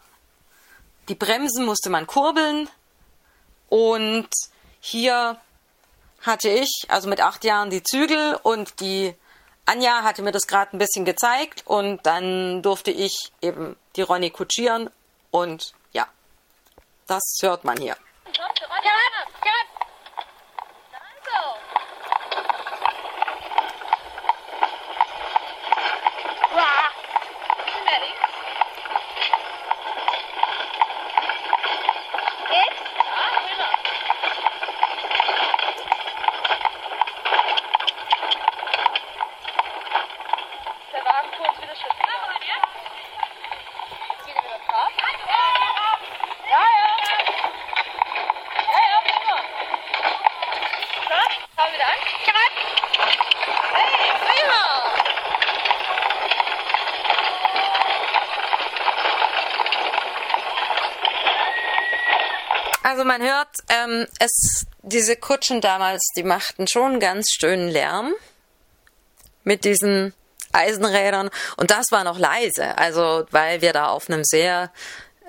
Die 1.10 1.15
Bremsen 1.15 1.65
musste 1.65 1.89
man 1.89 2.08
kurbeln 2.08 2.70
und 3.68 4.30
hier 4.80 5.38
hatte 6.22 6.50
ich, 6.50 6.86
also 6.89 7.10
mit 7.10 7.22
acht 7.22 7.44
Jahren, 7.44 7.70
die 7.70 7.84
Zügel 7.84 8.38
und 8.44 8.80
die 8.80 9.15
Anja 9.70 10.02
hatte 10.02 10.24
mir 10.24 10.32
das 10.32 10.48
gerade 10.48 10.76
ein 10.76 10.80
bisschen 10.80 11.06
gezeigt 11.06 11.62
und 11.68 12.04
dann 12.04 12.64
durfte 12.64 12.90
ich 12.90 13.32
eben 13.40 13.78
die 13.96 14.02
Ronny 14.02 14.32
kutschieren 14.32 14.90
und 15.30 15.76
ja, 15.92 16.08
das 17.06 17.22
hört 17.42 17.66
man 17.66 17.78
hier. 17.78 17.96
Also 62.89 63.06
man 63.06 63.21
hört, 63.21 63.49
ähm, 63.69 64.08
es, 64.17 64.65
diese 64.82 65.15
Kutschen 65.15 65.62
damals, 65.62 66.02
die 66.17 66.23
machten 66.23 66.67
schon 66.67 66.99
ganz 66.99 67.28
schönen 67.39 67.69
Lärm 67.69 68.15
mit 69.43 69.63
diesen 69.63 70.15
Eisenrädern 70.54 71.30
und 71.58 71.69
das 71.69 71.86
war 71.91 72.04
noch 72.04 72.17
leise, 72.17 72.80
also 72.80 73.28
weil 73.30 73.62
wir 73.62 73.73
da 73.73 73.89
auf 73.89 74.10
einem 74.10 74.23
sehr 74.23 74.71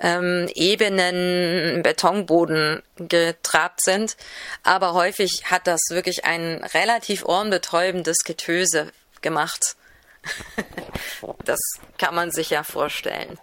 ähm, 0.01 0.49
ebenen 0.55 1.83
Betonboden 1.83 2.81
getrabt 2.95 3.83
sind. 3.83 4.17
Aber 4.63 4.95
häufig 4.95 5.43
hat 5.51 5.67
das 5.67 5.81
wirklich 5.91 6.25
ein 6.25 6.63
relativ 6.73 7.23
ohrenbetäubendes 7.23 8.23
Getöse 8.23 8.91
gemacht. 9.21 9.75
das 11.45 11.59
kann 11.99 12.15
man 12.15 12.31
sich 12.31 12.49
ja 12.49 12.63
vorstellen. 12.63 13.37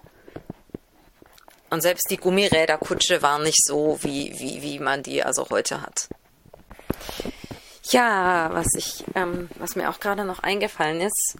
Und 1.70 1.82
selbst 1.82 2.10
die 2.10 2.16
Gummiräderkutsche 2.16 3.22
war 3.22 3.38
nicht 3.38 3.64
so, 3.64 3.98
wie, 4.02 4.34
wie, 4.38 4.62
wie 4.62 4.78
man 4.78 5.02
die 5.02 5.22
also 5.22 5.48
heute 5.50 5.82
hat. 5.82 6.08
Ja, 7.90 8.50
was 8.52 8.66
ich, 8.76 9.04
ähm, 9.14 9.48
was 9.58 9.76
mir 9.76 9.90
auch 9.90 10.00
gerade 10.00 10.24
noch 10.24 10.40
eingefallen 10.40 11.00
ist, 11.00 11.36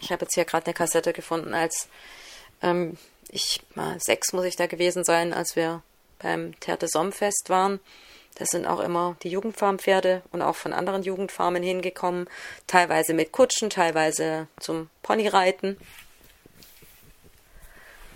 ich 0.00 0.12
habe 0.12 0.24
jetzt 0.24 0.34
hier 0.34 0.44
gerade 0.44 0.66
eine 0.66 0.74
Kassette 0.74 1.12
gefunden, 1.12 1.54
als 1.54 1.88
ähm, 2.62 2.96
ich 3.28 3.60
mal 3.74 3.96
sechs 3.98 4.32
muss 4.32 4.44
ich 4.44 4.56
da 4.56 4.66
gewesen 4.66 5.04
sein, 5.04 5.32
als 5.32 5.56
wir 5.56 5.82
beim 6.18 6.58
Terte 6.60 6.88
Somfest 6.88 7.48
waren. 7.48 7.80
Das 8.36 8.50
sind 8.50 8.66
auch 8.66 8.80
immer 8.80 9.16
die 9.22 9.30
Jugendfarmpferde 9.30 10.22
und 10.30 10.42
auch 10.42 10.54
von 10.54 10.72
anderen 10.72 11.02
Jugendfarmen 11.02 11.62
hingekommen, 11.62 12.28
teilweise 12.66 13.14
mit 13.14 13.32
Kutschen, 13.32 13.68
teilweise 13.68 14.46
zum 14.60 14.88
Ponyreiten. 15.02 15.76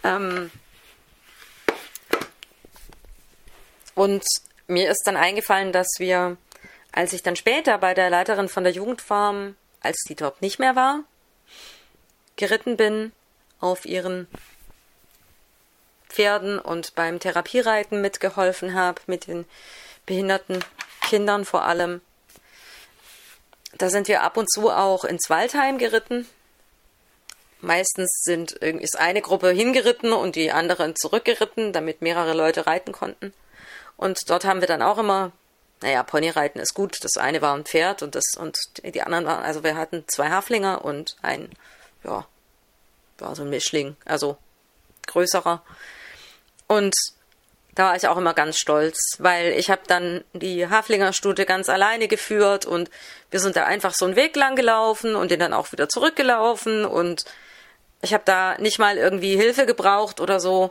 Ähm, 0.04 0.50
und 3.94 4.24
mir 4.66 4.90
ist 4.90 5.02
dann 5.07 5.16
eingefallen, 5.16 5.72
dass 5.72 5.88
wir, 5.98 6.37
als 6.92 7.12
ich 7.12 7.22
dann 7.22 7.37
später 7.37 7.78
bei 7.78 7.94
der 7.94 8.11
Leiterin 8.11 8.48
von 8.48 8.64
der 8.64 8.72
Jugendfarm, 8.72 9.57
als 9.81 9.98
die 10.09 10.14
dort 10.14 10.40
nicht 10.42 10.59
mehr 10.59 10.76
war, 10.76 11.00
geritten 12.37 12.76
bin 12.76 13.12
auf 13.61 13.85
ihren 13.85 14.26
Pferden 16.09 16.59
und 16.59 16.94
beim 16.94 17.20
Therapiereiten 17.20 18.00
mitgeholfen 18.00 18.74
habe, 18.74 19.00
mit 19.07 19.26
den 19.26 19.46
behinderten 20.07 20.64
Kindern 21.09 21.44
vor 21.44 21.64
allem. 21.64 22.00
Da 23.78 23.88
sind 23.88 24.09
wir 24.09 24.22
ab 24.22 24.37
und 24.37 24.50
zu 24.50 24.70
auch 24.70 25.05
ins 25.05 25.31
Waldheim 25.31 25.78
geritten. 25.78 26.28
Meistens 27.61 28.22
sind, 28.24 28.52
ist 28.52 28.98
eine 28.98 29.22
Gruppe 29.22 29.50
hingeritten 29.50 30.12
und 30.12 30.37
die 30.37 30.52
anderen 30.52 30.96
zurückgeritten, 30.96 31.72
damit 31.72 32.02
mehrere 32.02 32.35
Leute 32.35 32.66
reiten 32.66 32.92
konnten. 32.92 33.33
Und 33.96 34.31
dort 34.31 34.44
haben 34.44 34.61
wir 34.61 34.68
dann 34.68 34.83
auch 34.83 34.98
immer 34.98 35.33
naja, 35.83 36.02
Ponyreiten 36.02 36.61
ist 36.61 36.74
gut. 36.74 37.02
Das 37.02 37.16
eine 37.16 37.42
war 37.42 37.55
ein 37.55 37.64
Pferd 37.64 38.02
und 38.02 38.14
das 38.14 38.24
und 38.38 38.59
die 38.85 39.02
anderen 39.02 39.26
waren, 39.26 39.44
also 39.44 39.64
wir 39.64 39.76
hatten 39.76 40.05
zwei 40.07 40.31
Haflinger 40.31 40.85
und 40.85 41.16
ein, 41.22 41.50
ja, 42.05 42.26
war 43.18 43.37
so 43.37 43.42
ein 43.42 43.50
Mischling, 43.50 43.96
also 44.05 44.37
größerer. 45.07 45.62
Und 46.68 46.94
da 47.74 47.87
war 47.87 47.96
ich 47.96 48.07
auch 48.07 48.16
immer 48.16 48.35
ganz 48.35 48.59
stolz, 48.59 49.16
weil 49.18 49.52
ich 49.52 49.70
habe 49.70 49.83
dann 49.87 50.24
die 50.35 50.68
Haflingerstute 50.68 51.46
ganz 51.46 51.68
alleine 51.68 52.07
geführt 52.07 52.66
und 52.66 52.90
wir 53.31 53.40
sind 53.40 53.57
da 53.57 53.64
einfach 53.64 53.94
so 53.94 54.05
einen 54.05 54.16
Weg 54.16 54.37
lang 54.37 54.57
gelaufen 54.57 55.16
und 55.16 55.31
den 55.31 55.40
dann 55.40 55.55
auch 55.55 55.72
wieder 55.72 55.88
zurückgelaufen 55.88 56.85
und 56.85 57.24
ich 58.02 58.12
habe 58.12 58.24
da 58.26 58.59
nicht 58.59 58.78
mal 58.78 58.98
irgendwie 58.98 59.37
Hilfe 59.37 59.64
gebraucht 59.64 60.20
oder 60.20 60.38
so 60.38 60.70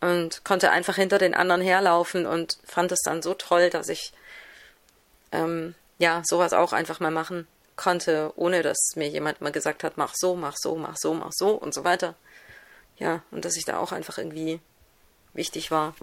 und 0.00 0.44
konnte 0.44 0.70
einfach 0.70 0.96
hinter 0.96 1.18
den 1.18 1.34
anderen 1.34 1.60
herlaufen 1.60 2.26
und 2.26 2.58
fand 2.64 2.92
es 2.92 3.00
dann 3.02 3.22
so 3.22 3.34
toll, 3.34 3.70
dass 3.70 3.88
ich 3.88 4.12
ähm, 5.32 5.74
ja 5.98 6.22
sowas 6.26 6.52
auch 6.52 6.72
einfach 6.72 7.00
mal 7.00 7.10
machen 7.10 7.46
konnte, 7.76 8.32
ohne 8.36 8.62
dass 8.62 8.78
mir 8.94 9.08
jemand 9.08 9.40
mal 9.40 9.52
gesagt 9.52 9.84
hat, 9.84 9.96
mach 9.96 10.14
so, 10.14 10.34
mach 10.34 10.56
so, 10.56 10.76
mach 10.76 10.96
so, 10.96 11.14
mach 11.14 11.32
so 11.32 11.50
und 11.50 11.74
so 11.74 11.84
weiter. 11.84 12.14
Ja, 12.98 13.22
und 13.30 13.44
dass 13.44 13.56
ich 13.56 13.64
da 13.64 13.78
auch 13.78 13.92
einfach 13.92 14.16
irgendwie 14.18 14.60
wichtig 15.34 15.70
war. 15.70 15.94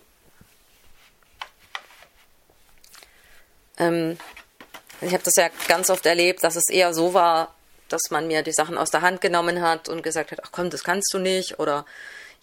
Ähm, 3.78 4.18
ich 5.02 5.14
habe 5.14 5.24
das 5.24 5.36
ja 5.36 5.50
ganz 5.68 5.90
oft 5.90 6.06
erlebt, 6.06 6.44
dass 6.44 6.56
es 6.56 6.70
eher 6.70 6.94
so 6.94 7.14
war, 7.14 7.56
dass 7.90 8.12
man 8.12 8.28
mir 8.28 8.44
die 8.44 8.54
Sachen 8.54 8.78
aus 8.78 8.92
der 8.92 9.02
Hand 9.02 9.22
genommen 9.22 9.62
hat 9.62 9.90
und 9.90 10.04
gesagt 10.04 10.32
hat, 10.32 10.40
ach 10.44 10.52
komm, 10.52 10.70
das 10.70 10.84
kannst 10.84 11.12
du 11.14 11.20
nicht 11.20 11.60
oder 11.60 11.86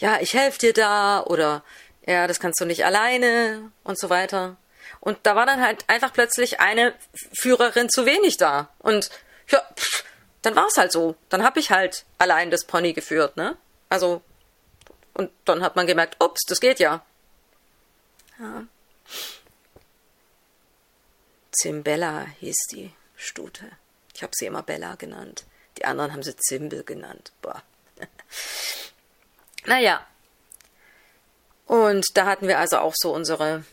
ja, 0.01 0.19
ich 0.21 0.35
helfe 0.35 0.59
dir 0.59 0.73
da 0.73 1.23
oder 1.23 1.63
ja, 2.07 2.27
das 2.27 2.41
kannst 2.41 2.61
du 2.61 2.65
nicht 2.65 2.85
alleine 2.85 3.71
und 3.85 3.99
so 3.99 4.11
weiter. 4.11 4.57
Und 4.99 5.19
da 5.23 5.37
war 5.37 5.47
dann 5.47 5.61
halt 5.61 5.85
einfach 5.89 6.13
plötzlich 6.13 6.61
eine 6.61 6.95
Führerin 7.33 7.89
zu 7.89 8.07
wenig 8.07 8.37
da. 8.37 8.69
Und 8.79 9.11
ja, 9.49 9.63
pff, 9.75 10.05
dann 10.43 10.57
war 10.57 10.67
es 10.67 10.77
halt 10.77 10.93
so. 10.93 11.17
Dann 11.29 11.45
habe 11.45 11.61
ich 11.61 11.71
halt 11.71 12.05
allein 12.19 12.51
das 12.51 12.65
Pony 12.65 12.93
geführt, 12.93 13.37
ne? 13.37 13.57
Also, 13.89 14.23
und 15.15 15.31
dann 15.45 15.63
hat 15.63 15.77
man 15.77 15.87
gemerkt, 15.87 16.23
ups, 16.23 16.43
das 16.47 16.61
geht 16.61 16.81
ja. 16.81 17.05
Ja. 18.39 18.65
Zimbella 21.53 22.27
hieß 22.41 22.57
die 22.73 22.93
Stute. 23.17 23.71
Ich 24.15 24.23
habe 24.23 24.33
sie 24.35 24.47
immer 24.47 24.63
Bella 24.63 24.95
genannt. 24.95 25.45
Die 25.79 25.85
anderen 25.85 26.13
haben 26.13 26.23
sie 26.23 26.37
Zimbel 26.37 26.85
genannt. 26.85 27.33
Boah. 27.43 27.63
Naja. 29.67 30.05
Und 31.67 32.07
da 32.15 32.27
hatten 32.27 32.49
wir 32.49 32.59
also 32.59 32.79
auch 32.79 32.95
so 32.97 33.15
unsere, 33.15 33.65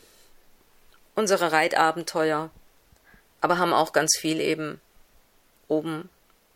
unsere 1.14 1.52
Reitabenteuer. 1.52 2.50
Aber 3.40 3.58
haben 3.58 3.72
auch 3.72 3.92
ganz 3.92 4.16
viel 4.18 4.40
eben 4.40 4.80
oben 5.68 6.08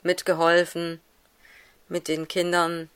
mitgeholfen 0.03 1.01
mit 1.89 2.09
den 2.09 2.27
Kindern 2.27 2.91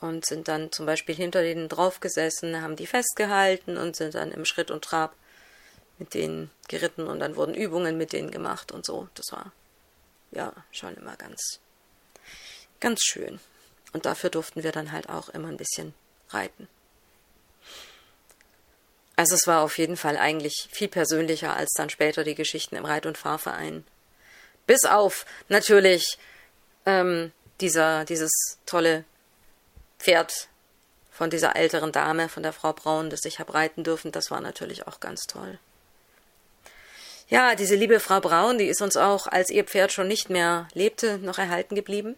und 0.00 0.24
sind 0.24 0.48
dann 0.48 0.72
zum 0.72 0.86
Beispiel 0.86 1.14
hinter 1.14 1.42
denen 1.42 1.68
draufgesessen, 1.68 2.62
haben 2.62 2.76
die 2.76 2.86
festgehalten 2.86 3.76
und 3.76 3.96
sind 3.96 4.14
dann 4.14 4.32
im 4.32 4.44
Schritt 4.44 4.70
und 4.70 4.84
Trab 4.84 5.14
mit 5.98 6.14
denen 6.14 6.50
geritten 6.68 7.06
und 7.06 7.20
dann 7.20 7.36
wurden 7.36 7.54
Übungen 7.54 7.98
mit 7.98 8.12
denen 8.12 8.30
gemacht 8.30 8.72
und 8.72 8.86
so. 8.86 9.08
Das 9.14 9.26
war 9.32 9.52
ja 10.30 10.52
schon 10.70 10.96
immer 10.96 11.16
ganz, 11.16 11.60
ganz 12.80 13.02
schön. 13.02 13.38
Und 13.92 14.06
dafür 14.06 14.30
durften 14.30 14.62
wir 14.62 14.72
dann 14.72 14.92
halt 14.92 15.08
auch 15.08 15.28
immer 15.28 15.48
ein 15.48 15.56
bisschen 15.56 15.94
reiten. 16.30 16.68
Also 19.16 19.34
es 19.34 19.46
war 19.46 19.60
auf 19.60 19.76
jeden 19.76 19.96
Fall 19.96 20.16
eigentlich 20.16 20.68
viel 20.70 20.88
persönlicher 20.88 21.54
als 21.54 21.72
dann 21.74 21.90
später 21.90 22.24
die 22.24 22.34
Geschichten 22.34 22.76
im 22.76 22.86
Reit- 22.86 23.06
und 23.06 23.18
Fahrverein. 23.18 23.84
Bis 24.66 24.84
auf 24.84 25.26
natürlich 25.48 26.18
ähm, 26.86 27.32
dieser, 27.60 28.04
dieses 28.04 28.32
tolle 28.64 29.04
Pferd 29.98 30.48
von 31.10 31.28
dieser 31.28 31.54
älteren 31.54 31.92
Dame, 31.92 32.30
von 32.30 32.42
der 32.42 32.54
Frau 32.54 32.72
Braun, 32.72 33.10
das 33.10 33.24
ich 33.26 33.40
habe 33.40 33.52
reiten 33.52 33.84
dürfen, 33.84 34.10
das 34.10 34.30
war 34.30 34.40
natürlich 34.40 34.86
auch 34.86 35.00
ganz 35.00 35.26
toll. 35.26 35.58
Ja, 37.28 37.54
diese 37.54 37.74
liebe 37.74 38.00
Frau 38.00 38.20
Braun, 38.20 38.56
die 38.56 38.68
ist 38.68 38.80
uns 38.80 38.96
auch, 38.96 39.26
als 39.26 39.50
ihr 39.50 39.64
Pferd 39.64 39.92
schon 39.92 40.08
nicht 40.08 40.30
mehr 40.30 40.66
lebte, 40.72 41.18
noch 41.18 41.38
erhalten 41.38 41.74
geblieben. 41.74 42.16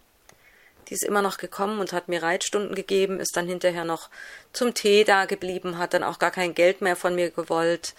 Die 0.89 0.95
ist 0.95 1.05
immer 1.05 1.23
noch 1.23 1.39
gekommen 1.39 1.81
und 1.81 1.93
hat 1.93 2.09
mir 2.09 2.23
Reitstunden 2.23 2.75
gegeben, 2.75 3.21
ist 3.21 3.37
dann 3.37 3.47
hinterher 3.47 3.85
noch 3.85 4.11
zum 4.53 4.75
Tee 4.75 5.05
da 5.05 5.25
geblieben, 5.27 5.79
hat 5.79 5.95
dann 5.95 6.03
auch 6.03 6.19
gar 6.19 6.31
kein 6.31 6.55
Geld 6.55 6.81
mehr 6.81 6.97
von 6.97 7.15
mir 7.15 7.31
gewollt. 7.31 7.95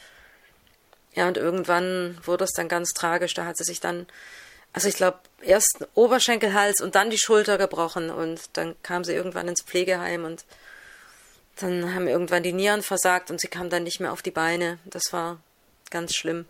Ja, 1.13 1.27
und 1.27 1.37
irgendwann 1.37 2.17
wurde 2.23 2.43
es 2.43 2.53
dann 2.53 2.67
ganz 2.67 2.93
tragisch. 2.93 3.33
Da 3.33 3.45
hat 3.45 3.57
sie 3.57 3.63
sich 3.63 3.79
dann, 3.79 4.07
also 4.73 4.87
ich 4.87 4.95
glaube, 4.95 5.19
erst 5.41 5.87
Oberschenkelhals 5.93 6.81
und 6.81 6.95
dann 6.95 7.09
die 7.09 7.19
Schulter 7.19 7.57
gebrochen 7.57 8.09
und 8.09 8.41
dann 8.53 8.75
kam 8.83 9.03
sie 9.03 9.13
irgendwann 9.13 9.47
ins 9.47 9.61
Pflegeheim 9.61 10.25
und 10.25 10.45
dann 11.57 11.93
haben 11.93 12.07
irgendwann 12.07 12.43
die 12.43 12.53
Nieren 12.53 12.81
versagt 12.81 13.29
und 13.29 13.39
sie 13.39 13.47
kam 13.47 13.69
dann 13.69 13.83
nicht 13.83 13.99
mehr 13.99 14.11
auf 14.11 14.23
die 14.23 14.31
Beine. 14.31 14.79
Das 14.85 15.11
war 15.11 15.39
ganz 15.91 16.15
schlimm. 16.15 16.45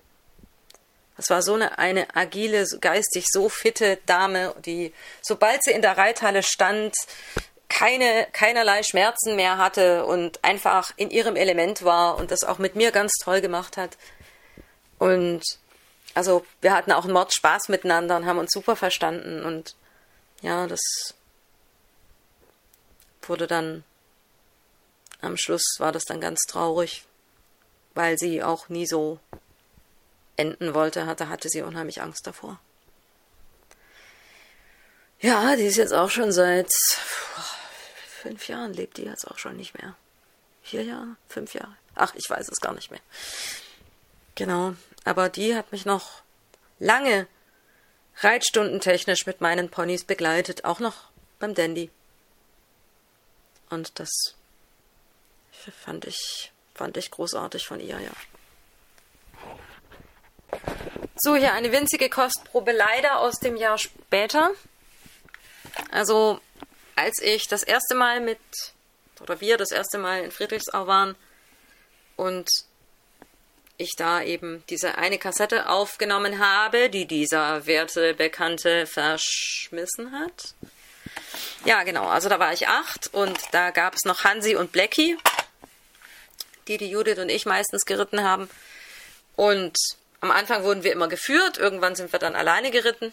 Das 1.23 1.29
war 1.29 1.41
so 1.41 1.53
eine, 1.53 1.77
eine 1.77 2.13
agile, 2.17 2.67
geistig 2.81 3.27
so 3.31 3.47
fitte 3.47 3.97
Dame, 4.05 4.53
die, 4.65 4.93
sobald 5.21 5.63
sie 5.63 5.71
in 5.71 5.81
der 5.81 5.97
Reithalle 5.97 6.43
stand, 6.43 6.93
keine, 7.69 8.27
keinerlei 8.33 8.83
Schmerzen 8.83 9.37
mehr 9.37 9.57
hatte 9.57 10.05
und 10.05 10.43
einfach 10.43 10.91
in 10.97 11.11
ihrem 11.11 11.37
Element 11.37 11.85
war 11.85 12.17
und 12.17 12.29
das 12.29 12.43
auch 12.43 12.57
mit 12.57 12.75
mir 12.75 12.91
ganz 12.91 13.13
toll 13.23 13.39
gemacht 13.39 13.77
hat. 13.77 13.97
Und 14.99 15.43
also 16.13 16.45
wir 16.59 16.73
hatten 16.73 16.91
auch 16.91 17.05
einen 17.05 17.13
Mord 17.13 17.33
Spaß 17.33 17.69
miteinander 17.69 18.17
und 18.17 18.25
haben 18.25 18.39
uns 18.39 18.51
super 18.51 18.75
verstanden 18.75 19.45
und 19.45 19.77
ja, 20.41 20.67
das 20.67 20.81
wurde 23.21 23.47
dann 23.47 23.85
am 25.21 25.37
Schluss 25.37 25.77
war 25.79 25.93
das 25.93 26.03
dann 26.03 26.19
ganz 26.19 26.41
traurig, 26.49 27.05
weil 27.93 28.17
sie 28.17 28.43
auch 28.43 28.67
nie 28.67 28.85
so 28.85 29.19
enden 30.35 30.73
wollte, 30.73 31.05
hatte, 31.05 31.29
hatte 31.29 31.49
sie 31.49 31.61
unheimlich 31.61 32.01
Angst 32.01 32.25
davor. 32.27 32.59
Ja, 35.19 35.55
die 35.55 35.65
ist 35.65 35.77
jetzt 35.77 35.93
auch 35.93 36.09
schon 36.09 36.31
seit 36.31 36.69
fünf 38.07 38.47
Jahren, 38.47 38.73
lebt 38.73 38.97
die 38.97 39.05
jetzt 39.05 39.25
auch 39.25 39.37
schon 39.37 39.55
nicht 39.55 39.77
mehr. 39.79 39.95
Vier 40.61 40.83
Jahre? 40.83 41.15
Fünf 41.27 41.53
Jahre? 41.53 41.75
Ach, 41.95 42.13
ich 42.15 42.29
weiß 42.29 42.49
es 42.49 42.59
gar 42.59 42.73
nicht 42.73 42.91
mehr. 42.91 42.99
Genau, 44.35 44.73
aber 45.03 45.29
die 45.29 45.55
hat 45.55 45.71
mich 45.71 45.85
noch 45.85 46.23
lange 46.79 47.27
reitstundentechnisch 48.17 49.25
mit 49.25 49.41
meinen 49.41 49.69
Ponys 49.69 50.03
begleitet, 50.03 50.65
auch 50.65 50.79
noch 50.79 51.09
beim 51.39 51.53
Dandy. 51.53 51.89
Und 53.69 53.99
das 53.99 54.09
fand 55.83 56.05
ich, 56.05 56.51
fand 56.75 56.97
ich 56.97 57.11
großartig 57.11 57.65
von 57.65 57.79
ihr, 57.79 57.99
ja. 57.99 58.11
So, 61.25 61.37
hier 61.37 61.53
eine 61.53 61.71
winzige 61.71 62.09
Kostprobe 62.09 62.73
leider 62.73 63.19
aus 63.19 63.39
dem 63.39 63.55
Jahr 63.55 63.77
später. 63.77 64.51
Also, 65.89 66.41
als 66.97 67.21
ich 67.21 67.47
das 67.47 67.63
erste 67.63 67.95
Mal 67.95 68.19
mit, 68.19 68.39
oder 69.21 69.39
wir 69.39 69.55
das 69.55 69.71
erste 69.71 69.99
Mal 69.99 70.25
in 70.25 70.31
Friedrichsau 70.31 70.85
waren 70.85 71.15
und 72.17 72.49
ich 73.77 73.95
da 73.95 74.21
eben 74.21 74.65
diese 74.69 74.97
eine 74.97 75.17
Kassette 75.17 75.69
aufgenommen 75.69 76.39
habe, 76.39 76.89
die 76.89 77.05
dieser 77.05 77.65
werte 77.67 78.13
Bekannte 78.15 78.85
verschmissen 78.85 80.11
hat. 80.11 80.55
Ja, 81.63 81.83
genau, 81.83 82.05
also 82.05 82.27
da 82.27 82.37
war 82.37 82.51
ich 82.51 82.67
acht 82.67 83.13
und 83.13 83.39
da 83.53 83.71
gab 83.71 83.93
es 83.93 84.03
noch 84.03 84.25
Hansi 84.25 84.57
und 84.57 84.73
Blackie, 84.73 85.17
die 86.67 86.77
die 86.77 86.89
Judith 86.89 87.19
und 87.19 87.29
ich 87.29 87.45
meistens 87.45 87.85
geritten 87.85 88.23
haben. 88.23 88.49
Und 89.37 89.77
am 90.23 90.31
Anfang 90.31 90.63
wurden 90.63 90.83
wir 90.85 90.93
immer 90.93 91.09
geführt, 91.09 91.57
irgendwann 91.57 91.97
sind 91.97 92.13
wir 92.13 92.19
dann 92.19 92.33
alleine 92.33 92.71
geritten. 92.71 93.11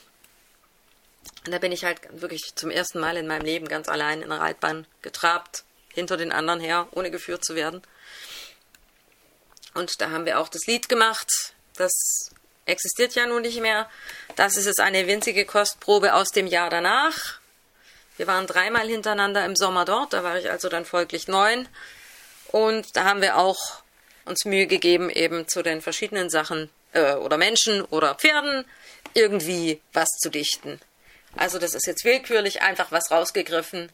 Und 1.45 1.51
da 1.53 1.59
bin 1.59 1.73
ich 1.73 1.85
halt 1.85 1.99
wirklich 2.13 2.55
zum 2.55 2.71
ersten 2.71 3.01
Mal 3.01 3.17
in 3.17 3.27
meinem 3.27 3.45
Leben 3.45 3.67
ganz 3.67 3.89
allein 3.89 4.23
in 4.23 4.29
der 4.29 4.39
Reitbahn 4.39 4.87
getrabt, 5.03 5.65
hinter 5.93 6.17
den 6.17 6.31
anderen 6.31 6.61
her, 6.61 6.87
ohne 6.93 7.11
geführt 7.11 7.45
zu 7.45 7.57
werden. 7.57 7.83
Und 9.75 10.01
da 10.01 10.11
haben 10.11 10.25
wir 10.25 10.39
auch 10.39 10.49
das 10.49 10.69
Lied 10.69 10.89
gemacht. 10.89 11.29
Das 11.75 12.31
existiert 12.67 13.17
ja 13.17 13.27
nun 13.27 13.43
nicht 13.43 13.61
mehr. 13.61 13.91
Das 14.37 14.57
ist 14.57 14.67
jetzt 14.67 14.79
eine 14.79 15.09
winzige 15.09 15.45
Kostprobe 15.45 16.15
aus 16.15 16.31
dem 16.31 16.47
Jahr 16.47 16.71
danach. 16.71 17.41
Wir 18.19 18.29
waren 18.29 18.47
dreimal 18.47 18.87
hintereinander 18.87 19.45
im 19.45 19.57
Sommer 19.57 19.85
dort, 19.85 20.13
da 20.13 20.23
war 20.23 20.39
ich 20.39 20.49
also 20.49 20.69
dann 20.69 20.85
folglich 20.85 21.27
neun. 21.27 21.69
Und 22.53 22.95
da 22.95 23.03
haben 23.03 23.21
wir 23.21 23.37
auch 23.37 23.83
uns 24.27 24.45
Mühe 24.45 24.69
gegeben, 24.69 25.11
eben 25.11 25.49
zu 25.49 25.65
den 25.65 25.83
verschiedenen 25.83 26.31
Sachen 26.31 26.71
äh, 26.93 27.15
oder 27.15 27.37
Menschen 27.37 27.83
oder 27.83 28.15
Pferden 28.15 28.65
irgendwie 29.15 29.81
was 29.93 30.09
zu 30.21 30.31
dichten. 30.31 30.81
Also 31.37 31.59
das 31.59 31.75
ist 31.75 31.87
jetzt 31.87 32.05
willkürlich 32.05 32.63
einfach 32.63 32.91
was 32.91 33.11
rausgegriffen, 33.11 33.91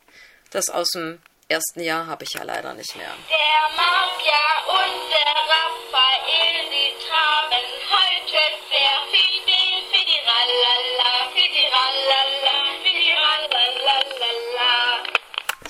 das 0.50 0.70
aus 0.70 0.88
dem 0.90 1.20
ersten 1.48 1.80
Jahr 1.80 2.06
habe 2.06 2.24
ich 2.24 2.32
ja 2.32 2.42
leider 2.42 2.72
nicht 2.74 2.96
mehr. 2.96 3.14
Der 3.28 3.76
Mafia 3.76 4.44
und 4.68 5.10
der 5.10 5.32
Raphael, 5.52 6.64
die 6.70 6.90
traben 7.06 7.66
heute 7.92 8.40
sehr 8.70 8.96
Fidel, 9.12 9.66
Fidi 9.92 10.18
Ralala, 10.26 11.30
Fidi 11.32 11.64
Ralala, 11.66 12.56
Fidi 12.82 13.12
Ralala. 13.12 13.46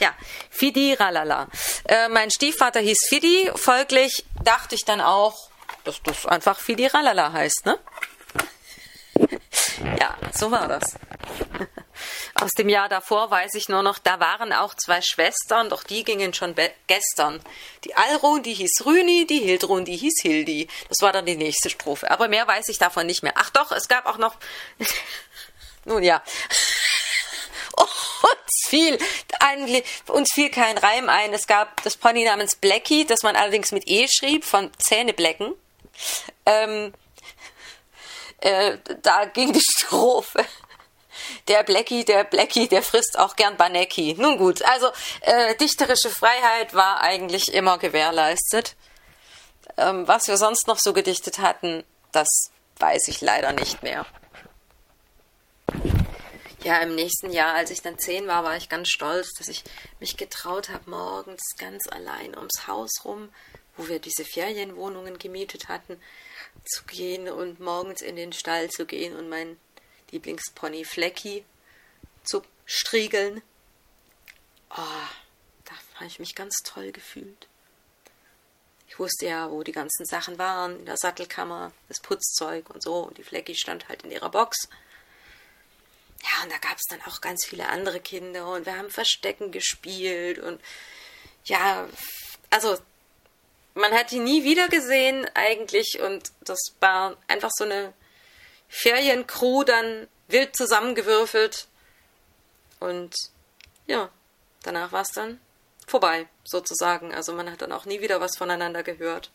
Ja, 0.00 0.14
Fidi 0.50 0.94
Ralala. 0.94 1.48
Äh, 1.88 2.08
mein 2.08 2.30
Stiefvater 2.30 2.80
hieß 2.80 3.06
Fidi, 3.08 3.50
folglich 3.54 4.24
dachte 4.42 4.74
ich 4.74 4.84
dann 4.84 5.00
auch, 5.00 5.50
dass 5.86 6.02
das 6.02 6.26
einfach 6.26 6.58
Fidi 6.58 6.86
Ralala 6.86 7.32
heißt, 7.32 7.66
ne? 7.66 7.78
ja, 9.98 10.16
so 10.32 10.50
war 10.50 10.68
das. 10.68 10.96
Aus 12.34 12.50
dem 12.52 12.68
Jahr 12.68 12.88
davor 12.88 13.30
weiß 13.30 13.54
ich 13.54 13.68
nur 13.68 13.82
noch, 13.82 13.98
da 13.98 14.20
waren 14.20 14.52
auch 14.52 14.74
zwei 14.74 15.00
Schwestern, 15.00 15.70
doch 15.70 15.82
die 15.82 16.04
gingen 16.04 16.34
schon 16.34 16.54
gestern. 16.86 17.40
Die 17.84 17.94
Alrun, 17.94 18.42
die 18.42 18.52
hieß 18.52 18.84
Rüni, 18.84 19.26
die 19.26 19.38
Hildrun, 19.38 19.84
die 19.84 19.96
hieß 19.96 20.20
Hildi. 20.20 20.68
Das 20.88 21.00
war 21.00 21.12
dann 21.12 21.24
die 21.24 21.36
nächste 21.36 21.70
Strophe. 21.70 22.10
Aber 22.10 22.28
mehr 22.28 22.46
weiß 22.46 22.68
ich 22.68 22.78
davon 22.78 23.06
nicht 23.06 23.22
mehr. 23.22 23.32
Ach 23.36 23.50
doch, 23.50 23.72
es 23.72 23.88
gab 23.88 24.06
auch 24.06 24.18
noch. 24.18 24.36
Nun 25.84 26.02
ja. 26.02 26.22
uns 27.76 28.68
fiel, 28.68 28.98
eigentlich, 29.40 29.84
uns 30.08 30.32
fiel 30.32 30.50
kein 30.50 30.76
Reim 30.76 31.08
ein. 31.08 31.32
Es 31.32 31.46
gab 31.46 31.82
das 31.84 31.96
Pony 31.96 32.24
namens 32.24 32.56
Blackie, 32.56 33.06
das 33.06 33.22
man 33.22 33.36
allerdings 33.36 33.72
mit 33.72 33.84
E 33.86 34.06
schrieb, 34.08 34.44
von 34.44 34.70
Zähneblecken. 34.78 35.54
Ähm, 36.44 36.92
äh, 38.40 38.78
da 39.02 39.24
ging 39.24 39.52
die 39.52 39.60
Strophe 39.60 40.44
der 41.48 41.62
Blackie, 41.62 42.04
der 42.04 42.24
Blackie, 42.24 42.68
der 42.68 42.82
frisst 42.82 43.18
auch 43.18 43.36
gern 43.36 43.56
Banecki. 43.56 44.14
Nun 44.18 44.38
gut, 44.38 44.62
also 44.62 44.90
äh, 45.22 45.54
dichterische 45.56 46.10
Freiheit 46.10 46.74
war 46.74 47.00
eigentlich 47.00 47.52
immer 47.52 47.78
gewährleistet. 47.78 48.76
Ähm, 49.76 50.06
was 50.06 50.26
wir 50.26 50.36
sonst 50.36 50.66
noch 50.66 50.78
so 50.78 50.92
gedichtet 50.92 51.38
hatten, 51.38 51.84
das 52.12 52.28
weiß 52.78 53.08
ich 53.08 53.20
leider 53.20 53.52
nicht 53.52 53.82
mehr. 53.82 54.06
Ja, 56.62 56.78
im 56.80 56.94
nächsten 56.94 57.30
Jahr, 57.30 57.54
als 57.54 57.70
ich 57.70 57.82
dann 57.82 57.98
zehn 57.98 58.26
war, 58.26 58.42
war 58.42 58.56
ich 58.56 58.68
ganz 58.68 58.88
stolz, 58.88 59.32
dass 59.38 59.48
ich 59.48 59.62
mich 60.00 60.16
getraut 60.16 60.68
habe, 60.68 60.90
morgens 60.90 61.42
ganz 61.58 61.86
allein 61.88 62.36
ums 62.36 62.66
Haus 62.66 63.04
rum, 63.04 63.28
wo 63.76 63.88
wir 63.88 63.98
diese 63.98 64.24
Ferienwohnungen 64.24 65.18
gemietet 65.18 65.68
hatten, 65.68 66.00
zu 66.64 66.84
gehen 66.84 67.28
und 67.28 67.60
morgens 67.60 68.02
in 68.02 68.16
den 68.16 68.32
Stall 68.32 68.70
zu 68.70 68.86
gehen 68.86 69.14
und 69.14 69.28
mein 69.28 69.58
Lieblingspony 70.10 70.84
Flecki 70.84 71.44
zu 72.24 72.42
striegeln. 72.64 73.42
Oh, 74.70 75.08
da 75.64 75.72
habe 75.94 76.06
ich 76.06 76.18
mich 76.18 76.34
ganz 76.34 76.56
toll 76.64 76.92
gefühlt. 76.92 77.48
Ich 78.88 78.98
wusste 78.98 79.26
ja, 79.26 79.50
wo 79.50 79.62
die 79.62 79.72
ganzen 79.72 80.06
Sachen 80.06 80.38
waren, 80.38 80.78
in 80.78 80.86
der 80.86 80.96
Sattelkammer, 80.96 81.72
das 81.88 82.00
Putzzeug 82.00 82.70
und 82.70 82.82
so. 82.82 83.00
Und 83.00 83.18
die 83.18 83.24
Flecki 83.24 83.54
stand 83.54 83.88
halt 83.88 84.02
in 84.02 84.10
ihrer 84.10 84.30
Box. 84.30 84.68
Ja, 86.22 86.42
und 86.42 86.52
da 86.52 86.58
gab 86.58 86.76
es 86.76 86.84
dann 86.88 87.02
auch 87.02 87.20
ganz 87.20 87.44
viele 87.46 87.68
andere 87.68 88.00
Kinder 88.00 88.50
und 88.52 88.66
wir 88.66 88.76
haben 88.76 88.90
Verstecken 88.90 89.52
gespielt 89.52 90.38
und 90.38 90.60
ja, 91.44 91.88
also 92.50 92.78
man 93.76 93.92
hat 93.92 94.10
die 94.10 94.18
nie 94.18 94.42
wieder 94.42 94.68
gesehen 94.68 95.26
eigentlich 95.34 96.00
und 96.00 96.32
das 96.40 96.58
war 96.80 97.16
einfach 97.28 97.50
so 97.56 97.64
eine 97.64 97.92
Feriencrew 98.68 99.64
dann 99.64 100.08
wild 100.28 100.56
zusammengewürfelt. 100.56 101.68
Und 102.80 103.14
ja, 103.86 104.10
danach 104.62 104.92
war 104.92 105.02
es 105.02 105.10
dann 105.14 105.40
vorbei, 105.86 106.26
sozusagen. 106.44 107.14
Also 107.14 107.32
man 107.32 107.50
hat 107.50 107.62
dann 107.62 107.72
auch 107.72 107.84
nie 107.84 108.00
wieder 108.00 108.20
was 108.20 108.36
voneinander 108.36 108.82
gehört. 108.82 109.30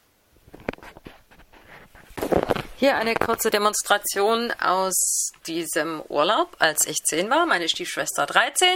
Hier 2.77 2.95
eine 2.95 3.13
kurze 3.13 3.51
Demonstration 3.51 4.51
aus 4.59 5.33
diesem 5.45 6.01
Urlaub, 6.09 6.55
als 6.57 6.87
ich 6.87 7.03
zehn 7.03 7.29
war, 7.29 7.45
meine 7.45 7.69
Stiefschwester 7.69 8.25
13. 8.25 8.67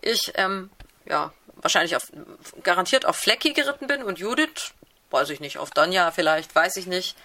Ich, 0.00 0.32
ähm, 0.36 0.70
ja, 1.04 1.34
wahrscheinlich 1.56 1.96
auf, 1.96 2.10
garantiert 2.62 3.04
auf 3.04 3.16
Flecki 3.16 3.52
geritten 3.52 3.88
bin 3.88 4.02
und 4.02 4.18
Judith, 4.18 4.72
weiß 5.10 5.30
ich 5.30 5.40
nicht, 5.40 5.58
auf 5.58 5.70
Donja 5.70 6.10
vielleicht, 6.10 6.54
weiß 6.54 6.76
ich 6.76 6.86
nicht. 6.86 7.16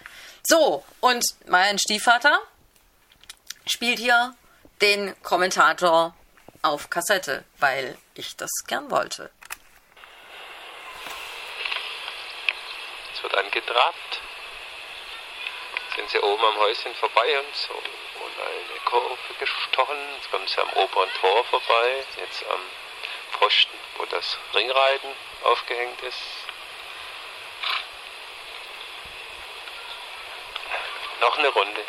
So, 0.42 0.84
und 1.00 1.24
mein 1.46 1.78
Stiefvater, 1.78 2.40
spielt 3.66 3.98
hier 3.98 4.34
den 4.80 5.14
Kommentator 5.22 6.14
auf 6.62 6.90
Kassette, 6.90 7.44
weil 7.58 7.96
ich 8.14 8.36
das 8.36 8.50
gern 8.66 8.90
wollte. 8.90 9.30
Es 13.14 13.22
wird 13.22 13.36
angetrabt. 13.36 14.20
Sind 15.96 16.08
sie 16.10 16.18
oben 16.20 16.42
am 16.42 16.56
Häuschen 16.56 16.94
vorbei 16.94 17.38
und 17.38 17.54
so 17.54 17.74
und 17.74 18.40
eine 18.40 18.80
Kurve 18.86 19.18
gestochen. 19.38 19.96
Jetzt 20.16 20.30
kommen 20.30 20.46
sie 20.48 20.60
am 20.60 20.72
oberen 20.72 21.10
Tor 21.20 21.44
vorbei, 21.44 22.04
jetzt 22.16 22.44
am 22.50 22.60
Pfosten, 23.32 23.76
wo 23.98 24.06
das 24.06 24.38
Ringreiten 24.54 25.10
aufgehängt 25.44 26.00
ist. 26.02 26.18
Noch 31.22 31.38
eine 31.38 31.48
Runde. 31.48 31.80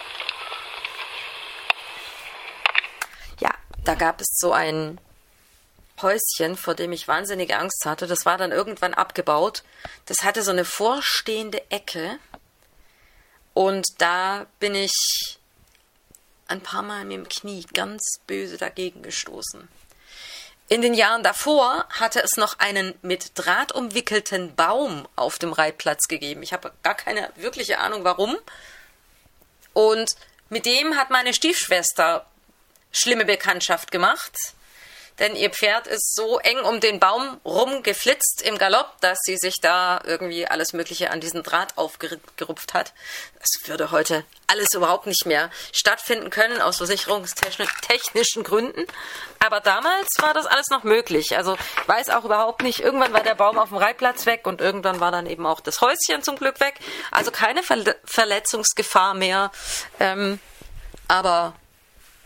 da 3.84 3.96
gab 3.96 4.22
es 4.22 4.38
so 4.38 4.54
ein 4.54 5.00
Häuschen, 6.02 6.58
vor 6.58 6.74
dem 6.74 6.92
ich 6.92 7.08
wahnsinnige 7.08 7.58
Angst 7.58 7.86
hatte. 7.86 8.08
Das 8.08 8.26
war 8.26 8.38
dann 8.38 8.52
irgendwann 8.52 8.94
abgebaut. 8.94 9.64
Das 10.06 10.24
hatte 10.24 10.42
so 10.42 10.52
eine 10.52 10.66
vorstehende 10.66 11.62
Ecke. 11.70 12.18
Und 13.54 13.86
da 14.00 14.48
bin 14.60 14.74
ich 14.74 15.38
ein 16.48 16.62
paar 16.62 16.82
Mal 16.82 17.06
mit 17.06 17.18
dem 17.18 17.30
Knie 17.30 17.66
ganz 17.74 18.20
böse 18.26 18.58
dagegen 18.58 19.04
gestoßen. 19.04 19.68
In 20.70 20.82
den 20.82 20.94
Jahren 20.94 21.24
davor 21.24 21.86
hatte 21.90 22.22
es 22.24 22.38
noch 22.38 22.58
einen 22.58 22.96
mit 23.02 23.38
Draht 23.38 23.74
umwickelten 23.74 24.56
Baum 24.56 25.08
auf 25.16 25.38
dem 25.38 25.54
Reitplatz 25.54 26.08
gegeben. 26.08 26.42
Ich 26.42 26.54
habe 26.54 26.72
gar 26.84 26.96
keine 26.96 27.30
wirkliche 27.36 27.80
Ahnung 27.80 28.04
warum. 28.04 28.38
Und 29.74 30.16
mit 30.50 30.66
dem 30.66 30.96
hat 30.96 31.10
meine 31.10 31.34
Stiefschwester 31.34 32.26
schlimme 32.92 33.26
Bekanntschaft 33.26 33.92
gemacht. 33.92 34.34
Denn 35.20 35.36
ihr 35.36 35.52
Pferd 35.52 35.88
ist 35.88 36.16
so 36.16 36.40
eng 36.40 36.60
um 36.60 36.80
den 36.80 37.00
Baum 37.00 37.40
rumgeflitzt 37.46 38.42
im 38.42 38.58
Galopp, 38.58 39.00
dass 39.02 39.20
sie 39.24 39.38
sich 39.38 39.62
da 39.62 40.02
irgendwie 40.04 40.48
alles 40.48 40.74
Mögliche 40.74 41.12
an 41.12 41.22
diesen 41.22 41.44
Draht 41.44 41.78
aufgerupft 41.78 42.74
hat. 42.74 42.94
Das 43.40 43.68
würde 43.68 43.92
heute 43.92 44.26
alles 44.48 44.70
überhaupt 44.74 45.06
nicht 45.06 45.26
mehr 45.26 45.52
stattfinden 45.72 46.30
können, 46.30 46.62
aus 46.62 46.78
versicherungstechnischen 46.78 48.44
Gründen. 48.44 48.86
Aber 49.40 49.60
damals 49.60 50.08
war 50.20 50.34
das 50.34 50.46
alles 50.46 50.70
noch 50.70 50.84
möglich. 50.84 51.38
Also 51.38 51.56
ich 51.56 51.88
weiß 51.88 52.10
auch 52.10 52.26
überhaupt 52.26 52.64
nicht, 52.64 52.80
irgendwann 52.80 53.14
war 53.14 53.24
der 53.24 53.36
Baum 53.36 53.60
auf 53.60 53.70
dem 53.70 53.78
Reitplatz 53.78 54.26
weg 54.26 54.48
und 54.48 54.62
irgendwann 54.62 55.00
war 55.00 55.12
dann 55.12 55.28
eben 55.28 55.46
auch 55.46 55.60
das 55.60 55.82
Häuschen 55.82 56.24
zum 56.24 56.38
Glück 56.38 56.60
weg. 56.60 56.76
Also 57.12 57.30
keine 57.30 57.62
Verletzungsgefahr 57.62 59.14
mehr. 59.14 59.52
Ähm, 60.00 60.40
aber 61.08 61.54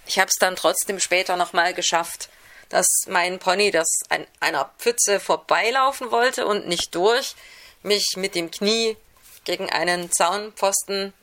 ich 0.06 0.20
habe 0.20 0.30
es 0.30 0.36
dann 0.40 0.56
trotzdem 0.56 1.00
später 1.00 1.36
nochmal 1.36 1.74
geschafft, 1.74 2.30
dass 2.70 2.88
mein 3.08 3.40
Pony, 3.40 3.72
das 3.72 3.88
an 4.10 4.26
einer 4.40 4.72
Pfütze 4.78 5.20
vorbeilaufen 5.20 6.12
wollte 6.12 6.46
und 6.46 6.68
nicht 6.68 6.94
durch, 6.96 7.36
mich 7.84 8.16
mit 8.16 8.36
dem 8.36 8.52
Knie 8.52 8.98
gegen 9.46 9.70
einen 9.70 10.12
Zaunpfosten 10.12 11.14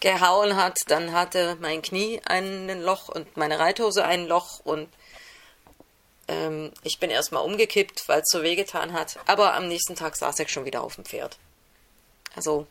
gehauen 0.00 0.56
hat. 0.56 0.78
Dann 0.86 1.12
hatte 1.12 1.56
mein 1.60 1.82
Knie 1.82 2.20
ein 2.24 2.82
Loch 2.82 3.08
und 3.08 3.36
meine 3.36 3.58
Reithose 3.58 4.04
ein 4.04 4.26
Loch 4.26 4.60
und 4.60 4.88
ähm, 6.28 6.72
ich 6.82 6.98
bin 7.00 7.10
erstmal 7.10 7.44
umgekippt, 7.44 8.06
weil 8.08 8.20
es 8.20 8.28
so 8.30 8.42
wehgetan 8.42 8.92
hat. 8.92 9.18
Aber 9.26 9.54
am 9.54 9.68
nächsten 9.68 9.96
Tag 9.96 10.16
saß 10.16 10.38
ich 10.40 10.50
schon 10.50 10.66
wieder 10.66 10.82
auf 10.82 10.94
dem 10.94 11.04
Pferd. 11.04 11.38
Also, 12.36 12.66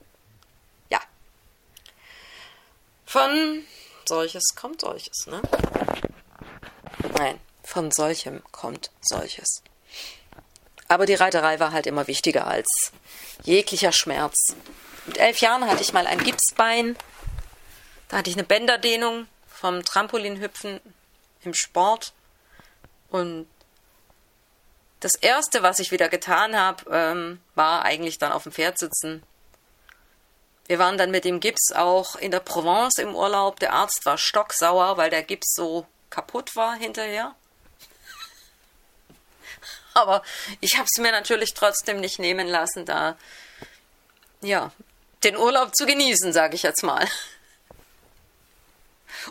ja. 0.90 1.02
Von 3.06 3.64
solches 4.06 4.44
kommt 4.56 4.82
solches, 4.82 5.26
ne? 5.26 5.42
Nein, 7.18 7.40
von 7.68 7.92
solchem 7.92 8.42
kommt 8.52 8.92
solches. 9.02 9.62
Aber 10.88 11.06
die 11.06 11.16
Reiterei 11.16 11.60
war 11.60 11.72
halt 11.72 11.86
immer 11.86 12.08
wichtiger 12.08 12.48
als 12.48 12.68
jeglicher 13.44 13.92
Schmerz. 13.92 14.36
Mit 15.06 15.18
elf 15.18 15.40
Jahren 15.42 15.68
hatte 15.68 15.82
ich 15.82 15.94
mal 15.94 16.08
ein 16.08 16.24
Gipsbein. 16.24 16.96
Da 18.08 18.18
hatte 18.18 18.30
ich 18.30 18.36
eine 18.36 18.46
Bänderdehnung 18.46 19.28
vom 19.48 19.84
Trampolinhüpfen 19.84 20.80
im 21.44 21.54
Sport. 21.54 22.14
Und 23.10 23.48
das 25.02 25.16
Erste, 25.16 25.64
was 25.64 25.80
ich 25.80 25.92
wieder 25.92 26.10
getan 26.10 26.56
habe, 26.56 26.86
ähm, 26.92 27.42
war 27.56 27.84
eigentlich 27.84 28.18
dann 28.18 28.32
auf 28.32 28.44
dem 28.44 28.52
Pferd 28.52 28.80
sitzen 28.80 29.24
wir 30.68 30.80
waren 30.80 30.98
dann 30.98 31.12
mit 31.12 31.24
dem 31.24 31.40
Gips 31.40 31.72
auch 31.74 32.16
in 32.18 32.32
der 32.32 32.42
Provence 32.42 32.98
im 32.98 33.16
Urlaub. 33.16 33.60
Der 33.60 33.74
Arzt 33.74 34.06
war 34.06 34.18
stocksauer, 34.18 34.98
weil 34.98 35.10
der 35.10 35.24
Gips 35.24 35.54
so 35.56 35.88
kaputt 36.10 36.56
war 36.56 36.76
hinterher. 36.76 37.36
Aber 40.02 40.22
ich 40.62 40.78
habe 40.78 40.88
es 40.92 41.02
mir 41.02 41.12
natürlich 41.12 41.54
trotzdem 41.56 42.00
nicht 42.00 42.20
nehmen 42.20 42.48
lassen, 42.48 42.86
da 42.86 43.18
ja 44.42 44.72
den 45.24 45.36
Urlaub 45.36 45.76
zu 45.76 45.88
genießen, 45.88 46.32
sage 46.34 46.56
ich 46.56 46.64
jetzt 46.64 46.84
mal. 46.84 47.08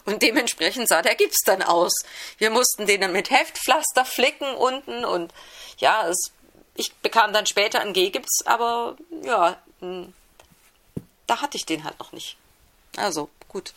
Und 0.04 0.22
dementsprechend 0.22 0.88
sah 0.88 1.02
der 1.02 1.14
Gips 1.14 1.38
dann 1.44 1.62
aus. 1.62 1.92
Wir 2.38 2.50
mussten 2.50 2.86
den 2.86 3.00
dann 3.00 3.12
mit 3.12 3.30
Heftpflaster 3.30 4.04
flicken 4.04 4.54
unten 4.56 5.04
und 5.04 5.32
ja, 5.78 6.08
es, 6.08 6.32
ich 6.74 6.92
bekam 6.96 7.32
dann 7.32 7.46
später 7.46 7.80
einen 7.80 7.92
G-Gips, 7.92 8.44
aber 8.44 8.96
ja, 9.22 9.56
da 11.26 11.40
hatte 11.40 11.56
ich 11.56 11.66
den 11.66 11.84
halt 11.84 11.98
noch 12.00 12.10
nicht. 12.10 12.36
Also 12.96 13.30
gut, 13.48 13.72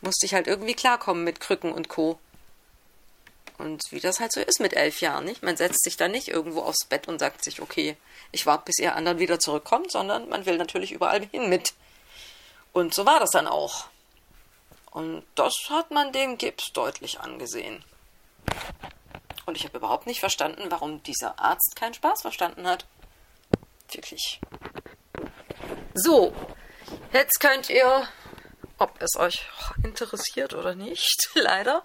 musste 0.00 0.24
ich 0.24 0.34
halt 0.34 0.46
irgendwie 0.46 0.74
klarkommen 0.74 1.24
mit 1.24 1.40
Krücken 1.40 1.72
und 1.72 1.88
Co. 1.88 2.18
Und 3.58 3.82
wie 3.90 4.00
das 4.00 4.20
halt 4.20 4.32
so 4.32 4.40
ist 4.40 4.60
mit 4.60 4.74
elf 4.74 5.00
Jahren, 5.00 5.24
nicht? 5.24 5.42
Man 5.42 5.56
setzt 5.56 5.82
sich 5.82 5.96
da 5.96 6.08
nicht 6.08 6.28
irgendwo 6.28 6.62
aufs 6.62 6.84
Bett 6.84 7.08
und 7.08 7.18
sagt 7.18 7.42
sich, 7.42 7.62
okay, 7.62 7.96
ich 8.32 8.44
warte, 8.44 8.64
bis 8.66 8.78
ihr 8.78 8.94
anderen 8.94 9.18
wieder 9.18 9.38
zurückkommt, 9.38 9.90
sondern 9.90 10.28
man 10.28 10.44
will 10.44 10.58
natürlich 10.58 10.92
überall 10.92 11.24
hin 11.26 11.48
mit. 11.48 11.72
Und 12.72 12.92
so 12.92 13.06
war 13.06 13.20
das 13.20 13.30
dann 13.30 13.46
auch. 13.46 13.86
Und 14.90 15.24
das 15.34 15.54
hat 15.70 15.90
man 15.90 16.12
dem 16.12 16.36
Gips 16.38 16.72
deutlich 16.72 17.20
angesehen. 17.20 17.84
Und 19.46 19.56
ich 19.56 19.64
habe 19.64 19.78
überhaupt 19.78 20.06
nicht 20.06 20.20
verstanden, 20.20 20.70
warum 20.70 21.02
dieser 21.02 21.38
Arzt 21.38 21.76
keinen 21.76 21.94
Spaß 21.94 22.22
verstanden 22.22 22.66
hat. 22.66 22.84
Wirklich. 23.90 24.40
So, 25.94 26.34
jetzt 27.12 27.40
könnt 27.40 27.70
ihr, 27.70 28.08
ob 28.78 29.00
es 29.00 29.16
euch 29.16 29.46
interessiert 29.82 30.52
oder 30.52 30.74
nicht, 30.74 31.30
leider, 31.34 31.84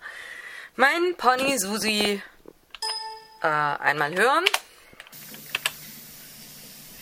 mein 0.76 1.16
Pony 1.18 1.58
Susi 1.58 2.22
äh, 3.42 3.48
einmal 3.48 4.16
hören. 4.16 4.46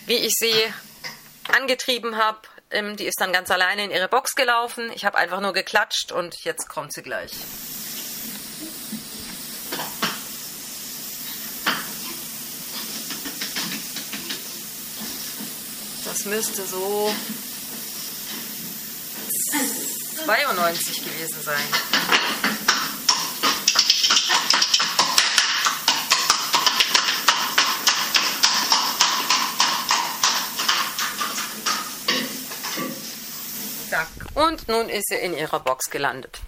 Wie 0.06 0.16
ich 0.16 0.34
sie 0.34 0.74
angetrieben 1.54 2.18
habe, 2.18 2.40
ähm, 2.72 2.98
die 2.98 3.06
ist 3.06 3.20
dann 3.20 3.34
ganz 3.34 3.52
alleine 3.52 3.84
in 3.84 3.92
ihre 3.92 4.08
Box 4.08 4.36
gelaufen. 4.36 4.92
Ich 4.94 5.06
habe 5.06 5.18
einfach 5.18 5.42
nur 5.42 5.54
geklatscht 5.54 6.12
und 6.12 6.44
jetzt 6.44 6.68
kommt 6.68 6.94
sie 6.94 7.04
gleich. 7.04 7.32
Das 16.06 16.26
müsste 16.26 16.66
so 16.66 17.14
92 20.26 21.04
gewesen 21.06 21.42
sein. 21.44 22.59
Und 34.40 34.70
nun 34.70 34.88
ist 34.88 35.10
sie 35.10 35.18
in 35.18 35.36
ihrer 35.36 35.60
Box 35.60 35.90
gelandet. 35.90 36.40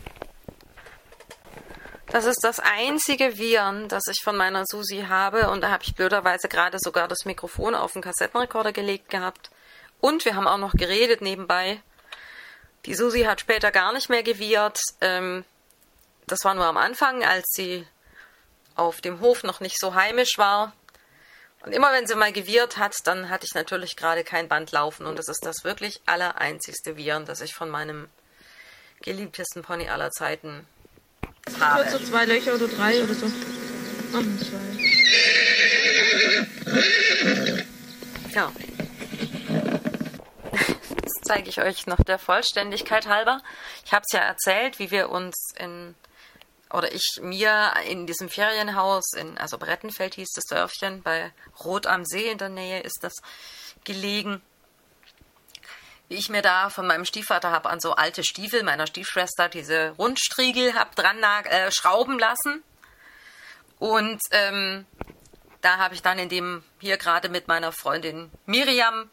Das 2.07 2.23
ist 2.23 2.39
das 2.41 2.61
einzige 2.61 3.37
Viren, 3.37 3.89
das 3.89 4.03
ich 4.09 4.23
von 4.23 4.37
meiner 4.37 4.65
Susi 4.65 5.05
habe. 5.09 5.49
Und 5.49 5.59
da 5.59 5.71
habe 5.71 5.83
ich 5.83 5.93
blöderweise 5.93 6.47
gerade 6.47 6.77
sogar 6.79 7.09
das 7.09 7.25
Mikrofon 7.25 7.75
auf 7.75 7.91
den 7.91 8.01
Kassettenrekorder 8.01 8.71
gelegt 8.71 9.09
gehabt. 9.09 9.51
Und 9.99 10.23
wir 10.23 10.37
haben 10.37 10.47
auch 10.47 10.57
noch 10.57 10.73
geredet 10.73 11.21
nebenbei. 11.21 11.81
Die 12.85 12.95
Susi 12.95 13.23
hat 13.23 13.41
später 13.41 13.71
gar 13.71 13.91
nicht 13.91 14.09
mehr 14.09 14.23
gewiehert. 14.23 14.79
Ähm, 15.01 15.43
das 16.27 16.45
war 16.45 16.53
nur 16.53 16.65
am 16.65 16.77
Anfang, 16.77 17.25
als 17.25 17.45
sie 17.51 17.85
auf 18.75 19.01
dem 19.01 19.19
Hof 19.19 19.43
noch 19.43 19.59
nicht 19.59 19.77
so 19.77 19.95
heimisch 19.95 20.37
war. 20.37 20.71
Und 21.63 21.73
immer 21.73 21.91
wenn 21.91 22.07
sie 22.07 22.15
mal 22.15 22.33
gewirrt 22.33 22.77
hat, 22.77 22.95
dann 23.05 23.29
hatte 23.29 23.45
ich 23.45 23.53
natürlich 23.53 23.95
gerade 23.95 24.23
kein 24.23 24.47
Band 24.47 24.71
laufen. 24.71 25.05
Und 25.05 25.19
das 25.19 25.27
ist 25.27 25.45
das 25.45 25.63
wirklich 25.63 26.01
allereinzigste 26.05 26.97
Viren, 26.97 27.25
das 27.25 27.41
ich 27.41 27.53
von 27.53 27.69
meinem 27.69 28.09
geliebtesten 29.01 29.61
Pony 29.61 29.89
aller 29.89 30.11
Zeiten 30.11 30.65
habe. 31.59 31.89
so 31.89 31.99
zwei 31.99 32.25
Löcher 32.25 32.55
oder 32.55 32.67
drei 32.67 33.03
oder 33.03 33.13
so. 33.13 33.27
Oh, 34.13 34.23
zwei. 34.43 34.71
Ja. 38.33 38.51
Das 41.01 41.11
zeige 41.23 41.49
ich 41.49 41.61
euch 41.61 41.85
noch 41.85 42.03
der 42.03 42.17
Vollständigkeit 42.17 43.07
halber. 43.07 43.41
Ich 43.85 43.93
habe 43.93 44.03
es 44.07 44.13
ja 44.13 44.21
erzählt, 44.21 44.79
wie 44.79 44.91
wir 44.91 45.09
uns 45.09 45.35
in 45.57 45.95
oder 46.73 46.91
ich 46.93 47.19
mir 47.21 47.73
in 47.87 48.07
diesem 48.07 48.29
Ferienhaus, 48.29 49.13
in, 49.13 49.37
also 49.37 49.57
Brettenfeld 49.57 50.15
hieß 50.15 50.29
das 50.35 50.45
Dörfchen, 50.45 51.01
bei 51.01 51.31
Rot 51.63 51.87
am 51.87 52.05
See 52.05 52.29
in 52.29 52.37
der 52.37 52.49
Nähe 52.49 52.81
ist 52.81 52.99
das 53.01 53.13
gelegen. 53.83 54.41
Wie 56.07 56.15
ich 56.15 56.29
mir 56.29 56.41
da 56.41 56.69
von 56.69 56.87
meinem 56.87 57.05
Stiefvater 57.05 57.51
habe 57.51 57.69
an 57.69 57.79
so 57.79 57.93
alte 57.93 58.23
Stiefel 58.23 58.63
meiner 58.63 58.87
Stiefschwester 58.87 59.47
diese 59.47 59.91
Rundstriegel 59.91 60.73
hab 60.73 60.95
dran 60.95 61.23
äh, 61.23 61.71
schrauben 61.71 62.19
lassen. 62.19 62.63
Und 63.79 64.19
ähm, 64.31 64.85
da 65.61 65.77
habe 65.77 65.95
ich 65.95 66.01
dann 66.01 66.19
in 66.19 66.29
dem 66.29 66.63
hier 66.79 66.97
gerade 66.97 67.29
mit 67.29 67.47
meiner 67.47 67.71
Freundin 67.71 68.29
Miriam 68.45 69.09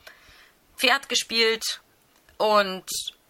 Pferd 0.76 1.08
gespielt 1.08 1.80
und 2.36 2.84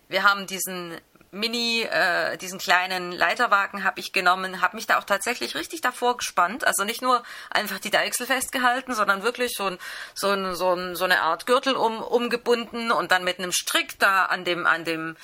wir 0.09 0.23
haben 0.23 0.47
diesen 0.47 0.99
Mini, 1.31 1.83
äh, 1.83 2.37
diesen 2.39 2.59
kleinen 2.59 3.13
Leiterwagen 3.13 3.85
habe 3.85 4.01
ich 4.01 4.13
genommen, 4.13 4.61
habe 4.63 4.77
mich 4.77 4.87
da 4.87 4.99
auch 4.99 5.05
tatsächlich 5.05 5.55
richtig 5.55 5.83
davor 5.83 6.17
gespannt. 6.17 6.67
Also 6.67 6.85
nicht 6.85 7.03
nur 7.03 7.23
einfach 7.51 7.79
die 7.79 7.91
Deichsel 7.91 8.27
festgehalten, 8.27 8.95
sondern 8.95 9.23
wirklich 9.23 9.53
so, 9.55 9.67
ein, 9.67 9.79
so, 10.15 10.31
ein, 10.31 10.55
so, 10.55 10.73
ein, 10.73 10.97
so 10.97 11.05
eine 11.05 11.21
Art 11.21 11.47
Gürtel 11.47 11.77
um, 11.77 12.03
umgebunden 12.03 12.91
und 12.93 13.13
dann 13.13 13.25
mit 13.25 13.39
einem 13.39 13.53
Strick 13.53 13.99
da 13.99 14.25
an 14.25 14.45
dem, 14.45 14.67
an 14.67 14.85
dem, 14.85 15.17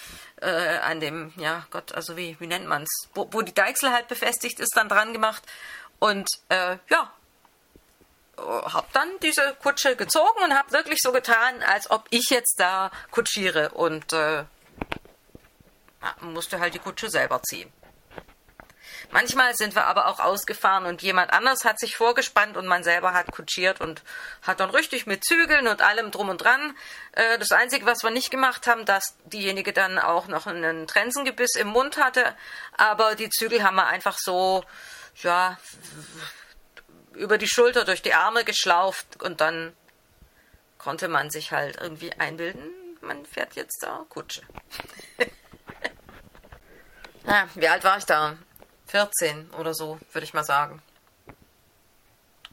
äh, 0.42 0.78
an 0.78 1.00
dem, 1.00 1.32
ja 1.36 1.66
Gott, 1.70 1.92
also 1.92 2.16
wie, 2.16 2.36
wie 2.38 2.46
nennt 2.46 2.66
man's, 2.66 3.08
wo, 3.14 3.28
wo 3.30 3.42
die 3.42 3.54
Deichsel 3.54 3.90
halt 3.90 4.08
befestigt 4.08 4.60
ist, 4.60 4.76
dann 4.76 4.88
dran 4.88 5.12
gemacht. 5.12 5.42
Und 5.98 6.28
äh, 6.50 6.76
ja, 6.90 7.10
habe 8.36 8.86
dann 8.92 9.08
diese 9.22 9.54
Kutsche 9.62 9.96
gezogen 9.96 10.42
und 10.42 10.54
habe 10.54 10.72
wirklich 10.72 10.98
so 11.00 11.12
getan, 11.12 11.62
als 11.62 11.90
ob 11.90 12.06
ich 12.10 12.30
jetzt 12.30 12.58
da 12.58 12.90
kutschiere. 13.10 13.70
Und 13.70 14.12
äh, 14.12 14.44
musste 16.20 16.60
halt 16.60 16.74
die 16.74 16.78
Kutsche 16.78 17.10
selber 17.10 17.42
ziehen. 17.42 17.72
Manchmal 19.10 19.54
sind 19.54 19.74
wir 19.74 19.86
aber 19.86 20.08
auch 20.08 20.18
ausgefahren 20.18 20.86
und 20.86 21.02
jemand 21.02 21.32
anders 21.32 21.64
hat 21.64 21.78
sich 21.78 21.96
vorgespannt 21.96 22.56
und 22.56 22.66
man 22.66 22.82
selber 22.82 23.12
hat 23.12 23.30
kutschiert 23.30 23.80
und 23.80 24.02
hat 24.42 24.60
dann 24.60 24.70
richtig 24.70 25.06
mit 25.06 25.24
Zügeln 25.24 25.68
und 25.68 25.82
allem 25.82 26.10
drum 26.10 26.30
und 26.30 26.38
dran. 26.38 26.76
Äh, 27.12 27.38
das 27.38 27.52
Einzige, 27.52 27.86
was 27.86 28.02
wir 28.02 28.10
nicht 28.10 28.30
gemacht 28.30 28.66
haben, 28.66 28.84
dass 28.84 29.16
diejenige 29.26 29.72
dann 29.72 29.98
auch 29.98 30.26
noch 30.26 30.46
einen 30.46 30.86
Trensengebiss 30.86 31.54
im 31.56 31.68
Mund 31.68 31.96
hatte, 31.96 32.34
aber 32.76 33.14
die 33.14 33.30
Zügel 33.30 33.62
haben 33.62 33.76
wir 33.76 33.86
einfach 33.86 34.16
so, 34.18 34.64
ja, 35.22 35.58
über 37.12 37.38
die 37.38 37.48
Schulter 37.48 37.84
durch 37.84 38.02
die 38.02 38.14
Arme 38.14 38.44
geschlauft 38.44 39.22
und 39.22 39.40
dann 39.40 39.74
konnte 40.78 41.08
man 41.08 41.30
sich 41.30 41.52
halt 41.52 41.76
irgendwie 41.80 42.12
einbilden, 42.12 42.70
man 43.00 43.24
fährt 43.26 43.54
jetzt 43.54 43.82
da 43.82 44.04
Kutsche. 44.08 44.42
Ja, 47.34 47.48
wie 47.56 47.66
alt 47.68 47.82
war 47.82 47.98
ich 47.98 48.04
da? 48.04 48.36
14 48.86 49.50
oder 49.58 49.74
so, 49.74 49.98
würde 50.12 50.24
ich 50.24 50.34
mal 50.34 50.44
sagen. 50.44 50.80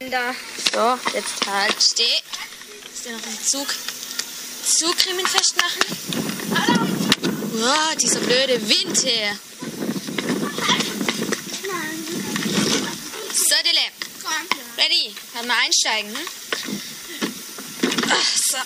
Da. 0.00 0.34
So, 0.72 0.98
jetzt 1.14 1.46
halt 1.46 1.80
steh. 1.80 2.02
Ist 2.92 3.06
ja 3.06 3.12
noch 3.12 3.24
ein 3.24 3.38
Zug. 3.44 3.68
Zugriemen 4.64 5.24
festmachen. 5.24 5.82
Hallo. 6.56 6.80
Wow, 7.52 7.94
dieser 7.96 8.18
blöde 8.18 8.60
Wind 8.68 8.98
hier. 8.98 9.38
So, 13.34 13.54
Dille. 13.62 13.86
Ready. 14.78 15.14
Halt 15.36 15.46
mal 15.46 15.58
einsteigen, 15.64 16.10
hm? 16.10 16.26
Ach, 18.10 18.36
so. 18.50 18.58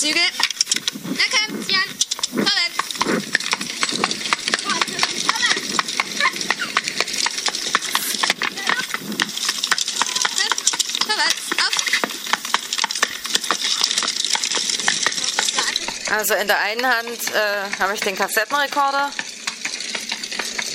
Zügel. 0.00 0.29
Also 16.20 16.34
in 16.34 16.48
der 16.48 16.58
einen 16.58 16.86
Hand 16.86 17.34
äh, 17.34 17.78
habe 17.78 17.94
ich 17.94 18.00
den 18.00 18.14
Kassettenrekorder. 18.14 19.10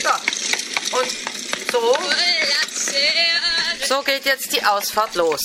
Ja. 0.02 0.16
Und 0.92 1.12
so, 1.72 1.96
so 3.88 4.02
geht 4.02 4.26
jetzt 4.26 4.52
die 4.54 4.66
Ausfahrt 4.66 5.14
los. 5.14 5.42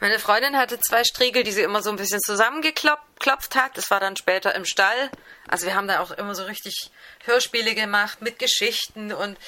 Meine 0.00 0.18
Freundin 0.18 0.56
hatte 0.56 0.80
zwei 0.80 1.04
Striegel, 1.04 1.44
die 1.44 1.52
sie 1.52 1.62
immer 1.62 1.80
so 1.80 1.90
ein 1.90 1.96
bisschen 1.96 2.20
zusammengeklopft 2.20 3.54
hat. 3.54 3.76
Das 3.76 3.88
war 3.92 4.00
dann 4.00 4.16
später 4.16 4.52
im 4.56 4.64
Stall. 4.64 5.10
Also 5.46 5.66
wir 5.66 5.76
haben 5.76 5.86
da 5.86 6.00
auch 6.00 6.10
immer 6.10 6.34
so 6.34 6.42
richtig 6.42 6.90
Hörspiele 7.24 7.76
gemacht 7.76 8.20
mit 8.20 8.40
Geschichten 8.40 9.12
und 9.12 9.38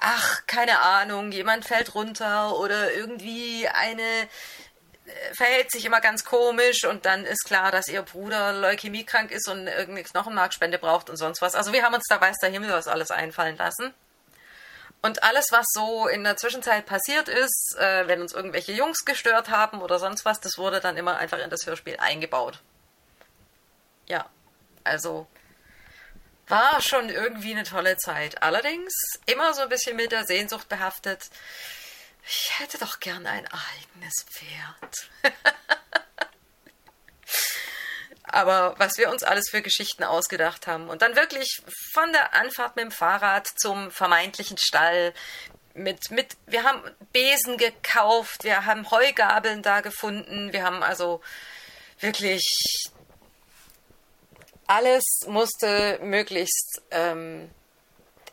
ach, 0.00 0.42
keine 0.48 0.80
Ahnung, 0.80 1.30
jemand 1.30 1.64
fällt 1.64 1.94
runter 1.94 2.58
oder 2.58 2.92
irgendwie 2.92 3.68
eine 3.68 4.28
verhält 5.34 5.70
sich 5.70 5.84
immer 5.84 6.00
ganz 6.00 6.24
komisch 6.24 6.84
und 6.84 7.04
dann 7.04 7.24
ist 7.24 7.44
klar, 7.44 7.70
dass 7.70 7.88
ihr 7.88 8.02
Bruder 8.02 8.52
leukämiekrank 8.52 9.30
ist 9.30 9.48
und 9.48 9.66
irgendeine 9.66 10.04
Knochenmarkspende 10.04 10.78
braucht 10.78 11.10
und 11.10 11.16
sonst 11.16 11.42
was. 11.42 11.54
Also 11.54 11.72
wir 11.72 11.82
haben 11.82 11.94
uns 11.94 12.04
da 12.08 12.20
weiß 12.20 12.36
der 12.42 12.50
Himmel 12.50 12.70
was 12.70 12.88
alles 12.88 13.10
einfallen 13.10 13.56
lassen. 13.56 13.94
Und 15.00 15.22
alles, 15.22 15.46
was 15.52 15.66
so 15.72 16.08
in 16.08 16.24
der 16.24 16.36
Zwischenzeit 16.36 16.84
passiert 16.84 17.28
ist, 17.28 17.76
äh, 17.78 18.08
wenn 18.08 18.20
uns 18.20 18.32
irgendwelche 18.32 18.72
Jungs 18.72 19.04
gestört 19.04 19.48
haben 19.48 19.80
oder 19.80 20.00
sonst 20.00 20.24
was, 20.24 20.40
das 20.40 20.58
wurde 20.58 20.80
dann 20.80 20.96
immer 20.96 21.18
einfach 21.18 21.38
in 21.38 21.50
das 21.50 21.66
Hörspiel 21.66 21.96
eingebaut. 21.98 22.60
Ja, 24.06 24.26
also 24.82 25.28
war 26.48 26.80
schon 26.80 27.10
irgendwie 27.10 27.52
eine 27.52 27.64
tolle 27.64 27.96
Zeit. 27.98 28.42
Allerdings 28.42 28.94
immer 29.26 29.54
so 29.54 29.62
ein 29.62 29.68
bisschen 29.68 29.96
mit 29.96 30.12
der 30.12 30.24
Sehnsucht 30.24 30.68
behaftet. 30.68 31.30
Ich 32.28 32.58
hätte 32.58 32.76
doch 32.76 33.00
gern 33.00 33.26
ein 33.26 33.46
eigenes 33.46 34.24
Pferd. 34.28 35.10
Aber 38.22 38.74
was 38.78 38.98
wir 38.98 39.08
uns 39.08 39.22
alles 39.22 39.48
für 39.48 39.62
Geschichten 39.62 40.04
ausgedacht 40.04 40.66
haben. 40.66 40.90
Und 40.90 41.00
dann 41.00 41.16
wirklich 41.16 41.62
von 41.92 42.12
der 42.12 42.34
Anfahrt 42.34 42.76
mit 42.76 42.84
dem 42.84 42.90
Fahrrad 42.90 43.48
zum 43.56 43.90
vermeintlichen 43.90 44.58
Stall. 44.58 45.14
Mit, 45.72 46.10
mit, 46.10 46.36
wir 46.44 46.64
haben 46.64 46.82
Besen 47.12 47.56
gekauft, 47.56 48.44
wir 48.44 48.66
haben 48.66 48.90
Heugabeln 48.90 49.62
da 49.62 49.80
gefunden, 49.80 50.52
wir 50.52 50.64
haben 50.64 50.82
also 50.82 51.22
wirklich 52.00 52.44
alles 54.66 55.04
musste 55.26 55.98
möglichst 56.02 56.82
ähm, 56.90 57.50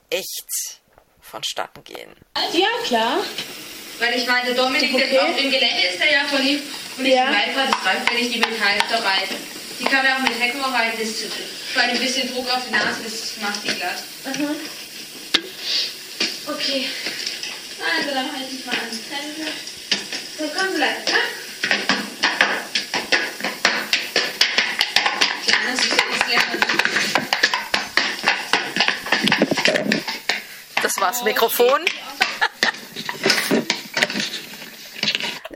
echt 0.09 0.81
vonstatten 1.21 1.83
gehen. 1.83 2.13
Ja, 2.51 2.67
klar. 2.83 3.19
Weil 3.99 4.15
ich 4.17 4.27
meine, 4.27 4.53
Dominik, 4.53 4.93
Okay. 4.93 5.19
auf 5.19 5.35
dem 5.37 5.51
Gelände 5.51 5.81
ist 5.93 5.99
er 6.01 6.11
ja 6.13 6.27
von 6.27 6.45
ihm. 6.45 6.61
Und 6.97 7.05
ich 7.05 7.13
Ja. 7.13 7.25
weiß, 7.27 7.55
was 7.55 7.69
es 7.69 7.85
reicht, 7.85 8.11
wenn 8.11 8.17
ich 8.19 8.31
die 8.31 8.39
mit 8.39 8.59
Halfter 8.63 9.03
reite. 9.03 9.35
Die 9.79 9.85
kann 9.85 10.03
man 10.05 10.13
auch 10.17 10.19
mit 10.19 10.39
Heckrohr 10.39 10.73
reiten. 10.73 10.97
Das 10.99 11.09
bei 11.75 11.81
ein 11.83 11.99
bisschen 11.99 12.33
Druck 12.33 12.49
auf 12.49 12.61
die 12.67 12.71
Nase, 12.71 13.01
das 13.03 13.37
macht 13.41 13.63
die 13.63 13.73
glatt. 13.75 14.03
Okay. 16.47 16.87
Also, 17.79 18.09
dann 18.13 18.31
halte 18.31 18.55
ich 18.57 18.65
mal 18.65 18.75
ans 18.75 18.99
Fenster. 19.09 19.51
So, 20.37 20.51
komm 20.57 20.75
gleich, 20.75 20.97
ja? 21.07 21.17
Sicher 25.45 25.73
ist. 25.73 25.85
Das 30.81 30.97
war's 30.97 31.23
Mikrofon. 31.23 31.81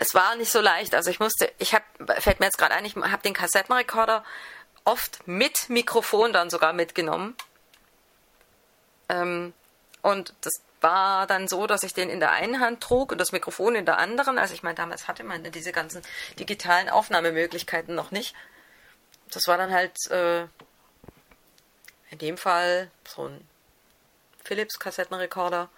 Es 0.10 0.16
war 0.16 0.36
nicht 0.36 0.52
so 0.52 0.60
leicht. 0.60 0.96
Also 0.96 1.12
ich 1.12 1.20
musste, 1.20 1.52
ich 1.60 1.76
habe, 1.76 1.86
fällt 2.20 2.40
mir 2.40 2.48
jetzt 2.48 2.58
gerade 2.58 2.74
ein, 2.74 2.84
ich 2.84 2.96
habe 2.96 3.22
den 3.22 3.36
Kassettenrekorder 3.36 4.26
oft 4.84 5.28
mit 5.28 5.70
Mikrofon 5.70 6.34
dann 6.34 6.50
sogar 6.50 6.74
mitgenommen. 6.74 7.36
Ähm, 9.08 9.54
und 10.02 10.34
das 10.42 10.64
war 10.82 11.28
dann 11.28 11.48
so, 11.48 11.68
dass 11.68 11.84
ich 11.84 11.94
den 11.94 12.10
in 12.10 12.20
der 12.20 12.32
einen 12.32 12.60
Hand 12.60 12.82
trug 12.82 13.12
und 13.12 13.20
das 13.20 13.32
Mikrofon 13.32 13.76
in 13.76 13.86
der 13.86 14.00
anderen. 14.00 14.40
Also 14.40 14.56
ich 14.56 14.64
meine, 14.64 14.74
damals 14.74 15.08
hatte 15.08 15.24
man 15.24 15.44
diese 15.52 15.72
ganzen 15.72 16.02
digitalen 16.40 16.90
Aufnahmemöglichkeiten 16.90 17.94
noch 17.94 18.10
nicht. 18.10 18.34
Das 19.30 19.46
war 19.46 19.58
dann 19.58 19.72
halt 19.72 19.94
äh, 20.10 20.42
in 22.10 22.18
dem 22.18 22.38
Fall 22.38 22.90
so 23.08 23.28
ein 23.28 23.48
Philips 24.44 24.80
Kassettenrekorder 24.80 25.70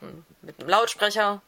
hm, 0.00 0.26
mit 0.42 0.60
einem 0.60 0.68
Lautsprecher 0.68 1.40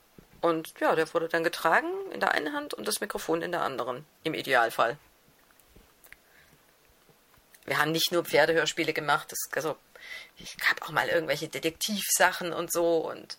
und 0.42 0.74
ja, 0.80 0.94
der 0.94 1.12
wurde 1.14 1.28
dann 1.28 1.44
getragen 1.44 1.88
in 2.12 2.20
der 2.20 2.32
einen 2.32 2.52
Hand 2.52 2.74
und 2.74 2.86
das 2.86 3.00
Mikrofon 3.00 3.40
in 3.42 3.52
der 3.52 3.62
anderen, 3.62 4.04
im 4.24 4.34
Idealfall. 4.34 4.98
Wir 7.64 7.78
haben 7.78 7.92
nicht 7.92 8.12
nur 8.12 8.24
Pferdehörspiele 8.24 8.92
gemacht, 8.92 9.30
das, 9.30 9.38
also 9.54 9.76
ich 10.36 10.56
habe 10.68 10.82
auch 10.82 10.90
mal 10.90 11.08
irgendwelche 11.08 11.48
Detektivsachen 11.48 12.52
und 12.52 12.72
so 12.72 13.08
und 13.08 13.38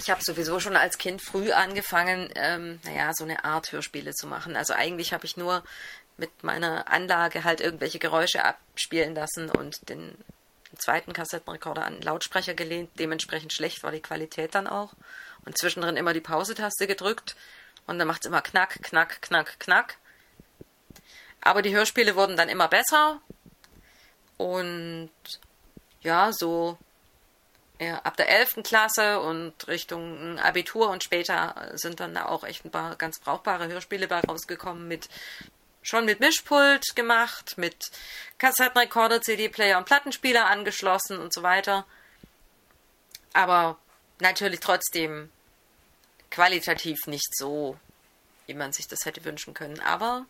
ich 0.00 0.10
habe 0.10 0.22
sowieso 0.22 0.58
schon 0.58 0.76
als 0.76 0.98
Kind 0.98 1.22
früh 1.22 1.52
angefangen, 1.52 2.30
ähm, 2.34 2.80
naja, 2.84 3.12
so 3.14 3.24
eine 3.24 3.44
Art 3.44 3.70
Hörspiele 3.70 4.12
zu 4.12 4.26
machen. 4.26 4.56
Also 4.56 4.74
eigentlich 4.74 5.12
habe 5.12 5.26
ich 5.26 5.36
nur 5.36 5.62
mit 6.16 6.42
meiner 6.42 6.90
Anlage 6.90 7.44
halt 7.44 7.60
irgendwelche 7.60 7.98
Geräusche 7.98 8.44
abspielen 8.44 9.14
lassen 9.14 9.50
und 9.50 9.88
den, 9.88 10.16
den 10.72 10.78
zweiten 10.78 11.12
Kassettenrekorder 11.12 11.84
an 11.84 11.94
den 11.94 12.02
Lautsprecher 12.02 12.54
gelehnt. 12.54 12.90
Dementsprechend 12.98 13.52
schlecht 13.52 13.82
war 13.82 13.92
die 13.92 14.00
Qualität 14.00 14.54
dann 14.54 14.66
auch. 14.66 14.94
Und 15.44 15.58
zwischendrin 15.58 15.96
immer 15.96 16.12
die 16.12 16.20
Pause-Taste 16.20 16.86
gedrückt 16.86 17.36
und 17.86 17.98
dann 17.98 18.08
macht 18.08 18.22
es 18.22 18.28
immer 18.28 18.42
knack, 18.42 18.82
knack, 18.82 19.20
knack, 19.22 19.58
knack. 19.58 19.96
Aber 21.40 21.62
die 21.62 21.74
Hörspiele 21.74 22.14
wurden 22.14 22.36
dann 22.36 22.48
immer 22.48 22.68
besser 22.68 23.20
und 24.36 25.10
ja, 26.02 26.32
so 26.32 26.78
ja, 27.80 27.98
ab 27.98 28.16
der 28.16 28.28
11. 28.28 28.62
Klasse 28.62 29.20
und 29.20 29.66
Richtung 29.66 30.38
Abitur 30.38 30.88
und 30.90 31.02
später 31.02 31.72
sind 31.74 31.98
dann 31.98 32.14
da 32.14 32.26
auch 32.26 32.44
echt 32.44 32.64
ein 32.64 32.70
paar 32.70 32.94
ganz 32.96 33.18
brauchbare 33.18 33.66
Hörspiele 33.68 34.06
bei 34.06 34.20
rausgekommen 34.20 34.86
mit 34.86 35.08
schon 35.82 36.04
mit 36.04 36.20
Mischpult 36.20 36.94
gemacht, 36.94 37.58
mit 37.58 37.90
Kassettenrekorder, 38.38 39.20
CD-Player 39.20 39.78
und 39.78 39.84
Plattenspieler 39.84 40.46
angeschlossen 40.46 41.18
und 41.18 41.32
so 41.32 41.42
weiter. 41.42 41.86
Aber 43.32 43.78
natürlich 44.20 44.60
trotzdem 44.60 45.30
qualitativ 46.30 47.06
nicht 47.06 47.36
so, 47.36 47.78
wie 48.46 48.54
man 48.54 48.72
sich 48.72 48.88
das 48.88 49.04
hätte 49.04 49.24
wünschen 49.24 49.54
können. 49.54 49.80
Aber 49.80 50.26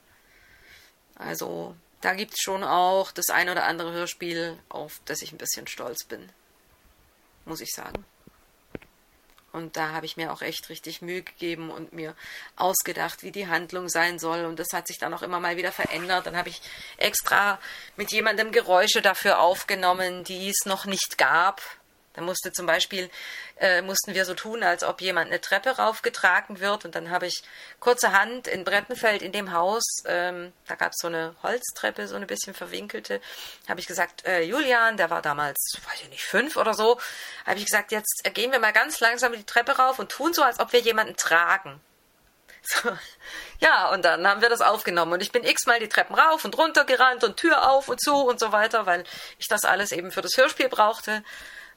also 1.14 1.76
da 2.00 2.14
gibt 2.14 2.32
es 2.32 2.40
schon 2.40 2.64
auch 2.64 3.12
das 3.12 3.28
ein 3.28 3.48
oder 3.48 3.64
andere 3.64 3.92
Hörspiel, 3.92 4.58
auf 4.68 5.00
das 5.04 5.22
ich 5.22 5.32
ein 5.32 5.38
bisschen 5.38 5.66
stolz 5.66 6.04
bin 6.04 6.32
muss 7.44 7.60
ich 7.60 7.70
sagen. 7.70 8.04
Und 9.52 9.76
da 9.76 9.90
habe 9.90 10.06
ich 10.06 10.16
mir 10.16 10.32
auch 10.32 10.40
echt 10.40 10.68
richtig 10.70 11.02
Mühe 11.02 11.22
gegeben 11.22 11.70
und 11.70 11.92
mir 11.92 12.14
ausgedacht, 12.56 13.22
wie 13.22 13.32
die 13.32 13.48
Handlung 13.48 13.88
sein 13.88 14.18
soll. 14.18 14.44
Und 14.46 14.58
das 14.58 14.72
hat 14.72 14.86
sich 14.86 14.98
dann 14.98 15.12
auch 15.12 15.22
immer 15.22 15.40
mal 15.40 15.56
wieder 15.56 15.72
verändert. 15.72 16.26
Dann 16.26 16.36
habe 16.36 16.48
ich 16.48 16.62
extra 16.96 17.58
mit 17.96 18.12
jemandem 18.12 18.50
Geräusche 18.50 19.02
dafür 19.02 19.40
aufgenommen, 19.40 20.24
die 20.24 20.48
es 20.48 20.64
noch 20.64 20.86
nicht 20.86 21.18
gab. 21.18 21.60
Da 22.14 22.20
musste 22.20 22.52
zum 22.52 22.66
Beispiel, 22.66 23.10
äh, 23.58 23.80
mussten 23.80 24.14
wir 24.14 24.24
so 24.24 24.34
tun, 24.34 24.62
als 24.62 24.84
ob 24.84 25.00
jemand 25.00 25.30
eine 25.30 25.40
Treppe 25.40 25.70
raufgetragen 25.70 26.60
wird. 26.60 26.84
Und 26.84 26.94
dann 26.94 27.10
habe 27.10 27.26
ich 27.26 27.42
kurzerhand 27.80 28.46
in 28.48 28.64
Brettenfeld 28.64 29.22
in 29.22 29.32
dem 29.32 29.52
Haus, 29.52 29.82
ähm, 30.06 30.52
da 30.66 30.74
gab 30.74 30.92
es 30.92 30.98
so 31.00 31.08
eine 31.08 31.34
Holztreppe, 31.42 32.06
so 32.08 32.16
eine 32.16 32.26
bisschen 32.26 32.54
verwinkelte, 32.54 33.20
habe 33.68 33.80
ich 33.80 33.86
gesagt, 33.86 34.26
äh, 34.26 34.42
Julian, 34.42 34.96
der 34.96 35.10
war 35.10 35.22
damals, 35.22 35.78
weiß 35.88 36.02
ich 36.02 36.08
nicht, 36.10 36.24
fünf 36.24 36.56
oder 36.56 36.74
so, 36.74 37.00
habe 37.46 37.58
ich 37.58 37.64
gesagt, 37.64 37.92
jetzt 37.92 38.22
äh, 38.24 38.30
gehen 38.30 38.52
wir 38.52 38.58
mal 38.58 38.72
ganz 38.72 39.00
langsam 39.00 39.32
die 39.32 39.44
Treppe 39.44 39.72
rauf 39.72 39.98
und 39.98 40.10
tun 40.10 40.34
so, 40.34 40.42
als 40.42 40.60
ob 40.60 40.72
wir 40.72 40.80
jemanden 40.80 41.16
tragen. 41.16 41.80
So. 42.64 42.96
Ja, 43.58 43.90
und 43.90 44.04
dann 44.04 44.26
haben 44.26 44.40
wir 44.40 44.48
das 44.48 44.60
aufgenommen. 44.60 45.12
Und 45.12 45.22
ich 45.22 45.32
bin 45.32 45.44
x-mal 45.44 45.80
die 45.80 45.88
Treppen 45.88 46.14
rauf 46.14 46.44
und 46.44 46.56
runter 46.56 46.84
gerannt 46.84 47.24
und 47.24 47.36
Tür 47.36 47.68
auf 47.70 47.88
und 47.88 48.00
zu 48.00 48.14
und 48.14 48.38
so 48.38 48.52
weiter, 48.52 48.86
weil 48.86 49.04
ich 49.38 49.48
das 49.48 49.64
alles 49.64 49.92
eben 49.92 50.12
für 50.12 50.22
das 50.22 50.36
Hörspiel 50.36 50.68
brauchte. 50.68 51.24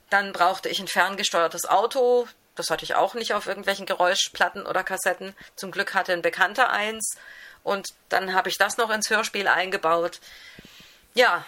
Dann 0.09 0.33
brauchte 0.33 0.69
ich 0.69 0.79
ein 0.79 0.87
ferngesteuertes 0.87 1.65
Auto. 1.65 2.27
Das 2.55 2.69
hatte 2.69 2.85
ich 2.85 2.95
auch 2.95 3.13
nicht 3.15 3.33
auf 3.33 3.47
irgendwelchen 3.47 3.85
Geräuschplatten 3.85 4.65
oder 4.65 4.83
Kassetten. 4.83 5.35
Zum 5.55 5.71
Glück 5.71 5.93
hatte 5.93 6.13
ein 6.13 6.21
Bekannter 6.21 6.69
eins. 6.69 7.17
Und 7.63 7.89
dann 8.09 8.33
habe 8.33 8.49
ich 8.49 8.57
das 8.57 8.77
noch 8.77 8.91
ins 8.91 9.09
Hörspiel 9.09 9.47
eingebaut. 9.47 10.19
Ja, 11.13 11.45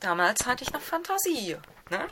damals 0.00 0.46
hatte 0.46 0.64
ich 0.64 0.72
noch 0.72 0.80
Fantasie. 0.80 1.56
Ne? 1.90 2.06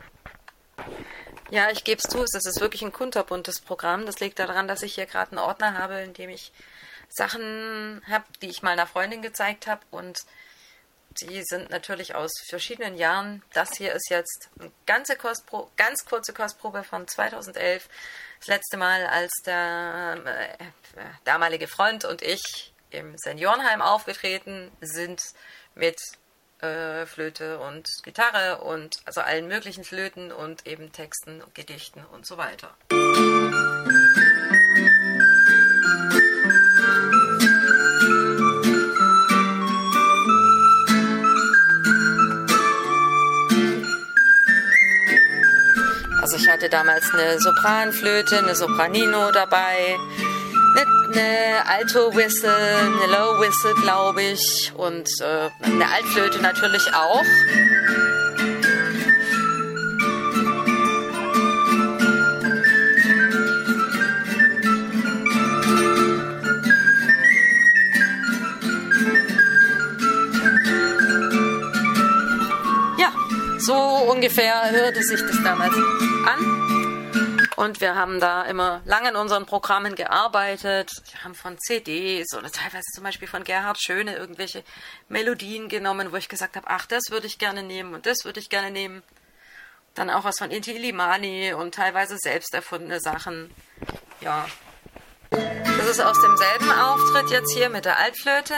Ja, 1.50 1.70
ich 1.70 1.82
gebe 1.82 2.00
es 2.02 2.08
zu, 2.08 2.22
es 2.22 2.34
ist 2.34 2.60
wirklich 2.60 2.82
ein 2.82 2.92
kunterbuntes 2.92 3.60
Programm. 3.60 4.06
Das 4.06 4.20
liegt 4.20 4.38
daran, 4.38 4.68
dass 4.68 4.82
ich 4.82 4.94
hier 4.94 5.06
gerade 5.06 5.32
einen 5.32 5.40
Ordner 5.40 5.76
habe, 5.76 6.00
in 6.00 6.14
dem 6.14 6.30
ich 6.30 6.52
Sachen 7.08 8.02
habe, 8.08 8.24
die 8.40 8.48
ich 8.48 8.62
mal 8.62 8.70
einer 8.70 8.86
Freundin 8.86 9.20
gezeigt 9.20 9.66
habe. 9.66 9.82
Und 9.90 10.20
die 11.20 11.42
sind 11.44 11.70
natürlich 11.70 12.14
aus 12.14 12.30
verschiedenen 12.48 12.96
Jahren. 12.96 13.42
Das 13.52 13.76
hier 13.76 13.92
ist 13.92 14.10
jetzt 14.10 14.48
eine 14.58 14.70
ganze 14.86 15.16
Kostpro 15.16 15.70
ganz 15.76 16.04
kurze 16.04 16.32
Kostprobe 16.32 16.84
von 16.84 17.06
2011. 17.06 17.88
Das 18.38 18.48
letzte 18.48 18.76
Mal, 18.76 19.06
als 19.06 19.30
der 19.44 20.18
äh, 20.24 20.64
damalige 21.24 21.68
Freund 21.68 22.04
und 22.04 22.22
ich 22.22 22.72
im 22.90 23.16
Seniorenheim 23.18 23.82
aufgetreten 23.82 24.70
sind 24.80 25.20
mit 25.74 26.00
äh, 26.60 27.06
Flöte 27.06 27.60
und 27.60 27.88
Gitarre 28.02 28.62
und 28.62 28.96
also 29.04 29.20
allen 29.20 29.48
möglichen 29.48 29.84
Flöten 29.84 30.32
und 30.32 30.66
eben 30.66 30.92
Texten 30.92 31.42
Gedichten 31.54 32.04
und 32.12 32.26
so 32.26 32.36
weiter. 32.36 32.74
Also 32.90 33.50
hatte 46.60 46.68
damals 46.68 47.10
eine 47.14 47.40
Sopranflöte, 47.40 48.36
eine 48.36 48.54
Sopranino 48.54 49.30
dabei, 49.32 49.96
eine, 51.08 51.66
Alto 51.66 52.14
Whistle, 52.14 52.50
eine 52.50 53.10
Low 53.10 53.40
Whistle, 53.40 53.74
glaube 53.80 54.22
ich, 54.22 54.70
und 54.76 55.08
äh, 55.22 55.48
eine 55.62 55.90
Altflöte 55.90 56.42
natürlich 56.42 56.82
auch. 56.92 57.24
So 73.60 73.74
ungefähr 73.74 74.70
hörte 74.70 75.02
sich 75.02 75.20
das 75.20 75.42
damals 75.42 75.74
an. 75.74 76.60
Und 77.56 77.82
wir 77.82 77.94
haben 77.94 78.20
da 78.20 78.44
immer 78.44 78.80
lange 78.86 79.10
in 79.10 79.16
unseren 79.16 79.44
Programmen 79.44 79.94
gearbeitet. 79.94 80.90
Wir 81.10 81.24
haben 81.24 81.34
von 81.34 81.58
CDs 81.58 82.34
oder 82.34 82.50
teilweise 82.50 82.86
zum 82.94 83.04
Beispiel 83.04 83.28
von 83.28 83.44
Gerhard 83.44 83.78
Schöne 83.78 84.16
irgendwelche 84.16 84.64
Melodien 85.08 85.68
genommen, 85.68 86.10
wo 86.10 86.16
ich 86.16 86.30
gesagt 86.30 86.56
habe, 86.56 86.68
ach, 86.70 86.86
das 86.86 87.10
würde 87.10 87.26
ich 87.26 87.38
gerne 87.38 87.62
nehmen 87.62 87.92
und 87.92 88.06
das 88.06 88.24
würde 88.24 88.40
ich 88.40 88.48
gerne 88.48 88.70
nehmen. 88.70 89.02
Dann 89.94 90.08
auch 90.08 90.24
was 90.24 90.38
von 90.38 90.50
Inti 90.50 90.72
Illimani 90.72 91.52
und 91.52 91.74
teilweise 91.74 92.16
selbst 92.18 92.54
erfundene 92.54 92.98
Sachen. 93.00 93.50
Ja. 94.22 94.46
Das 95.30 95.86
ist 95.86 96.00
aus 96.00 96.18
demselben 96.22 96.70
Auftritt 96.70 97.30
jetzt 97.30 97.52
hier 97.52 97.68
mit 97.68 97.84
der 97.84 97.98
Altflöte. 97.98 98.54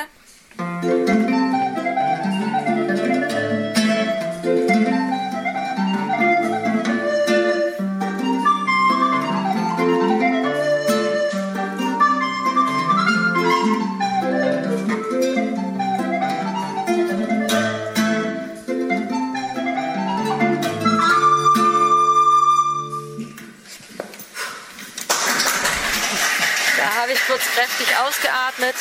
Kräftig 27.54 27.96
ausgeatmet, 27.96 28.76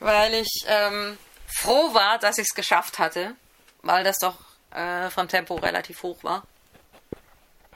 weil 0.00 0.34
ich 0.34 0.64
ähm, 0.66 1.18
froh 1.46 1.94
war, 1.94 2.18
dass 2.18 2.38
ich 2.38 2.46
es 2.50 2.54
geschafft 2.54 2.98
hatte, 2.98 3.34
weil 3.82 4.04
das 4.04 4.18
doch 4.18 4.36
äh, 4.70 5.08
vom 5.10 5.28
Tempo 5.28 5.56
relativ 5.56 6.02
hoch 6.02 6.22
war. 6.22 6.46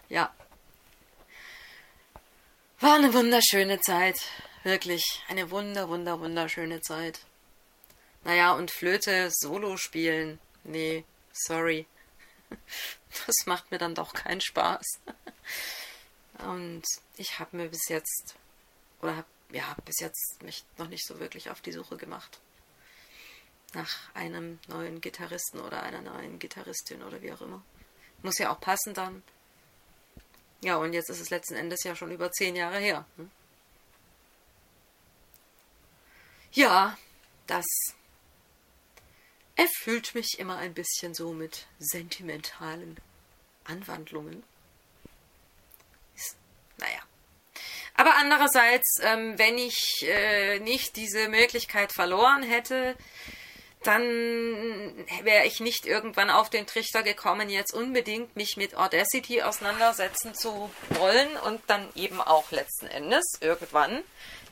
Ja. 0.08 0.32
War 2.80 2.96
eine 2.96 3.14
wunderschöne 3.14 3.80
Zeit. 3.80 4.18
Wirklich. 4.62 5.22
Eine 5.28 5.50
wunder, 5.50 5.88
wunder, 5.88 6.20
wunderschöne 6.20 6.80
Zeit. 6.82 7.20
Naja, 8.24 8.52
und 8.52 8.70
Flöte 8.70 9.30
solo 9.32 9.76
spielen. 9.76 10.38
Nee, 10.64 11.04
sorry. 11.32 11.86
Das 13.28 13.46
macht 13.46 13.70
mir 13.70 13.78
dann 13.78 13.94
doch 13.94 14.12
keinen 14.12 14.40
Spaß. 14.40 14.84
Und 16.38 16.82
ich 17.16 17.38
habe 17.38 17.56
mir 17.56 17.68
bis 17.68 17.88
jetzt, 17.88 18.34
oder 19.00 19.18
hab, 19.18 19.26
ja, 19.50 19.76
bis 19.84 20.00
jetzt 20.00 20.42
mich 20.42 20.64
noch 20.78 20.88
nicht 20.88 21.06
so 21.06 21.20
wirklich 21.20 21.50
auf 21.50 21.60
die 21.60 21.72
Suche 21.72 21.96
gemacht. 21.96 22.40
Nach 23.72 24.14
einem 24.14 24.58
neuen 24.68 25.00
Gitarristen 25.00 25.60
oder 25.60 25.82
einer 25.82 26.00
neuen 26.00 26.38
Gitarristin 26.38 27.02
oder 27.02 27.22
wie 27.22 27.32
auch 27.32 27.40
immer. 27.40 27.62
Muss 28.22 28.38
ja 28.38 28.52
auch 28.52 28.60
passen 28.60 28.94
dann. 28.94 29.22
Ja, 30.62 30.76
und 30.76 30.92
jetzt 30.92 31.10
ist 31.10 31.20
es 31.20 31.30
letzten 31.30 31.56
Endes 31.56 31.82
ja 31.84 31.94
schon 31.94 32.10
über 32.10 32.32
zehn 32.32 32.56
Jahre 32.56 32.78
her. 32.78 33.04
Hm? 33.16 33.30
Ja, 36.52 36.96
das 37.46 37.66
erfüllt 39.56 40.14
mich 40.14 40.38
immer 40.38 40.56
ein 40.56 40.72
bisschen 40.72 41.14
so 41.14 41.32
mit 41.32 41.66
sentimentalen 41.78 42.96
Anwandlungen. 43.64 44.42
Ist, 46.14 46.36
naja. 46.78 47.03
Aber 47.96 48.16
andererseits, 48.16 48.96
ähm, 49.02 49.38
wenn 49.38 49.56
ich 49.56 50.04
äh, 50.08 50.58
nicht 50.58 50.96
diese 50.96 51.28
Möglichkeit 51.28 51.92
verloren 51.92 52.42
hätte, 52.42 52.96
dann 53.84 54.02
wäre 55.22 55.44
ich 55.44 55.60
nicht 55.60 55.86
irgendwann 55.86 56.30
auf 56.30 56.50
den 56.50 56.66
Trichter 56.66 57.02
gekommen, 57.02 57.50
jetzt 57.50 57.74
unbedingt 57.74 58.34
mich 58.34 58.56
mit 58.56 58.76
Audacity 58.76 59.42
auseinandersetzen 59.42 60.34
zu 60.34 60.70
wollen 60.90 61.36
und 61.44 61.60
dann 61.66 61.86
eben 61.94 62.20
auch 62.20 62.50
letzten 62.50 62.86
Endes 62.86 63.24
irgendwann 63.40 64.02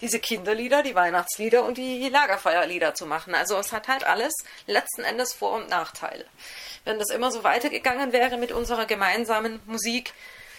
diese 0.02 0.18
Kinderlieder, 0.18 0.82
die 0.82 0.94
Weihnachtslieder 0.94 1.64
und 1.64 1.78
die 1.78 2.08
Lagerfeuerlieder 2.08 2.94
zu 2.94 3.06
machen. 3.06 3.34
Also 3.34 3.56
es 3.56 3.72
hat 3.72 3.88
halt 3.88 4.04
alles 4.04 4.34
letzten 4.66 5.02
Endes 5.02 5.32
Vor- 5.32 5.54
und 5.54 5.70
Nachteile. 5.70 6.26
Wenn 6.84 6.98
das 6.98 7.10
immer 7.10 7.30
so 7.30 7.44
weitergegangen 7.44 8.12
wäre 8.12 8.36
mit 8.36 8.52
unserer 8.52 8.86
gemeinsamen 8.86 9.60
Musik, 9.66 10.12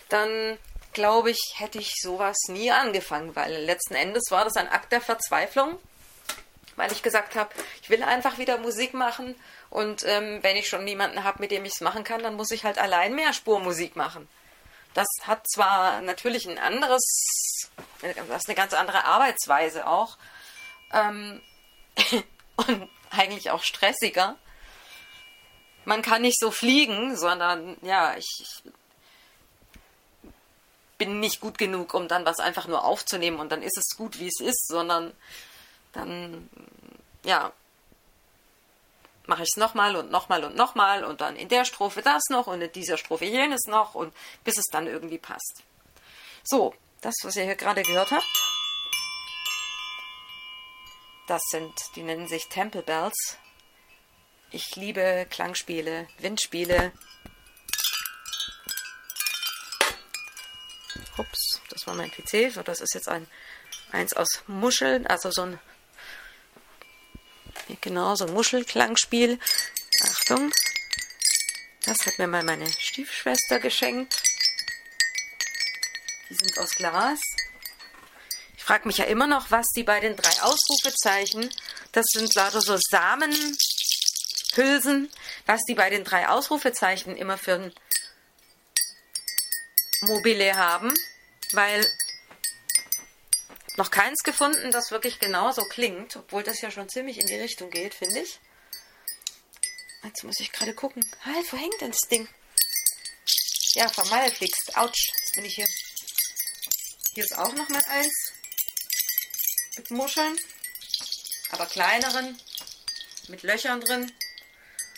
dann 0.09 0.57
glaube 0.93 1.31
ich, 1.31 1.55
hätte 1.55 1.79
ich 1.79 1.93
sowas 2.01 2.37
nie 2.47 2.71
angefangen, 2.71 3.35
weil 3.35 3.53
letzten 3.63 3.95
Endes 3.95 4.23
war 4.29 4.45
das 4.45 4.55
ein 4.55 4.69
Akt 4.69 4.91
der 4.91 5.01
Verzweiflung, 5.01 5.77
weil 6.75 6.91
ich 6.91 7.03
gesagt 7.03 7.35
habe, 7.35 7.49
ich 7.81 7.89
will 7.89 8.03
einfach 8.03 8.37
wieder 8.37 8.57
Musik 8.57 8.93
machen 8.93 9.35
und 9.69 10.03
ähm, 10.05 10.39
wenn 10.41 10.55
ich 10.55 10.67
schon 10.69 10.83
niemanden 10.83 11.23
habe, 11.23 11.39
mit 11.39 11.51
dem 11.51 11.65
ich 11.65 11.73
es 11.73 11.81
machen 11.81 12.03
kann, 12.03 12.23
dann 12.23 12.35
muss 12.35 12.51
ich 12.51 12.63
halt 12.63 12.77
allein 12.77 13.15
Mehrspurmusik 13.15 13.95
machen. 13.95 14.27
Das 14.93 15.07
hat 15.23 15.47
zwar 15.49 16.01
natürlich 16.01 16.47
ein 16.47 16.59
anderes, 16.59 17.69
das 18.01 18.41
ist 18.41 18.47
eine 18.47 18.55
ganz 18.55 18.73
andere 18.73 19.05
Arbeitsweise 19.05 19.87
auch 19.87 20.17
ähm, 20.91 21.41
und 22.55 22.89
eigentlich 23.09 23.51
auch 23.51 23.63
stressiger. 23.63 24.35
Man 25.85 26.01
kann 26.01 26.21
nicht 26.21 26.39
so 26.39 26.51
fliegen, 26.51 27.17
sondern 27.17 27.77
ja, 27.81 28.15
ich, 28.15 28.29
ich 28.39 28.63
bin 31.03 31.19
nicht 31.19 31.41
gut 31.41 31.57
genug, 31.57 31.93
um 31.93 32.07
dann 32.07 32.25
was 32.25 32.39
einfach 32.39 32.65
nur 32.65 32.85
aufzunehmen 32.85 33.39
und 33.39 33.51
dann 33.51 33.61
ist 33.61 33.77
es 33.77 33.97
gut, 33.97 34.19
wie 34.19 34.27
es 34.27 34.39
ist, 34.39 34.67
sondern 34.67 35.11
dann, 35.91 36.49
ja, 37.25 37.51
mache 39.25 39.43
ich 39.43 39.49
es 39.53 39.57
nochmal 39.57 39.97
und 39.97 40.11
nochmal 40.11 40.45
und 40.45 40.55
nochmal 40.55 41.03
und 41.03 41.19
dann 41.19 41.35
in 41.35 41.49
der 41.49 41.65
Strophe 41.65 42.01
das 42.01 42.23
noch 42.29 42.47
und 42.47 42.61
in 42.61 42.71
dieser 42.71 42.97
Strophe 42.97 43.25
jenes 43.25 43.65
noch 43.67 43.95
und 43.95 44.13
bis 44.45 44.57
es 44.57 44.65
dann 44.71 44.87
irgendwie 44.87 45.17
passt. 45.17 45.61
So, 46.43 46.73
das, 47.01 47.15
was 47.23 47.35
ihr 47.35 47.43
hier 47.43 47.55
gerade 47.55 47.83
gehört 47.83 48.11
habt, 48.11 48.43
das 51.27 51.41
sind, 51.49 51.73
die 51.97 52.03
nennen 52.03 52.29
sich 52.29 52.47
Temple 52.47 52.81
Bells. 52.81 53.37
Ich 54.51 54.77
liebe 54.77 55.27
Klangspiele, 55.29 56.07
Windspiele. 56.19 56.93
Ups, 61.17 61.61
das 61.83 61.87
war 61.87 61.95
mein 61.95 62.11
PC. 62.11 62.53
So, 62.53 62.63
das 62.63 62.79
ist 62.79 62.93
jetzt 62.93 63.09
ein 63.09 63.27
eins 63.91 64.13
aus 64.13 64.43
Muscheln, 64.47 65.05
also 65.07 65.31
so 65.31 65.41
ein 65.43 65.59
genau 67.81 68.15
so 68.15 68.25
Muschelklangspiel. 68.27 69.37
Achtung, 70.03 70.53
das 71.85 72.05
hat 72.05 72.17
mir 72.19 72.27
mal 72.27 72.43
meine 72.43 72.71
Stiefschwester 72.71 73.59
geschenkt. 73.59 74.15
Die 76.29 76.35
sind 76.35 76.57
aus 76.57 76.71
Glas. 76.75 77.19
Ich 78.55 78.63
frage 78.63 78.87
mich 78.87 78.97
ja 78.97 79.05
immer 79.05 79.27
noch, 79.27 79.51
was 79.51 79.65
die 79.75 79.83
bei 79.83 79.99
den 79.99 80.15
drei 80.15 80.41
Ausrufezeichen, 80.41 81.49
das 81.91 82.05
sind 82.11 82.33
lauter 82.33 82.61
so 82.61 82.77
Samenhülsen, 82.89 83.59
was 85.45 85.59
die 85.67 85.75
bei 85.75 85.89
den 85.89 86.05
drei 86.05 86.29
Ausrufezeichen 86.29 87.17
immer 87.17 87.37
für 87.37 87.55
ein 87.55 87.73
Mobile 90.01 90.55
haben, 90.55 90.93
weil 91.53 91.85
noch 93.75 93.91
keins 93.91 94.23
gefunden, 94.23 94.71
das 94.71 94.91
wirklich 94.91 95.19
genauso 95.19 95.63
klingt, 95.65 96.15
obwohl 96.15 96.43
das 96.43 96.61
ja 96.61 96.69
schon 96.69 96.89
ziemlich 96.89 97.19
in 97.19 97.27
die 97.27 97.35
Richtung 97.35 97.69
geht, 97.69 97.93
finde 97.93 98.19
ich. 98.19 98.39
Jetzt 100.03 100.23
muss 100.23 100.39
ich 100.39 100.51
gerade 100.51 100.73
gucken. 100.73 101.03
Halt, 101.25 101.51
wo 101.51 101.57
hängt 101.57 101.79
denn 101.81 101.91
das 101.91 102.09
Ding? 102.09 102.27
Ja, 103.75 103.87
fliegst. 103.87 104.77
Autsch, 104.77 105.11
jetzt 105.19 105.35
bin 105.35 105.45
ich 105.45 105.55
hier. 105.55 105.65
Hier 107.15 107.23
ist 107.23 107.37
auch 107.37 107.53
noch 107.53 107.69
mal 107.69 107.81
eins. 107.87 108.33
Mit 109.77 109.91
Muscheln. 109.91 110.37
Aber 111.51 111.65
kleineren. 111.65 112.39
Mit 113.29 113.43
Löchern 113.43 113.81
drin. 113.81 114.11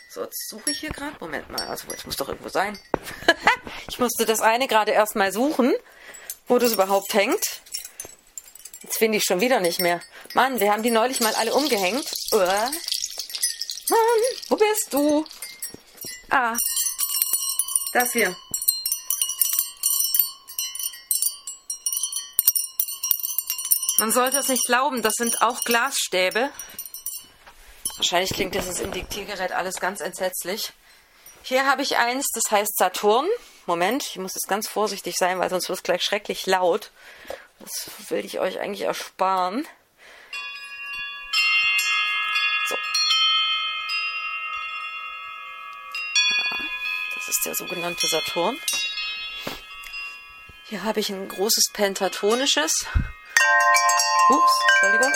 So, 0.09 0.23
jetzt 0.23 0.49
suche 0.49 0.71
ich 0.71 0.79
hier 0.79 0.89
gerade. 0.89 1.15
Moment 1.19 1.49
mal, 1.49 1.67
also 1.67 1.87
jetzt 1.89 2.05
muss 2.05 2.17
doch 2.17 2.29
irgendwo 2.29 2.49
sein. 2.49 2.79
ich 3.89 3.99
musste 3.99 4.25
das 4.25 4.41
eine 4.41 4.67
gerade 4.67 4.91
erstmal 4.91 5.31
suchen, 5.31 5.73
wo 6.47 6.59
das 6.59 6.73
überhaupt 6.73 7.13
hängt. 7.13 7.61
Jetzt 8.81 8.97
finde 8.97 9.17
ich 9.17 9.23
schon 9.23 9.41
wieder 9.41 9.59
nicht 9.59 9.79
mehr. 9.79 10.01
Mann, 10.33 10.59
wir 10.59 10.71
haben 10.71 10.83
die 10.83 10.91
neulich 10.91 11.19
mal 11.19 11.33
alle 11.35 11.53
umgehängt. 11.53 12.05
Uah. 12.31 12.71
Mann, 13.89 14.21
wo 14.49 14.55
bist 14.55 14.87
du? 14.91 15.25
Ah, 16.29 16.55
das 17.93 18.11
hier. 18.11 18.35
Man 23.97 24.11
sollte 24.11 24.39
es 24.39 24.49
nicht 24.49 24.65
glauben, 24.65 25.01
das 25.01 25.13
sind 25.13 25.41
auch 25.41 25.61
Glasstäbe. 25.61 26.51
Wahrscheinlich 27.95 28.33
klingt 28.33 28.53
das 28.55 28.67
ins 28.67 28.79
Indiktivgerät 28.79 29.53
alles 29.53 29.75
ganz 29.75 30.01
entsetzlich. 30.01 30.73
Hier 31.43 31.65
habe 31.65 31.81
ich 31.81 31.95
eins, 31.95 32.27
das 32.33 32.51
heißt 32.51 32.77
Saturn. 32.77 33.27
Moment, 33.65 34.03
ich 34.03 34.17
muss 34.17 34.35
jetzt 34.35 34.47
ganz 34.47 34.67
vorsichtig 34.67 35.15
sein, 35.17 35.39
weil 35.39 35.49
sonst 35.49 35.69
wird 35.69 35.79
es 35.79 35.83
gleich 35.83 36.03
schrecklich 36.03 36.45
laut. 36.45 36.91
Das 37.59 37.89
will 38.09 38.23
ich 38.23 38.39
euch 38.39 38.59
eigentlich 38.59 38.81
ersparen. 38.81 39.67
So. 42.67 42.75
Ja, 46.29 46.65
das 47.15 47.27
ist 47.27 47.41
der 47.45 47.55
sogenannte 47.55 48.07
Saturn. 48.07 48.59
Hier 50.65 50.83
habe 50.83 50.99
ich 50.99 51.09
ein 51.09 51.27
großes 51.27 51.71
pentatonisches. 51.73 52.71
Ups, 54.29 54.51
Entschuldigung. 54.81 55.13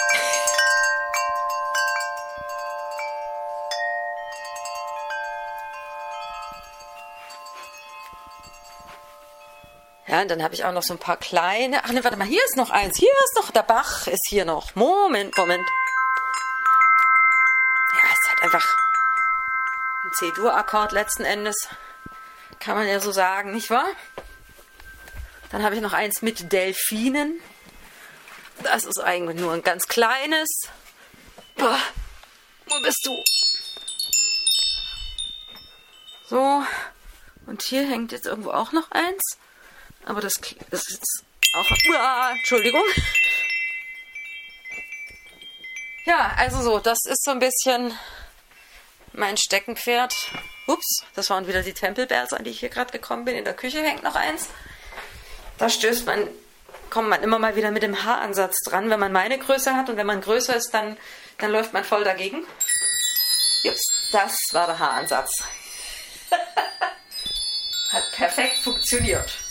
Ja, 10.09 10.23
und 10.23 10.31
dann 10.31 10.41
habe 10.41 10.55
ich 10.55 10.65
auch 10.65 10.71
noch 10.71 10.81
so 10.81 10.95
ein 10.95 10.99
paar 10.99 11.17
kleine. 11.17 11.83
Ach 11.83 11.91
ne, 11.91 12.03
warte 12.03 12.17
mal, 12.17 12.27
hier 12.27 12.43
ist 12.43 12.57
noch 12.57 12.71
eins. 12.71 12.97
Hier 12.97 13.11
ist 13.25 13.35
noch, 13.35 13.51
der 13.51 13.61
Bach 13.61 14.07
ist 14.07 14.25
hier 14.27 14.43
noch. 14.43 14.73
Moment, 14.73 15.37
Moment. 15.37 15.69
Ja, 17.93 18.09
ist 18.09 18.29
halt 18.29 18.41
einfach 18.41 18.75
ein 20.03 20.11
C-Dur-Akkord 20.13 20.93
letzten 20.93 21.25
Endes. 21.25 21.55
Kann 22.59 22.75
man 22.75 22.87
ja 22.87 22.99
so 22.99 23.11
sagen, 23.11 23.51
nicht 23.51 23.69
wahr? 23.69 23.87
Dann 25.51 25.63
habe 25.63 25.75
ich 25.75 25.81
noch 25.81 25.93
eins 25.93 26.23
mit 26.23 26.51
Delfinen. 26.51 27.39
Das 28.63 28.85
ist 28.85 28.99
eigentlich 28.99 29.39
nur 29.39 29.53
ein 29.53 29.61
ganz 29.61 29.87
kleines. 29.87 30.49
Boah, 31.55 31.77
wo 32.65 32.81
bist 32.81 33.05
du? 33.05 33.15
So. 36.29 36.63
Und 37.45 37.61
hier 37.61 37.87
hängt 37.87 38.11
jetzt 38.11 38.25
irgendwo 38.25 38.49
auch 38.49 38.71
noch 38.71 38.89
eins. 38.89 39.37
Aber 40.09 40.21
das, 40.21 40.33
das 40.71 40.89
ist 40.89 41.23
auch. 41.53 41.69
Uah, 41.87 42.31
Entschuldigung. 42.31 42.83
Ja, 46.03 46.33
also 46.35 46.63
so, 46.63 46.79
das 46.79 46.97
ist 47.05 47.23
so 47.23 47.29
ein 47.29 47.37
bisschen 47.37 47.95
mein 49.13 49.37
Steckenpferd. 49.37 50.15
Ups, 50.65 51.03
das 51.13 51.29
waren 51.29 51.45
wieder 51.47 51.61
die 51.61 51.73
Tempelbärs, 51.73 52.33
an 52.33 52.43
die 52.43 52.49
ich 52.49 52.59
hier 52.59 52.69
gerade 52.69 52.91
gekommen 52.91 53.23
bin. 53.25 53.35
In 53.35 53.43
der 53.43 53.53
Küche 53.53 53.83
hängt 53.83 54.01
noch 54.01 54.15
eins. 54.15 54.47
Da 55.59 55.69
stößt 55.69 56.07
man, 56.07 56.27
kommt 56.89 57.09
man 57.09 57.21
immer 57.21 57.37
mal 57.37 57.55
wieder 57.55 57.69
mit 57.69 57.83
dem 57.83 58.03
Haaransatz 58.03 58.57
dran, 58.65 58.89
wenn 58.89 58.99
man 58.99 59.11
meine 59.11 59.37
Größe 59.37 59.75
hat. 59.75 59.89
Und 59.89 59.97
wenn 59.97 60.07
man 60.07 60.21
größer 60.21 60.55
ist, 60.55 60.73
dann, 60.73 60.97
dann 61.37 61.51
läuft 61.51 61.71
man 61.71 61.83
voll 61.83 62.03
dagegen. 62.03 62.47
Jups, 63.61 64.09
das 64.11 64.35
war 64.53 64.65
der 64.65 64.79
Haaransatz. 64.79 65.29
hat 67.91 68.11
perfekt 68.13 68.57
funktioniert. 68.63 69.48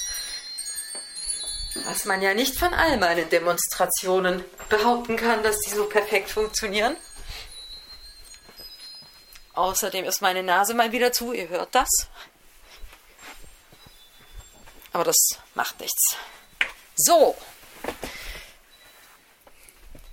Was 1.85 2.05
man 2.05 2.23
ja 2.23 2.35
nicht 2.35 2.59
von 2.59 2.75
all 2.75 2.97
meinen 2.99 3.29
Demonstrationen 3.29 4.45
behaupten 4.69 5.17
kann, 5.17 5.43
dass 5.43 5.59
die 5.61 5.71
so 5.71 5.87
perfekt 5.87 6.31
funktionieren. 6.31 6.97
Außerdem 9.55 10.05
ist 10.05 10.23
meine 10.23 10.43
Nase 10.43 10.75
mal 10.75 10.93
wieder 10.93 11.13
zu, 11.13 11.33
ihr 11.33 11.49
hört 11.49 11.75
das. 11.75 11.89
Aber 14.93 15.05
das 15.05 15.17
macht 15.55 15.81
nichts. 15.81 16.17
So. 16.97 17.37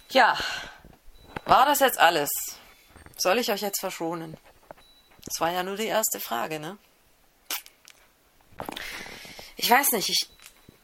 Ja, 0.09 0.37
war 1.45 1.65
das 1.65 1.79
jetzt 1.79 1.99
alles? 1.99 2.29
Soll 3.17 3.39
ich 3.39 3.51
euch 3.51 3.61
jetzt 3.61 3.79
verschonen? 3.79 4.37
Das 5.25 5.39
war 5.39 5.51
ja 5.51 5.63
nur 5.63 5.75
die 5.75 5.87
erste 5.87 6.19
Frage, 6.19 6.59
ne? 6.59 6.77
Ich 9.57 9.69
weiß 9.69 9.91
nicht, 9.91 10.09
ich 10.09 10.29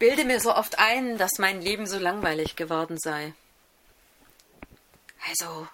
bilde 0.01 0.25
mir 0.25 0.39
so 0.39 0.55
oft 0.55 0.79
ein, 0.79 1.19
dass 1.19 1.37
mein 1.37 1.61
Leben 1.61 1.85
so 1.85 1.99
langweilig 1.99 2.55
geworden 2.55 2.97
sei. 2.97 3.33
Also, 5.29 5.67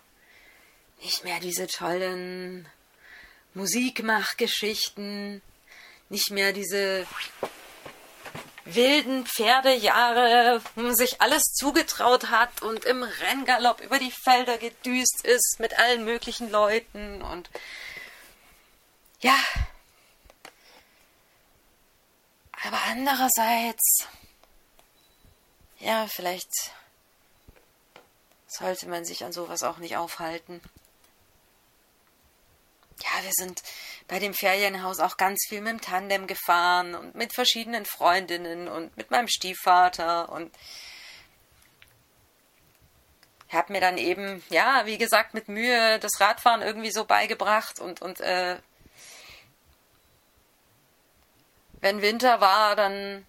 nicht 1.02 1.24
mehr 1.24 1.40
diese 1.40 1.68
tollen 1.68 2.68
Musikmachgeschichten, 3.54 5.42
nicht 6.10 6.30
mehr 6.32 6.52
diese 6.52 7.08
wilden 8.66 9.26
Pferdejahre, 9.26 10.62
wo 10.76 10.82
man 10.82 10.96
sich 10.98 11.22
alles 11.22 11.44
zugetraut 11.54 12.30
hat 12.30 12.62
und 12.62 12.84
im 12.84 13.04
Renngalopp 13.04 13.80
über 13.80 13.98
die 13.98 14.12
Felder 14.12 14.58
gedüst 14.58 15.22
ist 15.24 15.56
mit 15.60 15.80
allen 15.80 16.04
möglichen 16.04 16.52
Leuten 16.52 17.22
und 17.22 17.50
ja. 19.22 19.38
Aber 22.64 22.82
andererseits, 22.88 24.08
ja, 25.80 26.08
vielleicht 26.08 26.50
sollte 28.48 28.88
man 28.88 29.06
sich 29.06 29.24
an 29.24 29.32
sowas 29.32 29.64
auch 29.64 29.78
nicht 29.78 29.98
aufhalten. 29.98 30.62
Ja, 33.00 33.24
wir 33.24 33.32
sind 33.34 33.62
bei 34.08 34.18
dem 34.18 34.34
Ferienhaus 34.34 35.00
auch 35.00 35.18
ganz 35.18 35.46
viel 35.48 35.62
mit 35.62 35.74
dem 35.74 35.82
Tandem 35.82 36.26
gefahren 36.26 36.96
und 36.96 37.14
mit 37.14 37.34
verschiedenen 37.34 37.86
Freundinnen 37.86 38.68
und 38.68 38.98
mit 38.98 39.12
meinem 39.12 39.28
Stiefvater 39.28 40.30
und 40.30 40.52
habe 43.50 43.72
mir 43.72 43.82
dann 43.82 43.98
eben, 43.98 44.44
ja, 44.50 44.86
wie 44.86 44.98
gesagt, 44.98 45.34
mit 45.34 45.48
Mühe 45.48 46.00
das 46.00 46.20
Radfahren 46.20 46.62
irgendwie 46.62 46.92
so 46.92 47.06
beigebracht 47.06 47.80
und, 47.80 48.02
und 48.02 48.20
äh, 48.20 48.58
wenn 51.82 52.02
Winter 52.02 52.42
war, 52.42 52.76
dann 52.76 53.26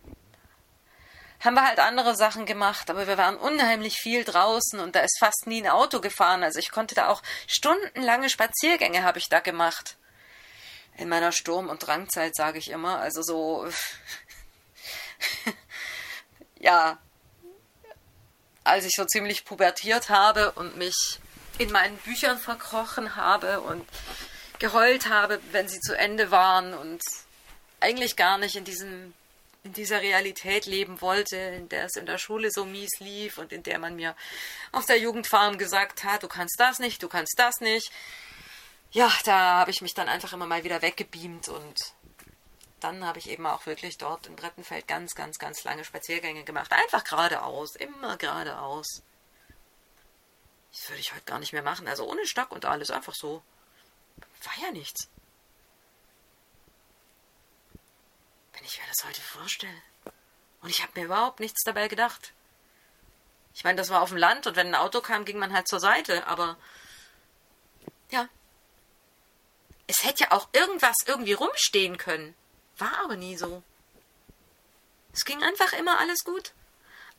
haben 1.40 1.55
wir 1.55 1.66
halt 1.66 1.78
andere 1.78 2.16
Sachen 2.16 2.46
gemacht, 2.46 2.90
aber 2.90 3.07
wir 3.07 3.16
waren 3.16 3.36
unheimlich 3.36 3.96
viel 3.96 4.24
draußen 4.24 4.80
und 4.80 4.96
da 4.96 5.01
ist 5.01 5.18
fast 5.18 5.46
nie 5.46 5.62
ein 5.62 5.70
Auto 5.70 6.01
gefahren. 6.01 6.42
Also 6.42 6.59
ich 6.59 6.70
konnte 6.70 6.94
da 6.94 7.09
auch 7.09 7.22
stundenlange 7.46 8.28
Spaziergänge 8.28 9.03
habe 9.03 9.18
ich 9.18 9.28
da 9.28 9.40
gemacht. 9.40 9.96
In 10.96 11.09
meiner 11.09 11.30
Sturm- 11.30 11.68
und 11.68 11.86
Drangzeit 11.86 12.34
sage 12.34 12.59
ich 12.59 12.70
immer. 12.70 12.99
Also 12.99 13.22
so, 13.22 13.68
ja, 16.59 16.99
als 18.64 18.84
ich 18.84 18.94
so 18.96 19.05
ziemlich 19.05 19.44
pubertiert 19.44 20.11
habe 20.11 20.51
und 20.53 20.76
mich 20.76 21.20
in 21.59 21.70
meinen 21.70 21.96
Büchern 21.99 22.38
verkrochen 22.38 23.14
habe 23.14 23.61
und 23.61 23.88
geheult 24.59 25.09
habe, 25.09 25.40
wenn 25.53 25.68
sie 25.68 25.80
zu 25.80 25.96
Ende 25.96 26.32
waren 26.32 26.74
und 26.74 27.01
eigentlich 27.81 28.16
gar 28.16 28.39
nicht 28.39 28.57
in 28.57 28.64
diesem 28.64 29.14
in 29.64 29.72
dieser 29.72 30.01
Realität 30.01 30.66
leben 30.66 31.01
wollte, 31.01 31.37
in 31.37 31.68
der 31.68 31.85
es 31.87 31.97
in 31.97 32.07
der 32.07 32.18
Schule 32.18 32.51
so 32.51 32.64
mies 32.64 33.01
lief 33.01 33.39
und 33.39 33.53
in 33.53 33.62
der 33.62 33.79
man 33.79 33.97
mir 33.97 34.14
auf 34.72 34.87
der 34.87 34.99
Jugendfarm 34.99 35.59
gesagt 35.59 36.05
hat, 36.05 36.22
du 36.22 36.29
kannst 36.29 36.59
das 36.59 36.79
nicht, 36.79 37.03
du 37.03 37.09
kannst 37.09 37.39
das 37.39 37.61
nicht. 37.61 37.91
Ja, 38.93 39.12
da 39.24 39.59
habe 39.59 39.70
ich 39.70 39.83
mich 39.83 39.95
dann 39.95 40.09
einfach 40.09 40.33
immer 40.33 40.47
mal 40.47 40.64
wieder 40.64 40.81
weggebeamt 40.81 41.49
und 41.49 41.76
dann 42.81 43.05
habe 43.05 43.18
ich 43.18 43.29
eben 43.29 43.47
auch 43.47 43.66
wirklich 43.66 43.99
dort 43.99 44.26
in 44.26 44.37
Brettenfeld 44.37 44.87
ganz, 44.87 45.14
ganz, 45.14 45.39
ganz 45.39 45.64
lange 45.64 45.85
Spaziergänge 45.85 46.45
gemacht. 46.45 46.72
Einfach 46.72 47.05
geradeaus, 47.05 47.74
immer 47.76 48.16
geradeaus. 48.16 49.03
Das 50.72 50.89
würde 50.89 51.01
ich 51.01 51.12
heute 51.12 51.24
gar 51.24 51.41
nicht 51.41 51.53
mehr 51.53 51.62
machen. 51.62 51.89
Also 51.89 52.09
ohne 52.09 52.24
Stock 52.26 52.53
und 52.53 52.64
alles, 52.64 52.91
einfach 52.91 53.14
so. 53.14 53.43
War 54.45 54.64
ja 54.64 54.70
nichts. 54.70 55.09
Wenn 58.59 58.66
ich 58.66 58.80
mir 58.80 58.86
das 58.88 59.06
heute 59.06 59.20
vorstelle. 59.20 59.82
Und 60.62 60.70
ich 60.70 60.82
habe 60.82 60.92
mir 60.98 61.04
überhaupt 61.06 61.38
nichts 61.38 61.62
dabei 61.62 61.86
gedacht. 61.86 62.32
Ich 63.54 63.62
meine, 63.62 63.76
das 63.76 63.88
war 63.88 64.02
auf 64.02 64.09
dem 64.09 64.18
Land 64.18 64.48
und 64.48 64.56
wenn 64.56 64.68
ein 64.68 64.74
Auto 64.74 65.00
kam, 65.00 65.24
ging 65.24 65.38
man 65.38 65.52
halt 65.52 65.68
zur 65.68 65.78
Seite, 65.78 66.26
aber 66.26 66.56
ja. 68.11 68.28
Es 69.86 70.02
hätte 70.02 70.24
ja 70.24 70.32
auch 70.32 70.48
irgendwas 70.52 70.96
irgendwie 71.06 71.34
rumstehen 71.34 71.98
können. 71.98 72.34
War 72.78 72.98
aber 73.04 73.16
nie 73.16 73.36
so. 73.36 73.62
Es 75.12 75.24
ging 75.24 75.42
einfach 75.42 75.72
immer 75.74 75.98
alles 76.00 76.24
gut. 76.24 76.52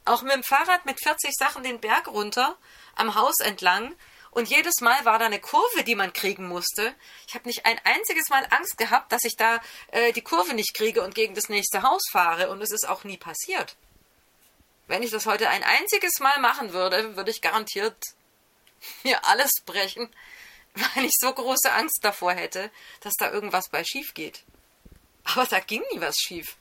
Auch 0.03 0.21
mit 0.21 0.33
dem 0.33 0.43
Fahrrad 0.43 0.85
mit 0.85 1.01
40 1.01 1.33
Sachen 1.37 1.63
den 1.63 1.79
Berg 1.79 2.07
runter, 2.07 2.57
am 2.95 3.15
Haus 3.15 3.39
entlang, 3.39 3.95
und 4.31 4.49
jedes 4.49 4.81
Mal 4.81 5.03
war 5.05 5.19
da 5.19 5.25
eine 5.25 5.39
Kurve, 5.39 5.83
die 5.83 5.95
man 5.95 6.13
kriegen 6.13 6.47
musste. 6.47 6.93
Ich 7.27 7.35
habe 7.35 7.47
nicht 7.47 7.65
ein 7.65 7.79
einziges 7.83 8.29
Mal 8.29 8.45
Angst 8.51 8.77
gehabt, 8.77 9.11
dass 9.11 9.23
ich 9.23 9.35
da 9.35 9.59
äh, 9.91 10.11
die 10.13 10.21
Kurve 10.21 10.53
nicht 10.53 10.73
kriege 10.73 11.01
und 11.01 11.15
gegen 11.15 11.35
das 11.35 11.49
nächste 11.49 11.81
Haus 11.81 12.03
fahre. 12.11 12.49
Und 12.49 12.61
es 12.61 12.71
ist 12.71 12.87
auch 12.87 13.03
nie 13.03 13.17
passiert. 13.17 13.75
Wenn 14.87 15.03
ich 15.03 15.11
das 15.11 15.25
heute 15.25 15.49
ein 15.49 15.63
einziges 15.63 16.19
Mal 16.19 16.39
machen 16.39 16.73
würde, 16.73 17.15
würde 17.15 17.31
ich 17.31 17.41
garantiert 17.41 17.97
mir 19.03 19.25
alles 19.27 19.51
brechen, 19.65 20.13
weil 20.73 21.05
ich 21.05 21.13
so 21.19 21.33
große 21.33 21.71
Angst 21.71 21.99
davor 22.03 22.33
hätte, 22.33 22.71
dass 23.01 23.13
da 23.15 23.31
irgendwas 23.31 23.69
bei 23.69 23.83
schief 23.83 24.13
geht. 24.13 24.43
Aber 25.23 25.45
da 25.45 25.59
ging 25.59 25.83
nie 25.91 26.01
was 26.01 26.15
schief. 26.17 26.55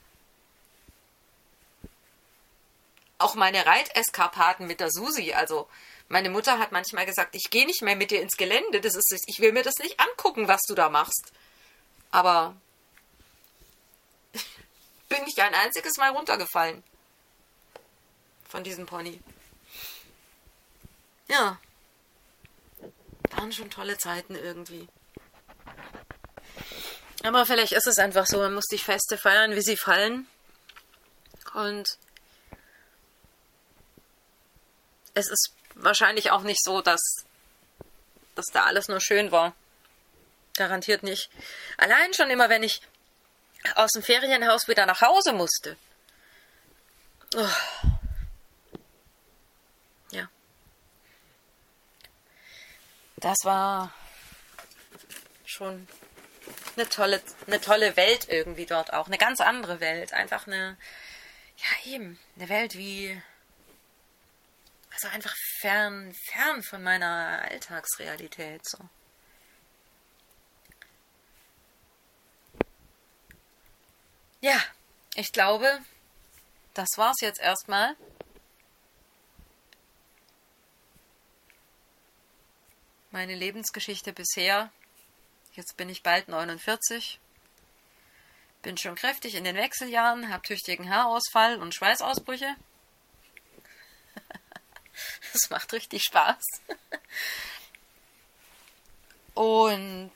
auch 3.19 3.35
meine 3.35 3.65
Reiteskapaden 3.65 4.65
mit 4.65 4.79
der 4.79 4.89
Susi. 4.89 5.33
Also 5.33 5.67
meine 6.09 6.31
Mutter 6.31 6.57
hat 6.57 6.71
manchmal 6.71 7.05
gesagt, 7.05 7.35
ich 7.35 7.51
gehe 7.51 7.67
nicht 7.67 7.83
mehr 7.83 7.95
mit 7.95 8.11
dir 8.11 8.21
ins 8.21 8.35
Gelände. 8.35 8.81
Das 8.81 8.95
ist, 8.95 9.23
ich 9.27 9.39
will 9.39 9.53
mir 9.53 9.63
das 9.63 9.77
nicht 9.77 9.99
angucken, 9.99 10.47
was 10.47 10.61
du 10.67 10.73
da 10.73 10.89
machst. 10.89 11.31
Aber 12.09 12.55
bin 15.09 15.19
ich 15.27 15.39
ein 15.41 15.53
einziges 15.53 15.97
Mal 15.97 16.09
runtergefallen 16.09 16.83
von 18.47 18.63
diesem 18.63 18.87
Pony. 18.87 19.21
Ja, 21.27 21.59
waren 23.29 23.51
schon 23.51 23.69
tolle 23.69 23.97
Zeiten 23.99 24.33
irgendwie. 24.33 24.87
Aber 27.21 27.45
vielleicht 27.45 27.73
ist 27.73 27.85
es 27.85 27.99
einfach 27.99 28.25
so, 28.25 28.39
man 28.39 28.55
muss 28.55 28.65
die 28.71 28.79
Feste 28.79 29.17
feiern, 29.17 29.55
wie 29.55 29.61
sie 29.61 29.77
fallen. 29.77 30.27
Und 31.53 31.99
es 35.13 35.29
ist 35.29 35.58
wahrscheinlich 35.83 36.31
auch 36.31 36.43
nicht 36.43 36.63
so, 36.63 36.81
dass, 36.81 37.25
dass 38.35 38.45
da 38.53 38.63
alles 38.63 38.87
nur 38.87 39.01
schön 39.01 39.31
war. 39.31 39.55
Garantiert 40.55 41.03
nicht. 41.03 41.29
Allein 41.77 42.13
schon 42.13 42.29
immer, 42.29 42.49
wenn 42.49 42.63
ich 42.63 42.81
aus 43.75 43.91
dem 43.91 44.03
Ferienhaus 44.03 44.67
wieder 44.67 44.85
nach 44.85 45.01
Hause 45.01 45.33
musste. 45.33 45.77
Oh. 47.35 47.47
Ja. 50.11 50.29
Das 53.17 53.37
war 53.43 53.93
schon 55.45 55.87
eine 56.75 56.89
tolle, 56.89 57.21
eine 57.47 57.61
tolle 57.61 57.95
Welt 57.95 58.27
irgendwie 58.29 58.65
dort 58.65 58.93
auch. 58.93 59.07
Eine 59.07 59.17
ganz 59.17 59.41
andere 59.41 59.79
Welt. 59.79 60.13
Einfach 60.13 60.47
eine, 60.47 60.77
ja 61.57 61.91
eben, 61.91 62.19
eine 62.37 62.49
Welt 62.49 62.75
wie, 62.75 63.21
also 65.01 65.15
einfach 65.15 65.35
fern, 65.59 66.13
fern 66.13 66.63
von 66.63 66.83
meiner 66.83 67.41
Alltagsrealität. 67.43 68.67
So. 68.67 68.77
Ja, 74.41 74.61
ich 75.15 75.31
glaube, 75.31 75.79
das 76.73 76.89
war's 76.97 77.21
jetzt 77.21 77.39
erstmal. 77.39 77.95
Meine 83.11 83.35
Lebensgeschichte 83.35 84.13
bisher. 84.13 84.71
Jetzt 85.53 85.77
bin 85.77 85.89
ich 85.89 86.03
bald 86.03 86.27
49. 86.27 87.19
Bin 88.61 88.77
schon 88.77 88.95
kräftig 88.95 89.35
in 89.35 89.45
den 89.45 89.55
Wechseljahren, 89.55 90.29
habe 90.29 90.43
tüchtigen 90.43 90.89
Haarausfall 90.89 91.57
und 91.57 91.73
Schweißausbrüche. 91.73 92.55
Das 95.41 95.49
macht 95.49 95.71
richtig 95.73 96.03
Spaß. 96.03 96.43
Und 99.33 100.11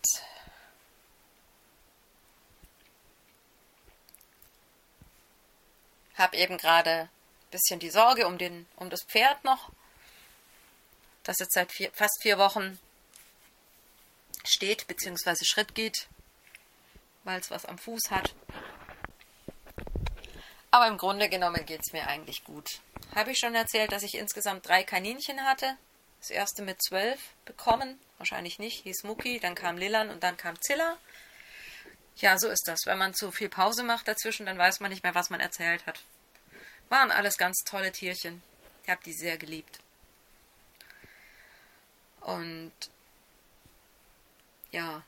habe 6.16 6.36
eben 6.36 6.58
gerade 6.58 6.92
ein 6.92 7.10
bisschen 7.52 7.80
die 7.80 7.90
Sorge 7.90 8.28
um, 8.28 8.38
den, 8.38 8.68
um 8.76 8.90
das 8.90 9.04
Pferd 9.04 9.44
noch, 9.46 9.72
das 11.24 11.40
jetzt 11.40 11.54
seit 11.54 11.72
vier, 11.72 11.92
fast 11.94 12.22
vier 12.22 12.38
Wochen 12.38 12.78
steht 14.44 14.88
bzw. 14.88 15.46
Schritt 15.46 15.74
geht, 15.74 16.08
weil 17.24 17.40
es 17.40 17.50
was 17.50 17.66
am 17.66 17.78
Fuß 17.78 18.12
hat. 18.12 18.36
Aber 20.70 20.88
im 20.88 20.98
Grunde 20.98 21.30
genommen 21.30 21.66
geht 21.66 21.82
es 21.82 21.94
mir 21.94 22.08
eigentlich 22.08 22.44
gut. 22.44 22.82
Habe 23.16 23.32
ich 23.32 23.40
schon 23.40 23.56
erzählt, 23.56 23.92
dass 23.92 24.04
ich 24.04 24.16
insgesamt 24.16 24.68
drei 24.68 24.84
Kaninchen 24.84 25.44
hatte? 25.44 25.78
Das 26.20 26.30
erste 26.30 26.62
mit 26.62 26.82
zwölf 26.82 27.20
bekommen, 27.46 28.00
wahrscheinlich 28.18 28.58
nicht, 28.58 28.84
hieß 28.84 29.04
Mucki, 29.04 29.40
dann 29.40 29.56
kam 29.56 29.78
Lillan 29.78 30.10
und 30.10 30.24
dann 30.24 30.38
kam 30.38 30.60
Zilla. 30.62 30.98
Ja, 32.18 32.38
so 32.38 32.48
ist 32.48 32.68
das. 32.68 32.86
Wenn 32.86 32.98
man 32.98 33.14
zu 33.14 33.32
viel 33.32 33.50
Pause 33.50 33.84
macht 33.84 34.08
dazwischen, 34.08 34.46
dann 34.46 34.58
weiß 34.58 34.80
man 34.80 34.90
nicht 34.90 35.04
mehr, 35.04 35.16
was 35.16 35.30
man 35.30 35.40
erzählt 35.40 35.86
hat. 35.86 36.02
Waren 36.90 37.12
alles 37.12 37.38
ganz 37.38 37.64
tolle 37.66 37.92
Tierchen. 37.92 38.42
Ich 38.84 38.90
habe 38.90 39.02
die 39.04 39.14
sehr 39.14 39.38
geliebt. 39.38 39.80
Und 42.22 42.72
ja, 44.72 45.04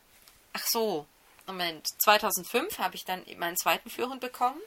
ach 0.53 0.65
so, 0.67 1.07
Moment. 1.47 1.87
2005 2.01 2.79
habe 2.79 2.95
ich 2.95 3.05
dann 3.05 3.23
meinen 3.37 3.57
zweiten 3.57 3.89
Führhund 3.89 4.21
bekommen 4.21 4.61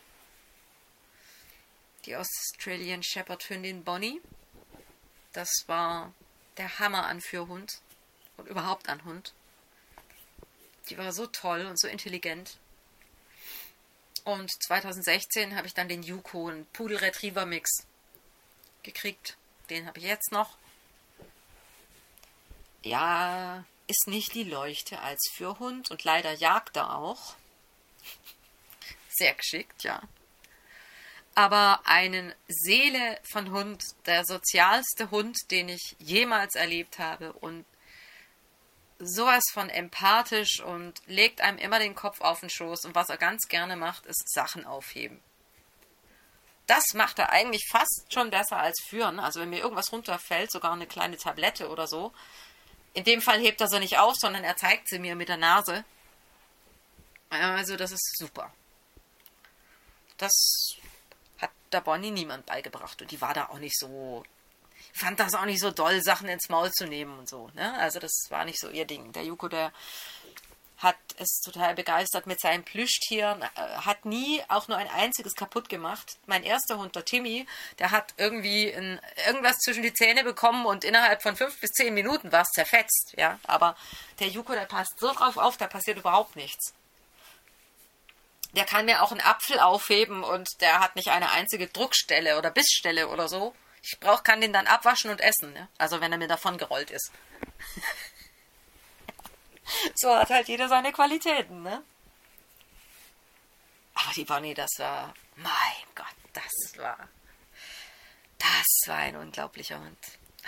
die 2.08 2.16
Australian 2.16 3.02
Shepherd 3.02 3.50
Hündin 3.50 3.84
Bonnie. 3.84 4.22
Das 5.34 5.50
war 5.66 6.14
der 6.56 6.78
Hammer 6.78 7.04
an 7.04 7.20
Fürhund 7.20 7.80
und 8.38 8.48
überhaupt 8.48 8.88
an 8.88 9.04
Hund. 9.04 9.34
Die 10.88 10.96
war 10.96 11.12
so 11.12 11.26
toll 11.26 11.66
und 11.66 11.78
so 11.78 11.86
intelligent. 11.86 12.56
Und 14.24 14.50
2016 14.62 15.54
habe 15.54 15.66
ich 15.66 15.74
dann 15.74 15.90
den 15.90 16.02
Yuko, 16.02 16.48
einen 16.48 16.64
Pudel 16.72 16.96
Retriever 16.96 17.44
Mix, 17.44 17.86
gekriegt. 18.82 19.36
Den 19.68 19.86
habe 19.86 19.98
ich 19.98 20.06
jetzt 20.06 20.32
noch. 20.32 20.56
Ja, 22.82 23.66
ist 23.86 24.06
nicht 24.06 24.34
die 24.34 24.44
Leuchte 24.44 25.00
als 25.00 25.30
Fürhund 25.34 25.90
und 25.90 26.04
leider 26.04 26.32
jagt 26.32 26.76
er 26.76 26.96
auch. 26.96 27.36
Sehr 29.10 29.34
geschickt, 29.34 29.82
ja 29.82 30.00
aber 31.38 31.82
einen 31.84 32.34
Seele 32.48 33.20
von 33.22 33.52
Hund, 33.52 33.80
der 34.06 34.24
sozialste 34.24 35.12
Hund, 35.12 35.38
den 35.52 35.68
ich 35.68 35.94
jemals 36.00 36.56
erlebt 36.56 36.98
habe 36.98 37.32
und 37.32 37.64
sowas 38.98 39.44
von 39.52 39.70
empathisch 39.70 40.58
und 40.58 41.00
legt 41.06 41.40
einem 41.40 41.58
immer 41.58 41.78
den 41.78 41.94
Kopf 41.94 42.22
auf 42.22 42.40
den 42.40 42.50
Schoß 42.50 42.86
und 42.86 42.96
was 42.96 43.08
er 43.08 43.18
ganz 43.18 43.46
gerne 43.46 43.76
macht, 43.76 44.04
ist 44.06 44.34
Sachen 44.34 44.64
aufheben. 44.64 45.22
Das 46.66 46.82
macht 46.94 47.20
er 47.20 47.30
eigentlich 47.30 47.68
fast 47.70 48.06
schon 48.12 48.30
besser 48.30 48.56
als 48.56 48.82
führen. 48.88 49.20
Also 49.20 49.40
wenn 49.40 49.50
mir 49.50 49.60
irgendwas 49.60 49.92
runterfällt, 49.92 50.50
sogar 50.50 50.72
eine 50.72 50.88
kleine 50.88 51.18
Tablette 51.18 51.68
oder 51.68 51.86
so. 51.86 52.12
In 52.94 53.04
dem 53.04 53.22
Fall 53.22 53.38
hebt 53.38 53.60
er 53.60 53.68
sie 53.68 53.78
nicht 53.78 53.98
auf, 53.98 54.16
sondern 54.16 54.42
er 54.42 54.56
zeigt 54.56 54.88
sie 54.88 54.98
mir 54.98 55.14
mit 55.14 55.28
der 55.28 55.36
Nase. 55.36 55.84
Also 57.30 57.76
das 57.76 57.92
ist 57.92 58.18
super. 58.18 58.52
Das 60.16 60.32
der 61.72 61.80
Bonnie 61.80 62.10
niemand 62.10 62.46
beigebracht 62.46 63.00
und 63.02 63.10
die 63.10 63.20
war 63.20 63.34
da 63.34 63.46
auch 63.46 63.58
nicht 63.58 63.78
so, 63.78 64.24
fand 64.92 65.20
das 65.20 65.34
auch 65.34 65.44
nicht 65.44 65.60
so 65.60 65.70
doll, 65.70 66.02
Sachen 66.02 66.28
ins 66.28 66.48
Maul 66.48 66.70
zu 66.72 66.86
nehmen 66.86 67.18
und 67.18 67.28
so. 67.28 67.50
Ne? 67.54 67.74
Also 67.78 67.98
das 67.98 68.12
war 68.30 68.44
nicht 68.44 68.60
so 68.60 68.68
ihr 68.68 68.86
Ding. 68.86 69.12
Der 69.12 69.24
Yuko, 69.24 69.48
der 69.48 69.72
hat 70.78 70.96
es 71.18 71.40
total 71.40 71.74
begeistert 71.74 72.26
mit 72.26 72.40
seinen 72.40 72.62
Plüschtieren, 72.62 73.42
äh, 73.42 73.46
hat 73.56 74.04
nie 74.04 74.40
auch 74.48 74.68
nur 74.68 74.76
ein 74.76 74.88
einziges 74.88 75.34
kaputt 75.34 75.68
gemacht. 75.68 76.18
Mein 76.26 76.44
erster 76.44 76.78
Hund, 76.78 76.94
der 76.94 77.04
Timmy, 77.04 77.46
der 77.80 77.90
hat 77.90 78.14
irgendwie 78.16 78.72
ein, 78.72 79.00
irgendwas 79.26 79.58
zwischen 79.58 79.82
die 79.82 79.92
Zähne 79.92 80.22
bekommen 80.22 80.66
und 80.66 80.84
innerhalb 80.84 81.22
von 81.22 81.36
fünf 81.36 81.58
bis 81.60 81.72
zehn 81.72 81.94
Minuten 81.94 82.30
war 82.30 82.42
es 82.42 82.50
zerfetzt. 82.50 83.14
Ja? 83.16 83.40
Aber 83.44 83.76
der 84.20 84.28
Yuko, 84.28 84.52
der 84.52 84.66
passt 84.66 84.98
so 85.00 85.12
drauf 85.12 85.36
auf, 85.36 85.56
da 85.56 85.66
passiert 85.66 85.98
überhaupt 85.98 86.36
nichts 86.36 86.72
der 88.58 88.66
kann 88.66 88.86
mir 88.86 89.02
auch 89.02 89.12
einen 89.12 89.20
Apfel 89.20 89.60
aufheben 89.60 90.24
und 90.24 90.60
der 90.60 90.80
hat 90.80 90.96
nicht 90.96 91.10
eine 91.10 91.30
einzige 91.30 91.68
Druckstelle 91.68 92.38
oder 92.38 92.50
Bissstelle 92.50 93.06
oder 93.06 93.28
so. 93.28 93.54
Ich 93.82 94.00
brauch, 94.00 94.24
kann 94.24 94.40
den 94.40 94.52
dann 94.52 94.66
abwaschen 94.66 95.12
und 95.12 95.20
essen, 95.20 95.52
ne? 95.52 95.68
also 95.78 96.00
wenn 96.00 96.10
er 96.10 96.18
mir 96.18 96.26
davon 96.26 96.58
gerollt 96.58 96.90
ist. 96.90 97.12
so 99.94 100.12
hat 100.12 100.30
halt 100.30 100.48
jeder 100.48 100.68
seine 100.68 100.92
Qualitäten, 100.92 101.62
ne? 101.62 101.84
Aber 103.94 104.12
die 104.12 104.24
Bonnie, 104.24 104.54
das 104.54 104.70
war, 104.78 105.14
mein 105.36 105.52
Gott, 105.94 106.06
das 106.32 106.52
war, 106.78 107.08
das 108.38 108.66
war 108.86 108.96
ein 108.96 109.14
unglaublicher 109.14 109.78
Hund. 109.78 109.98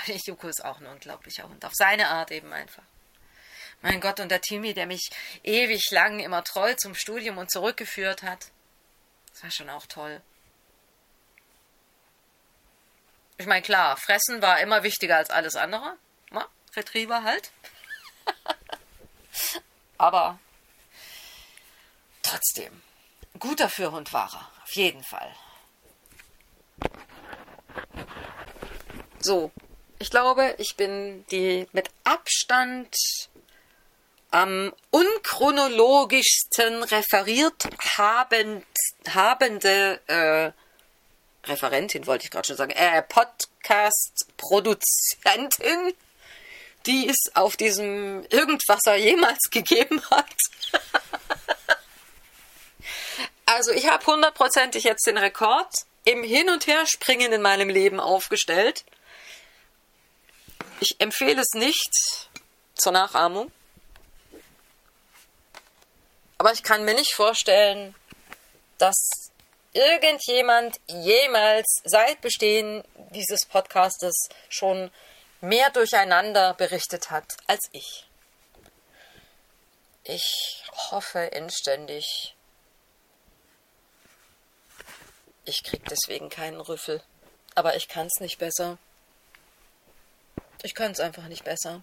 Yuko 0.26 0.48
ist 0.48 0.64
auch 0.64 0.80
ein 0.80 0.86
unglaublicher 0.86 1.48
Hund, 1.48 1.64
auf 1.64 1.74
seine 1.74 2.08
Art 2.08 2.32
eben 2.32 2.52
einfach. 2.52 2.82
Mein 3.82 4.00
Gott, 4.00 4.20
und 4.20 4.28
der 4.28 4.42
Timmy, 4.42 4.74
der 4.74 4.86
mich 4.86 5.10
ewig 5.42 5.90
lang 5.90 6.20
immer 6.20 6.44
treu 6.44 6.74
zum 6.74 6.94
Studium 6.94 7.38
und 7.38 7.50
zurückgeführt 7.50 8.22
hat. 8.22 8.48
Das 9.32 9.42
war 9.42 9.50
schon 9.50 9.70
auch 9.70 9.86
toll. 9.86 10.20
Ich 13.38 13.46
meine, 13.46 13.62
klar, 13.62 13.96
Fressen 13.96 14.42
war 14.42 14.60
immer 14.60 14.82
wichtiger 14.82 15.16
als 15.16 15.30
alles 15.30 15.56
andere. 15.56 15.96
Na, 16.30 16.46
Retriever 16.76 17.22
halt. 17.22 17.50
Aber 19.98 20.38
trotzdem, 22.22 22.82
guter 23.38 23.70
Fürhund 23.70 24.12
war 24.12 24.30
er, 24.30 24.62
auf 24.62 24.74
jeden 24.74 25.02
Fall. 25.02 25.34
So, 29.20 29.50
ich 29.98 30.10
glaube, 30.10 30.54
ich 30.58 30.76
bin 30.76 31.24
die 31.30 31.66
mit 31.72 31.90
Abstand 32.04 32.94
am 34.30 34.72
unchronologischsten 34.90 36.82
referiert 36.84 37.66
habend, 37.96 38.64
habende 39.08 40.00
äh, 40.06 40.52
Referentin 41.48 42.06
wollte 42.06 42.24
ich 42.24 42.30
gerade 42.30 42.46
schon 42.46 42.56
sagen, 42.56 42.72
äh, 42.72 43.02
Podcast-Produzentin, 43.02 45.94
die 46.86 47.08
es 47.08 47.34
auf 47.34 47.56
diesem 47.56 48.24
Irgendwasser 48.30 48.96
jemals 48.96 49.38
gegeben 49.50 50.02
hat. 50.10 50.34
also 53.46 53.72
ich 53.72 53.88
habe 53.88 54.06
hundertprozentig 54.06 54.84
jetzt 54.84 55.06
den 55.06 55.18
Rekord 55.18 55.72
im 56.04 56.22
Hin- 56.22 56.50
und 56.50 56.66
Herspringen 56.66 57.32
in 57.32 57.42
meinem 57.42 57.68
Leben 57.68 58.00
aufgestellt. 58.00 58.84
Ich 60.80 60.96
empfehle 60.98 61.42
es 61.42 61.52
nicht 61.54 61.90
zur 62.74 62.92
Nachahmung. 62.92 63.52
Aber 66.40 66.54
ich 66.54 66.62
kann 66.62 66.86
mir 66.86 66.94
nicht 66.94 67.12
vorstellen, 67.12 67.94
dass 68.78 68.96
irgendjemand 69.74 70.80
jemals 70.86 71.66
seit 71.84 72.22
Bestehen 72.22 72.82
dieses 73.10 73.44
Podcastes 73.44 74.14
schon 74.48 74.90
mehr 75.42 75.68
durcheinander 75.68 76.54
berichtet 76.54 77.10
hat 77.10 77.36
als 77.46 77.68
ich. 77.72 78.08
Ich 80.04 80.64
hoffe 80.90 81.18
inständig, 81.18 82.34
ich 85.44 85.62
krieg 85.62 85.84
deswegen 85.90 86.30
keinen 86.30 86.62
Rüffel. 86.62 87.02
Aber 87.54 87.76
ich 87.76 87.86
kann's 87.86 88.18
nicht 88.18 88.38
besser. 88.38 88.78
Ich 90.62 90.74
kann's 90.74 91.00
einfach 91.00 91.24
nicht 91.24 91.44
besser. 91.44 91.82